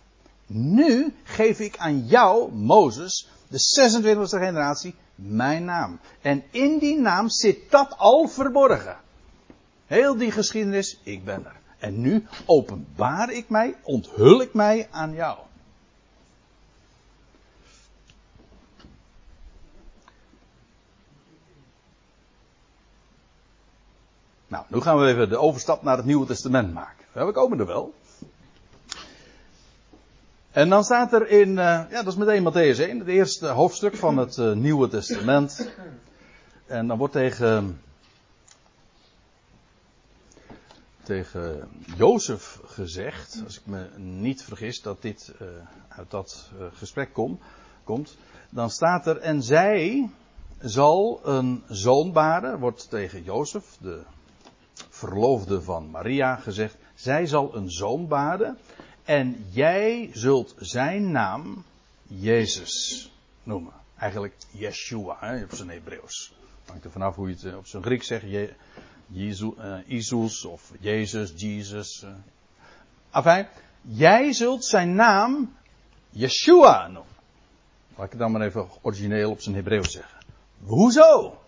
Nu 0.47 1.15
geef 1.25 1.61
ik 1.61 1.77
aan 1.77 2.07
jou, 2.07 2.53
Mozes, 2.53 3.29
de 3.49 3.59
26e 3.59 4.29
generatie, 4.29 4.95
mijn 5.15 5.65
naam. 5.65 6.01
En 6.21 6.43
in 6.51 6.79
die 6.79 6.99
naam 6.99 7.29
zit 7.29 7.71
dat 7.71 7.95
al 7.99 8.29
verborgen. 8.29 8.97
Heel 9.87 10.17
die 10.17 10.31
geschiedenis, 10.31 11.01
ik 11.03 11.25
ben 11.25 11.45
er. 11.45 11.57
En 11.79 12.01
nu 12.01 12.27
openbaar 12.47 13.33
ik 13.33 13.49
mij, 13.49 13.77
onthul 13.83 14.41
ik 14.41 14.55
mij 14.55 14.89
aan 14.91 15.13
jou. 15.13 15.39
Nou, 24.47 24.65
nu 24.69 24.81
gaan 24.81 24.99
we 24.99 25.07
even 25.07 25.29
de 25.29 25.37
overstap 25.37 25.83
naar 25.83 25.97
het 25.97 26.07
Nieuwe 26.07 26.27
Testament 26.27 26.75
maken. 26.75 27.07
we 27.13 27.33
komen 27.33 27.59
er 27.59 27.67
wel. 27.67 27.95
En 30.51 30.69
dan 30.69 30.85
staat 30.85 31.13
er 31.13 31.29
in, 31.29 31.49
uh, 31.49 31.57
ja, 31.57 32.03
dat 32.03 32.07
is 32.07 32.17
meteen 32.17 32.53
Matthäus 32.53 32.81
1, 32.81 32.99
het 32.99 33.09
eerste 33.09 33.47
hoofdstuk 33.47 33.97
van 33.97 34.17
het 34.17 34.37
uh, 34.37 34.53
Nieuwe 34.53 34.89
Testament. 34.89 35.71
En 36.67 36.87
dan 36.87 36.99
wordt 36.99 37.13
tegen, 37.13 37.81
tegen 41.03 41.69
Jozef 41.97 42.61
gezegd, 42.65 43.43
als 43.45 43.59
ik 43.59 43.67
me 43.67 43.89
niet 43.97 44.43
vergis 44.43 44.83
dat 44.83 45.03
dit 45.03 45.33
uh, 45.43 45.49
uit 45.89 46.11
dat 46.11 46.51
gesprek 46.73 47.13
kom, 47.13 47.39
komt. 47.85 48.17
Dan 48.51 48.71
staat 48.71 49.07
er, 49.07 49.19
en 49.19 49.43
zij 49.43 50.11
zal 50.61 51.21
een 51.25 51.63
zoon 51.69 52.13
baren, 52.13 52.59
wordt 52.59 52.91
tegen 52.91 53.23
Jozef, 53.23 53.77
de 53.81 54.03
verloofde 54.89 55.63
van 55.63 55.91
Maria, 55.91 56.37
gezegd. 56.37 56.77
Zij 56.95 57.27
zal 57.27 57.55
een 57.57 57.71
zoon 57.71 58.09
baren 58.09 58.59
en 59.09 59.47
jij 59.51 60.11
zult 60.13 60.55
zijn 60.59 61.11
naam 61.11 61.65
Jezus 62.07 63.11
noemen. 63.43 63.73
Eigenlijk 63.97 64.35
Yeshua, 64.51 65.17
hè, 65.21 65.43
op 65.43 65.55
zijn 65.55 65.69
Hebreeuws. 65.69 66.33
Hangt 66.67 66.85
er 66.85 66.91
vanaf 66.91 67.15
hoe 67.15 67.29
je 67.29 67.35
het 67.35 67.45
eh, 67.45 67.57
op 67.57 67.67
zijn 67.67 67.83
Grieks 67.83 68.07
zegt. 68.07 68.23
Je, 68.23 68.53
Jezus, 69.07 70.45
uh, 70.45 70.53
of 70.53 70.73
Jezus, 70.81 71.33
Jesus. 71.37 72.07
Enfin, 73.11 73.47
jij 73.81 74.33
zult 74.33 74.65
zijn 74.65 74.95
naam 74.95 75.57
Yeshua 76.11 76.87
noemen. 76.87 77.13
Laat 77.97 78.05
ik 78.05 78.11
het 78.11 78.21
dan 78.21 78.33
maar 78.33 78.43
even 78.43 78.69
origineel 78.83 79.31
op 79.31 79.41
zijn 79.41 79.55
Hebreeuws 79.55 79.93
zeggen. 79.93 80.19
Hoezo? 80.63 81.39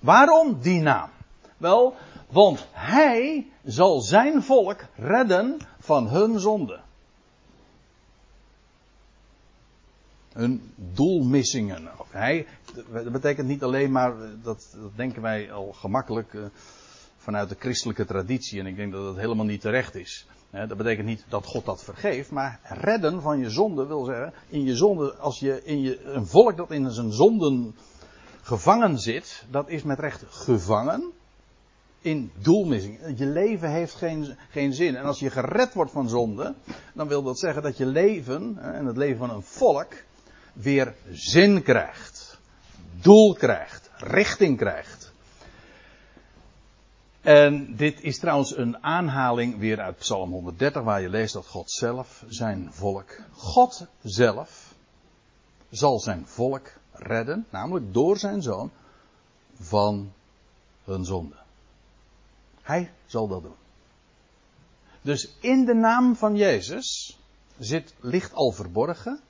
Waarom 0.00 0.60
die 0.60 0.80
naam? 0.80 1.10
Wel, 1.56 1.94
want 2.28 2.66
hij 2.72 3.46
zal 3.64 4.00
zijn 4.00 4.42
volk 4.42 4.84
redden 4.96 5.58
van 5.78 6.08
hun 6.08 6.40
zonde. 6.40 6.80
Hun 10.32 10.72
doelmissingen. 10.74 11.88
Hij, 12.10 12.46
dat 12.92 13.12
betekent 13.12 13.48
niet 13.48 13.62
alleen 13.62 13.92
maar, 13.92 14.14
dat, 14.42 14.76
dat 14.80 14.96
denken 14.96 15.22
wij 15.22 15.52
al 15.52 15.72
gemakkelijk 15.72 16.32
uh, 16.32 16.42
vanuit 17.16 17.48
de 17.48 17.56
christelijke 17.58 18.04
traditie, 18.04 18.60
en 18.60 18.66
ik 18.66 18.76
denk 18.76 18.92
dat 18.92 19.04
dat 19.04 19.16
helemaal 19.16 19.44
niet 19.44 19.60
terecht 19.60 19.94
is. 19.94 20.26
dat 20.50 20.76
betekent 20.76 21.06
niet 21.06 21.24
dat 21.28 21.46
God 21.46 21.64
dat 21.64 21.84
vergeeft, 21.84 22.30
maar 22.30 22.60
redden 22.62 23.22
van 23.22 23.38
je 23.38 23.50
zonde 23.50 23.86
wil 23.86 24.04
zeggen, 24.04 24.32
in 24.48 24.64
je 24.64 24.76
zonde, 24.76 25.14
als 25.14 25.38
je 25.38 25.64
in 25.64 25.80
je, 25.80 26.04
een 26.04 26.26
volk 26.26 26.56
dat 26.56 26.70
in 26.70 26.90
zijn 26.90 27.12
zonden 27.12 27.74
gevangen 28.42 28.98
zit, 28.98 29.44
dat 29.50 29.68
is 29.68 29.82
met 29.82 29.98
recht 29.98 30.24
gevangen 30.28 31.12
in 32.00 32.32
doelmissing. 32.42 32.98
Je 33.16 33.26
leven 33.26 33.70
heeft 33.70 33.94
geen, 33.94 34.36
geen 34.50 34.74
zin. 34.74 34.96
En 34.96 35.04
als 35.04 35.18
je 35.18 35.30
gered 35.30 35.74
wordt 35.74 35.90
van 35.90 36.08
zonde, 36.08 36.54
dan 36.94 37.08
wil 37.08 37.22
dat 37.22 37.38
zeggen 37.38 37.62
dat 37.62 37.76
je 37.76 37.86
leven, 37.86 38.58
en 38.58 38.86
het 38.86 38.96
leven 38.96 39.18
van 39.18 39.30
een 39.30 39.42
volk, 39.42 39.92
weer 40.52 40.94
zin 41.10 41.62
krijgt, 41.62 42.38
doel 43.00 43.34
krijgt, 43.34 43.90
richting 43.96 44.56
krijgt. 44.58 45.12
En 47.20 47.76
dit 47.76 48.00
is 48.00 48.18
trouwens 48.18 48.56
een 48.56 48.82
aanhaling 48.82 49.58
weer 49.58 49.80
uit 49.80 49.96
Psalm 49.96 50.30
130, 50.30 50.82
waar 50.82 51.00
je 51.00 51.08
leest 51.08 51.32
dat 51.32 51.46
God 51.46 51.70
zelf 51.70 52.24
zijn 52.28 52.72
volk, 52.72 53.20
God 53.32 53.86
zelf, 54.02 54.74
zal 55.70 55.98
zijn 55.98 56.26
volk 56.26 56.72
redden, 56.92 57.46
namelijk 57.50 57.94
door 57.94 58.18
zijn 58.18 58.42
zoon, 58.42 58.70
van 59.60 60.12
hun 60.84 61.04
zonde. 61.04 61.36
Hij 62.62 62.92
zal 63.06 63.28
dat 63.28 63.42
doen. 63.42 63.54
Dus 65.02 65.36
in 65.40 65.64
de 65.64 65.74
naam 65.74 66.16
van 66.16 66.36
Jezus 66.36 67.18
zit, 67.58 67.94
ligt 68.00 68.34
al 68.34 68.50
verborgen 68.50 69.20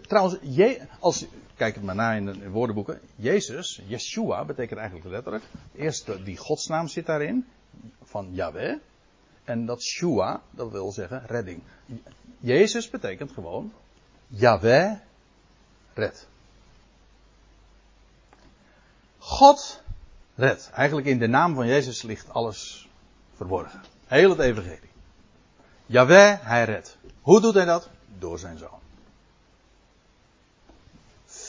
trouwens, 0.00 0.38
je, 0.40 0.80
als, 0.98 1.26
kijk 1.56 1.74
het 1.74 1.84
maar 1.84 1.94
na 1.94 2.12
in 2.12 2.24
de 2.24 2.50
woordenboeken. 2.50 3.00
Jezus, 3.16 3.80
Yeshua, 3.86 4.44
betekent 4.44 4.78
eigenlijk 4.78 5.10
letterlijk. 5.10 5.44
Eerst 5.76 6.24
die 6.24 6.36
godsnaam 6.36 6.88
zit 6.88 7.06
daarin. 7.06 7.46
Van 8.02 8.28
Yahweh. 8.32 8.76
En 9.44 9.66
dat 9.66 9.82
Shua, 9.82 10.42
dat 10.50 10.70
wil 10.70 10.92
zeggen 10.92 11.26
redding. 11.26 11.62
Jezus 12.38 12.90
betekent 12.90 13.32
gewoon. 13.32 13.72
Yahweh 14.26 14.92
red. 15.94 16.26
God 19.18 19.82
red. 20.34 20.70
Eigenlijk 20.72 21.06
in 21.06 21.18
de 21.18 21.26
naam 21.26 21.54
van 21.54 21.66
Jezus 21.66 22.02
ligt 22.02 22.28
alles 22.28 22.88
verborgen. 23.34 23.80
Heel 24.06 24.30
het 24.30 24.38
evangelie. 24.38 24.90
Yahweh, 25.86 26.38
hij 26.40 26.64
redt. 26.64 26.96
Hoe 27.20 27.40
doet 27.40 27.54
hij 27.54 27.64
dat? 27.64 27.88
Door 28.18 28.38
zijn 28.38 28.58
zoon. 28.58 28.81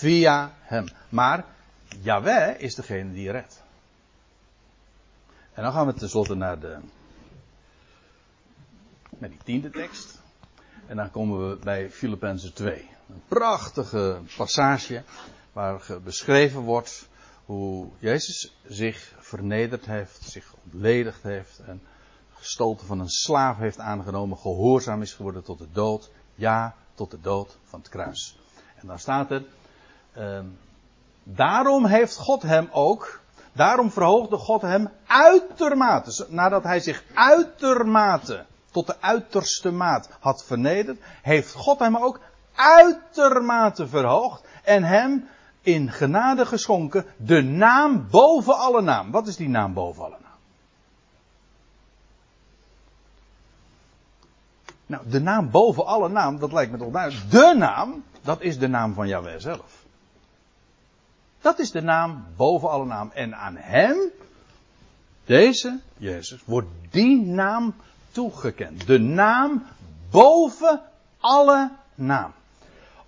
Via 0.04 0.54
hem. 0.62 0.86
Maar 1.10 1.46
Yahweh 2.02 2.60
is 2.60 2.76
degene 2.76 3.14
die 3.14 3.32
redt. 3.32 3.64
En 5.54 5.64
dan 5.64 5.72
gaan 5.72 5.86
we 5.86 5.94
tenslotte 5.94 6.36
naar 6.36 6.60
de. 6.60 6.78
naar 9.18 9.30
die 9.30 9.40
tiende 9.44 9.70
tekst. 9.70 10.22
En 10.88 10.96
dan 10.96 11.12
komen 11.12 11.50
we 11.50 11.56
bij 11.56 11.90
Filippenzen 11.90 12.54
2. 12.54 12.90
Een 13.10 13.22
prachtige 13.28 14.20
passage 14.38 15.04
waar 15.54 15.82
beschreven 16.04 16.62
wordt 16.62 17.10
hoe 17.46 17.90
Jezus 18.00 18.56
zich 18.64 19.14
vernederd 19.20 19.86
heeft, 19.86 20.22
zich 20.22 20.54
ontledigd 20.64 21.24
heeft 21.24 21.60
en 21.60 21.82
gestalte 22.34 22.86
van 22.86 23.00
een 23.00 23.10
slaaf 23.10 23.58
heeft 23.58 23.80
aangenomen, 23.80 24.38
gehoorzaam 24.38 25.02
is 25.02 25.14
geworden 25.14 25.44
tot 25.44 25.58
de 25.58 25.72
dood, 25.72 26.12
ja, 26.36 26.76
tot 26.94 27.12
de 27.12 27.22
dood 27.22 27.58
van 27.64 27.80
het 27.80 27.90
kruis. 27.90 28.38
En 28.76 28.88
dan 28.88 29.00
staat 29.00 29.32
er, 29.32 29.44
uh, 30.18 30.40
daarom 31.24 31.86
heeft 31.86 32.18
God 32.18 32.42
hem 32.42 32.70
ook, 32.72 33.20
daarom 33.52 33.92
verhoogde 33.92 34.38
God 34.38 34.62
hem 34.62 34.90
uitermate, 35.08 36.26
nadat 36.30 36.64
hij 36.64 36.80
zich 36.80 37.04
uitermate, 37.14 38.46
tot 38.72 38.88
de 38.88 38.96
uiterste 39.00 39.72
maat 39.72 40.10
had 40.20 40.44
vernederd, 40.44 41.00
heeft 41.22 41.54
God 41.54 41.80
hem 41.80 41.98
ook 41.98 42.20
uitermate 42.56 43.88
verhoogd 43.88 44.44
en 44.64 44.84
hem 44.84 45.28
in 45.62 45.92
genade 45.92 46.46
geschonken 46.46 47.06
de 47.18 47.42
naam 47.42 48.08
boven 48.10 48.58
alle 48.58 48.82
naam. 48.82 49.12
Wat 49.12 49.28
is 49.28 49.36
die 49.36 49.50
naam 49.50 49.74
boven 49.74 50.04
alle 50.04 50.18
naam? 50.22 50.32
Nou, 54.86 55.10
de 55.10 55.22
naam 55.22 55.52
boven 55.52 55.86
alle 55.86 56.10
naam, 56.10 56.40
dat 56.40 56.52
lijkt 56.52 56.72
me 56.72 56.78
toch 56.78 56.92
duidelijk. 56.92 57.32
De 57.32 57.54
naam, 57.58 58.04
dat 58.22 58.42
is 58.42 58.60
de 58.60 58.68
naam 58.68 58.94
van 58.94 59.08
Yahweh 59.08 59.40
zelf. 59.40 59.83
Dat 61.44 61.60
is 61.60 61.72
de 61.72 61.82
naam 61.82 62.26
boven 62.36 62.70
alle 62.70 62.86
naam. 62.86 63.12
En 63.14 63.36
aan 63.36 63.56
hem, 63.56 64.12
deze, 65.26 65.80
Jezus, 65.98 66.44
wordt 66.46 66.68
die 66.90 67.22
naam 67.22 67.76
toegekend. 68.12 68.88
De 68.88 69.00
naam 69.00 69.64
boven 70.10 70.82
alle 71.20 71.72
naam. 71.96 72.34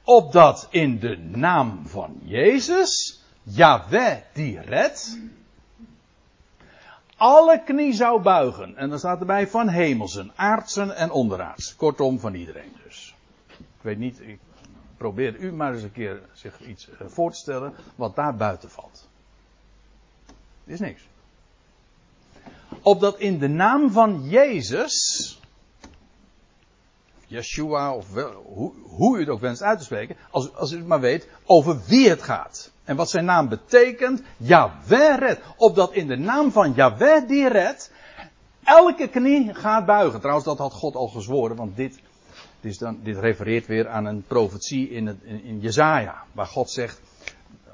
Opdat 0.03 0.67
in 0.69 0.99
de 0.99 1.17
naam 1.17 1.87
van 1.87 2.19
Jezus, 2.23 3.21
Yahweh 3.43 4.17
die 4.33 4.59
redt, 4.59 5.17
alle 7.17 7.63
knie 7.63 7.93
zou 7.93 8.21
buigen. 8.21 8.75
En 8.75 8.89
dan 8.89 8.99
staat 8.99 9.19
erbij 9.19 9.47
van 9.47 9.67
hemelsen, 9.67 10.31
aardsen 10.35 10.95
en 10.95 11.11
onderaards. 11.11 11.75
Kortom, 11.75 12.19
van 12.19 12.33
iedereen 12.33 12.75
dus. 12.83 13.15
Ik 13.57 13.81
weet 13.81 13.97
niet, 13.97 14.19
ik 14.19 14.39
probeer 14.97 15.35
u 15.35 15.51
maar 15.51 15.73
eens 15.73 15.83
een 15.83 15.91
keer 15.91 16.21
zich 16.33 16.61
iets 16.61 16.89
eh, 16.89 17.07
voor 17.07 17.31
te 17.31 17.37
stellen 17.37 17.73
wat 17.95 18.15
daar 18.15 18.35
buiten 18.35 18.69
valt. 18.69 19.07
Is 20.63 20.79
niks. 20.79 21.07
Opdat 22.81 23.19
in 23.19 23.39
de 23.39 23.47
naam 23.47 23.91
van 23.91 24.29
Jezus, 24.29 25.39
Yeshua 27.27 27.95
of 27.95 28.13
hoe, 28.43 28.71
hoe, 28.83 29.17
u 29.17 29.19
het 29.19 29.29
ook 29.29 29.39
wenst 29.39 29.61
uit 29.61 29.77
te 29.77 29.83
spreken, 29.83 30.15
als, 30.31 30.53
als 30.53 30.71
u 30.71 30.77
het 30.77 30.87
maar 30.87 30.99
weet 30.99 31.27
over 31.45 31.81
wie 31.87 32.09
het 32.09 32.21
gaat. 32.21 32.71
En 32.83 32.95
wat 32.95 33.09
zijn 33.09 33.25
naam 33.25 33.49
betekent, 33.49 34.21
Yahweh 34.37 35.17
redt. 35.17 35.41
Opdat 35.57 35.93
in 35.93 36.07
de 36.07 36.17
naam 36.17 36.51
van 36.51 36.73
Yahweh 36.73 37.27
die 37.27 37.47
redt, 37.47 37.91
elke 38.63 39.07
knie 39.07 39.53
gaat 39.53 39.85
buigen. 39.85 40.19
Trouwens, 40.19 40.45
dat 40.45 40.57
had 40.57 40.73
God 40.73 40.95
al 40.95 41.07
gezworen, 41.07 41.55
want 41.55 41.75
dit, 41.75 41.99
is 42.65 42.77
dan, 42.77 42.99
dit 43.03 43.17
refereert 43.17 43.65
weer 43.65 43.87
aan 43.87 44.05
een 44.05 44.23
profetie 44.27 44.89
in, 44.89 45.07
het, 45.07 45.17
in, 45.23 45.59
Jezaja. 45.59 46.23
Waar 46.31 46.45
God 46.45 46.69
zegt, 46.69 47.01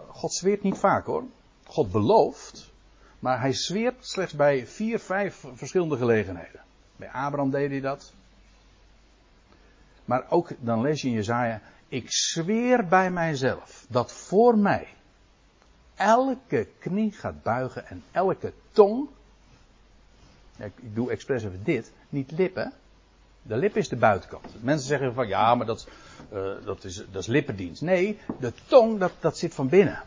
God 0.07 0.33
zweert 0.33 0.63
niet 0.63 0.77
vaak 0.77 1.05
hoor. 1.05 1.23
God 1.63 1.91
belooft, 1.91 2.71
maar 3.19 3.39
hij 3.39 3.53
zweert 3.53 4.05
slechts 4.07 4.33
bij 4.33 4.67
vier, 4.67 4.99
vijf 4.99 5.45
verschillende 5.53 5.97
gelegenheden. 5.97 6.61
Bij 6.95 7.09
Abraham 7.11 7.49
deed 7.49 7.69
hij 7.69 7.81
dat. 7.81 8.13
Maar 10.05 10.25
ook 10.29 10.49
dan 10.59 10.81
lees 10.81 11.01
je 11.01 11.07
in 11.07 11.13
Jezaja, 11.13 11.61
ik 11.87 12.05
zweer 12.07 12.87
bij 12.87 13.11
mijzelf 13.11 13.85
dat 13.89 14.13
voor 14.13 14.57
mij 14.57 14.87
elke 15.95 16.67
knie 16.79 17.11
gaat 17.11 17.43
buigen 17.43 17.87
en 17.87 18.03
elke 18.11 18.53
tong. 18.71 19.09
Ik 20.57 20.73
doe 20.95 21.11
expres 21.11 21.43
even 21.43 21.63
dit, 21.63 21.91
niet 22.09 22.31
lippen. 22.31 22.73
De 23.41 23.57
lip 23.57 23.77
is 23.77 23.89
de 23.89 23.95
buitenkant. 23.95 24.63
Mensen 24.63 24.87
zeggen 24.87 25.13
van 25.13 25.27
ja, 25.27 25.55
maar 25.55 25.65
dat, 25.65 25.87
uh, 26.33 26.51
dat, 26.65 26.83
is, 26.83 26.95
dat 26.95 27.21
is 27.21 27.27
lippendienst. 27.27 27.81
Nee, 27.81 28.19
de 28.39 28.53
tong 28.67 28.99
dat, 28.99 29.11
dat 29.19 29.37
zit 29.37 29.53
van 29.53 29.69
binnen. 29.69 30.03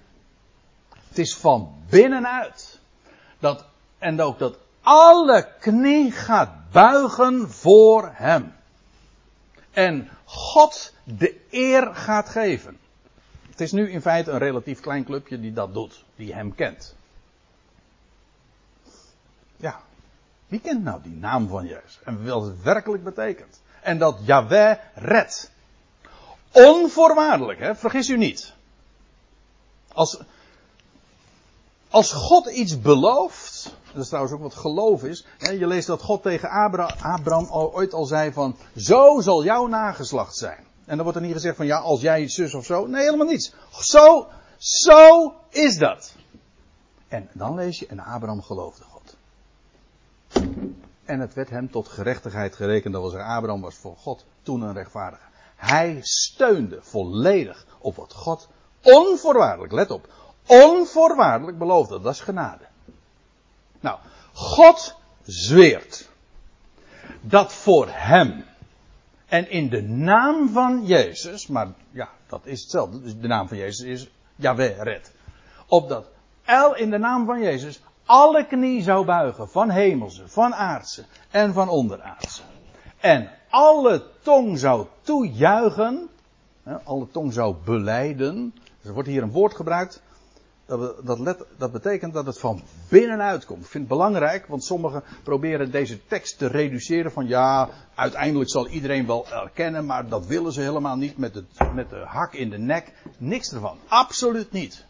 Het 1.09 1.19
is 1.19 1.37
van 1.37 1.75
binnenuit. 1.89 2.81
Dat, 3.39 3.65
en 3.99 4.21
ook 4.21 4.39
dat 4.39 4.59
alle 4.83 5.49
knie 5.61 6.13
gaat 6.13 6.71
buigen 6.73 7.51
voor 7.51 8.11
hem. 8.13 8.55
En 9.71 10.09
God 10.25 10.93
de 11.05 11.41
eer 11.51 11.95
gaat 11.95 12.29
geven. 12.29 12.79
Het 13.51 13.61
is 13.61 13.73
nu 13.73 13.91
in 13.91 14.01
feite 14.01 14.31
een 14.31 14.39
relatief 14.39 14.81
klein 14.81 15.05
clubje 15.05 15.41
die 15.41 15.53
dat 15.53 15.75
doet, 15.75 16.05
die 16.17 16.35
hem 16.35 16.55
kent. 16.55 16.97
Wie 20.55 20.63
kent 20.63 20.85
nou 20.85 21.03
die 21.03 21.17
naam 21.17 21.49
van 21.49 21.67
Jezus? 21.67 21.99
En 22.05 22.27
wat 22.27 22.43
het 22.43 22.63
werkelijk 22.63 23.05
betekent? 23.05 23.61
En 23.83 23.99
dat 23.99 24.19
Yahweh 24.25 24.79
redt. 24.95 25.51
Onvoorwaardelijk, 26.53 27.59
hè? 27.59 27.75
vergis 27.75 28.09
u 28.09 28.17
niet. 28.17 28.53
Als, 29.93 30.21
als 31.91 32.13
God 32.13 32.47
iets 32.47 32.81
belooft, 32.81 33.75
dat 33.93 34.03
is 34.03 34.09
trouwens 34.09 34.35
ook 34.35 34.43
wat 34.43 34.55
geloof 34.55 35.05
is. 35.05 35.27
Je 35.39 35.67
leest 35.67 35.87
dat 35.87 36.03
God 36.03 36.23
tegen 36.23 36.49
Abraham, 36.99 37.49
ooit 37.51 37.95
al 37.95 38.05
zei 38.05 38.33
van, 38.33 38.57
zo 38.77 39.21
zal 39.21 39.45
jouw 39.45 39.67
nageslacht 39.67 40.37
zijn. 40.37 40.65
En 40.85 40.95
dan 40.95 41.03
wordt 41.03 41.19
er 41.19 41.25
niet 41.25 41.35
gezegd 41.35 41.57
van 41.57 41.67
ja, 41.67 41.79
als 41.79 42.01
jij 42.01 42.29
zus 42.29 42.55
of 42.55 42.65
zo. 42.65 42.87
Nee, 42.87 43.05
helemaal 43.05 43.27
niets. 43.27 43.55
Zo, 43.81 44.27
zo 44.59 45.35
is 45.49 45.79
dat. 45.79 46.15
En 47.09 47.31
dan 47.33 47.55
lees 47.55 47.79
je, 47.79 47.87
en 47.87 48.01
Abraham 48.01 48.43
geloofde. 48.43 48.94
En 51.05 51.21
het 51.21 51.35
werd 51.35 51.51
hem 51.51 51.71
tot 51.71 51.89
gerechtigheid 51.89 52.57
gerekend. 52.57 52.93
Dat 52.93 53.03
was 53.03 53.15
Abraham 53.15 53.61
was 53.61 53.75
voor 53.75 53.97
God 53.97 54.25
toen 54.43 54.63
een 54.63 54.73
rechtvaardige. 54.73 55.23
Hij 55.57 55.99
steunde 56.03 56.79
volledig 56.83 57.67
op 57.79 57.97
wat 57.97 58.13
God 58.13 58.49
onvoorwaardelijk, 58.83 59.73
let 59.73 59.91
op, 59.91 60.09
onvoorwaardelijk 60.47 61.59
beloofde. 61.59 62.01
Dat 62.01 62.13
is 62.13 62.21
genade. 62.21 62.65
Nou, 63.81 63.99
God 64.33 64.97
zweert 65.23 66.09
dat 67.21 67.53
voor 67.53 67.89
hem 67.91 68.45
en 69.27 69.51
in 69.51 69.69
de 69.69 69.83
naam 69.83 70.49
van 70.49 70.87
Jezus, 70.87 71.47
maar 71.47 71.69
ja, 71.91 72.09
dat 72.27 72.41
is 72.45 72.61
hetzelfde. 72.61 73.19
De 73.19 73.27
naam 73.27 73.49
van 73.49 73.57
Jezus 73.57 73.87
is 73.87 74.11
Yahweh 74.37 74.83
red. 74.83 75.13
Opdat 75.67 76.07
El 76.45 76.77
in 76.77 76.91
de 76.91 76.99
naam 76.99 77.27
van 77.27 77.41
Jezus 77.41 77.81
alle 78.07 78.47
knie 78.47 78.83
zou 78.83 79.05
buigen 79.05 79.49
van 79.49 79.71
hemelse, 79.71 80.29
van 80.29 80.55
aardse 80.55 81.05
en 81.31 81.53
van 81.53 81.69
onderaardse. 81.69 82.43
En 83.01 83.31
alle 83.51 84.03
tong 84.23 84.59
zou 84.59 84.87
toejuichen, 85.03 86.09
alle 86.85 87.07
tong 87.11 87.33
zou 87.33 87.57
beleiden. 87.65 88.55
er 88.83 88.93
wordt 88.93 89.09
hier 89.09 89.23
een 89.23 89.31
woord 89.31 89.55
gebruikt 89.55 90.03
dat, 90.67 91.07
dat, 91.07 91.47
dat, 91.57 91.73
betekent 91.73 92.13
dat 92.13 92.27
het 92.27 92.39
van 92.39 92.63
binnenuit 92.89 93.45
komt. 93.45 93.65
Ik 93.65 93.71
vind 93.71 93.89
het 93.89 93.99
belangrijk, 93.99 94.47
want 94.47 94.65
sommigen 94.65 95.03
proberen 95.23 95.71
deze 95.71 96.07
tekst 96.07 96.39
te 96.39 96.47
reduceren 96.47 97.13
van 97.13 97.27
ja, 97.27 97.69
uiteindelijk 97.95 98.51
zal 98.51 98.69
iedereen 98.69 99.07
wel 99.07 99.27
erkennen, 99.31 99.87
maar 99.87 100.09
dat 100.09 100.27
willen 100.27 100.53
ze 100.53 100.61
helemaal 100.61 100.97
niet 100.97 101.19
met, 101.19 101.35
het, 101.35 101.75
met 101.75 101.91
de 101.91 102.03
hak 102.07 102.35
in 102.35 102.51
de 102.51 102.59
nek. 102.59 102.93
Niks 103.19 103.53
ervan. 103.53 103.79
Absoluut 103.89 104.53
niet. 104.53 104.85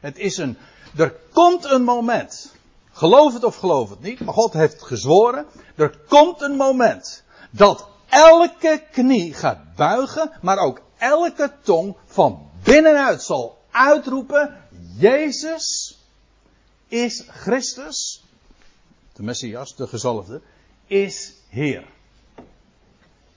Het 0.00 0.18
is 0.18 0.36
een, 0.36 0.56
er 0.96 1.14
komt 1.32 1.64
een 1.64 1.82
moment. 1.82 2.52
Geloof 2.92 3.32
het 3.32 3.44
of 3.44 3.56
geloof 3.56 3.90
het 3.90 4.00
niet, 4.00 4.20
maar 4.20 4.34
God 4.34 4.52
heeft 4.52 4.82
gezworen. 4.82 5.46
Er 5.74 5.98
komt 6.08 6.40
een 6.40 6.56
moment 6.56 7.22
dat 7.50 7.88
elke 8.08 8.82
knie 8.92 9.34
gaat 9.34 9.74
buigen, 9.76 10.32
maar 10.42 10.58
ook 10.58 10.80
elke 10.98 11.52
tong 11.62 11.96
van 12.06 12.50
binnenuit 12.62 13.22
zal 13.22 13.58
uitroepen, 13.70 14.56
Jezus 14.96 15.98
is 16.88 17.24
Christus, 17.28 18.24
de 19.12 19.22
Messias, 19.22 19.76
de 19.76 19.86
gezalfde, 19.86 20.40
is 20.86 21.32
Heer. 21.48 21.84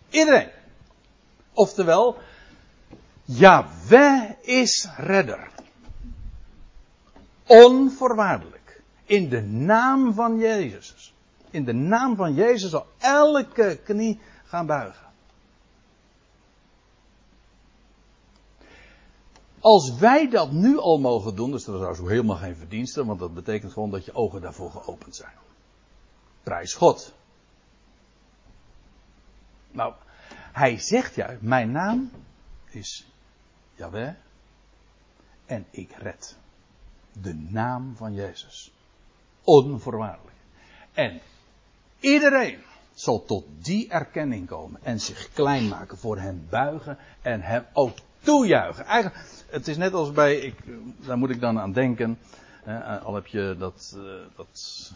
Iedereen. 0.09 0.49
Oftewel, 1.53 2.17
Yahweh 3.25 4.31
is 4.41 4.87
redder. 4.97 5.51
Onvoorwaardelijk. 7.47 8.81
In 9.03 9.29
de 9.29 9.41
naam 9.41 10.13
van 10.13 10.37
Jezus. 10.37 11.13
In 11.49 11.63
de 11.63 11.73
naam 11.73 12.15
van 12.15 12.33
Jezus 12.33 12.69
zal 12.69 12.87
elke 12.97 13.79
knie 13.83 14.19
gaan 14.43 14.65
buigen. 14.65 15.03
Als 19.59 19.97
wij 19.97 20.29
dat 20.29 20.51
nu 20.51 20.77
al 20.77 20.99
mogen 20.99 21.35
doen, 21.35 21.51
dus 21.51 21.63
dat 21.63 21.75
is 21.75 21.81
trouwens 21.81 22.09
helemaal 22.09 22.35
geen 22.35 22.55
verdienste, 22.55 23.05
want 23.05 23.19
dat 23.19 23.33
betekent 23.33 23.71
gewoon 23.73 23.89
dat 23.91 24.05
je 24.05 24.13
ogen 24.13 24.41
daarvoor 24.41 24.71
geopend 24.71 25.15
zijn. 25.15 25.33
Prijs 26.43 26.73
God. 26.73 27.13
Nou, 29.71 29.93
hij 30.51 30.77
zegt 30.77 31.15
juist, 31.15 31.41
mijn 31.41 31.71
naam 31.71 32.11
is 32.69 33.07
Jaweh 33.75 34.13
en 35.45 35.65
ik 35.71 35.91
red. 35.91 36.37
De 37.21 37.33
naam 37.49 37.95
van 37.95 38.13
Jezus. 38.13 38.71
Onvoorwaardelijk. 39.43 40.35
En 40.93 41.21
iedereen 41.99 42.59
zal 42.93 43.25
tot 43.25 43.45
die 43.61 43.89
erkenning 43.89 44.47
komen 44.47 44.79
en 44.83 44.99
zich 44.99 45.29
klein 45.33 45.67
maken 45.67 45.97
voor 45.97 46.17
hem 46.19 46.47
buigen 46.49 46.97
en 47.21 47.41
hem 47.41 47.65
ook 47.73 47.97
toejuichen. 48.19 48.85
Eigenlijk, 48.85 49.45
het 49.47 49.67
is 49.67 49.77
net 49.77 49.93
als 49.93 50.11
bij, 50.11 50.35
ik, 50.35 50.55
daar 51.05 51.17
moet 51.17 51.29
ik 51.29 51.39
dan 51.39 51.59
aan 51.59 51.71
denken, 51.71 52.17
eh, 52.63 53.03
al 53.03 53.15
heb 53.15 53.27
je 53.27 53.55
dat, 53.59 53.93
uh, 53.97 54.03
dat 54.35 54.91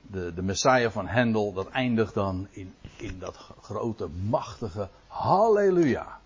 de, 0.00 0.34
de 0.34 0.42
Messiah 0.42 0.90
van 0.90 1.06
Hendel, 1.06 1.52
dat 1.52 1.68
eindigt 1.68 2.14
dan 2.14 2.48
in, 2.50 2.74
in 2.96 3.18
dat 3.18 3.36
grote, 3.60 4.08
machtige 4.28 4.88
Halleluja. 5.06 6.20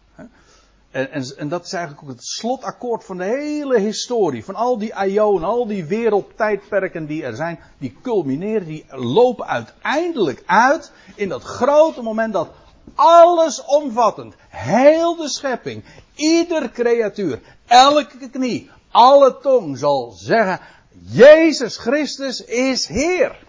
En, 0.96 1.36
en, 1.36 1.48
dat 1.48 1.64
is 1.64 1.72
eigenlijk 1.72 2.02
ook 2.02 2.14
het 2.16 2.24
slotakkoord 2.24 3.04
van 3.04 3.16
de 3.16 3.24
hele 3.24 3.78
historie. 3.78 4.44
Van 4.44 4.54
al 4.54 4.78
die 4.78 4.92
ionen, 5.06 5.48
al 5.48 5.66
die 5.66 5.84
wereldtijdperken 5.84 7.06
die 7.06 7.24
er 7.24 7.36
zijn. 7.36 7.58
Die 7.78 7.96
culmineren, 8.02 8.66
die 8.66 8.84
lopen 8.88 9.46
uiteindelijk 9.46 10.42
uit 10.46 10.92
in 11.14 11.28
dat 11.28 11.42
grote 11.42 12.02
moment 12.02 12.32
dat 12.32 12.48
alles 12.94 13.64
omvattend, 13.64 14.34
heel 14.48 15.16
de 15.16 15.28
schepping, 15.28 15.84
ieder 16.14 16.70
creatuur, 16.70 17.40
elke 17.66 18.28
knie, 18.30 18.70
alle 18.90 19.38
tong 19.38 19.78
zal 19.78 20.10
zeggen, 20.10 20.60
Jezus 21.08 21.76
Christus 21.76 22.44
is 22.44 22.86
Heer. 22.86 23.44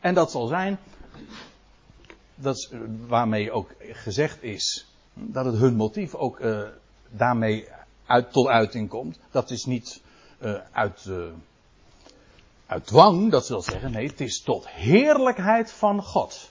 En 0.00 0.14
dat 0.14 0.30
zal 0.30 0.46
zijn, 0.46 0.78
dat 2.34 2.56
is 2.56 2.70
waarmee 3.06 3.52
ook 3.52 3.70
gezegd 3.78 4.42
is, 4.42 4.93
dat 5.14 5.44
het 5.44 5.56
hun 5.56 5.74
motief 5.74 6.14
ook 6.14 6.40
uh, 6.40 6.68
daarmee 7.10 7.68
uit, 8.06 8.32
tot 8.32 8.46
uiting 8.46 8.88
komt. 8.88 9.18
Dat 9.30 9.50
is 9.50 9.64
niet 9.64 10.02
uh, 10.40 10.60
uit, 10.72 11.04
uh, 11.08 11.24
uit 12.66 12.86
dwang, 12.86 13.30
dat 13.30 13.48
wil 13.48 13.62
zeggen, 13.62 13.90
nee, 13.90 14.06
het 14.06 14.20
is 14.20 14.42
tot 14.42 14.68
heerlijkheid 14.68 15.72
van 15.72 16.02
God, 16.02 16.50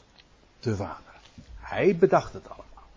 de 0.60 0.76
Vader. 0.76 1.14
Hij 1.56 1.98
bedacht 1.98 2.34
het 2.34 2.48
allemaal. 2.48 2.88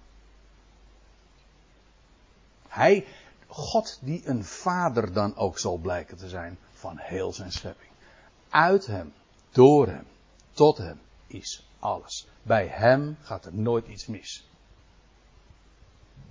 Hij, 2.68 3.06
God 3.46 3.98
die 4.02 4.28
een 4.28 4.44
vader 4.44 5.12
dan 5.12 5.36
ook 5.36 5.58
zal 5.58 5.76
blijken 5.76 6.16
te 6.16 6.28
zijn 6.28 6.58
van 6.72 6.98
heel 6.98 7.32
zijn 7.32 7.52
schepping. 7.52 7.90
Uit 8.48 8.86
hem, 8.86 9.12
door 9.50 9.86
hem, 9.86 10.06
tot 10.52 10.78
hem 10.78 11.00
is 11.26 11.66
alles. 11.78 12.26
Bij 12.42 12.66
hem 12.66 13.16
gaat 13.22 13.44
er 13.44 13.54
nooit 13.54 13.86
iets 13.86 14.06
mis. 14.06 14.46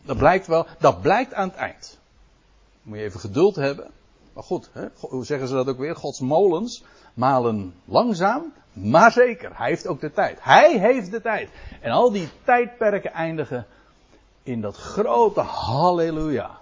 Dat 0.06 0.18
blijkt 0.18 0.48
wel, 0.48 0.66
dat 0.80 1.02
blijkt 1.02 1.34
aan 1.34 1.48
het 1.48 1.58
eind. 1.58 2.00
Moet 2.82 2.98
je 2.98 3.04
even 3.04 3.20
geduld 3.20 3.56
hebben. 3.56 3.92
Maar 4.34 4.44
goed, 4.44 4.70
hè? 4.74 4.86
hoe 5.00 5.26
zeggen 5.26 5.48
ze 5.48 5.54
dat 5.54 5.68
ook 5.68 5.78
weer? 5.78 5.96
Gods 5.96 6.20
molens 6.20 6.84
malen 7.14 7.74
langzaam, 7.86 8.54
maar 8.74 9.12
zeker. 9.12 9.58
Hij 9.58 9.70
heeft 9.70 9.88
ook 9.88 10.02
de 10.02 10.12
tijd. 10.12 10.38
Hij 10.42 10.80
heeft 10.80 11.12
de 11.12 11.22
tijd. 11.22 11.50
En 11.82 11.92
al 11.92 12.12
die 12.12 12.30
tijdperken 12.44 13.12
eindigen 13.12 13.66
in 14.44 14.62
dat 14.62 14.76
grote 14.76 15.42
halleluja. 15.42 16.60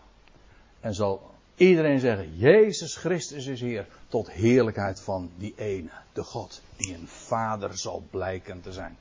En 0.80 0.94
zal 0.94 1.32
iedereen 1.56 2.00
zeggen, 2.00 2.38
Jezus 2.38 2.96
Christus 2.96 3.46
is 3.46 3.62
hier 3.62 3.88
tot 4.08 4.32
heerlijkheid 4.32 5.02
van 5.02 5.32
die 5.38 5.54
ene, 5.58 5.90
de 6.14 6.24
God, 6.24 6.62
die 6.76 6.94
een 6.94 7.08
vader 7.08 7.78
zal 7.78 8.04
blijken 8.10 8.62
te 8.62 8.72
zijn. 8.72 8.98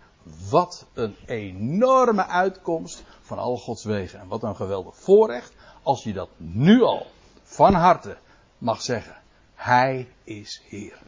Wat 0.51 0.87
een 0.93 1.17
enorme 1.27 2.27
uitkomst 2.27 3.03
van 3.21 3.39
al 3.39 3.57
Gods 3.57 3.85
wegen. 3.85 4.21
En 4.21 4.29
wat 4.29 4.43
een 4.43 4.57
geweldig 4.57 4.97
voorrecht 4.97 5.53
als 5.83 6.03
je 6.03 6.13
dat 6.13 6.29
nu 6.37 6.83
al 6.83 7.07
van 7.43 7.75
harte 7.75 8.17
mag 8.59 8.83
zeggen. 8.83 9.17
Hij 9.55 10.09
is 10.25 10.63
Heer. 10.69 10.99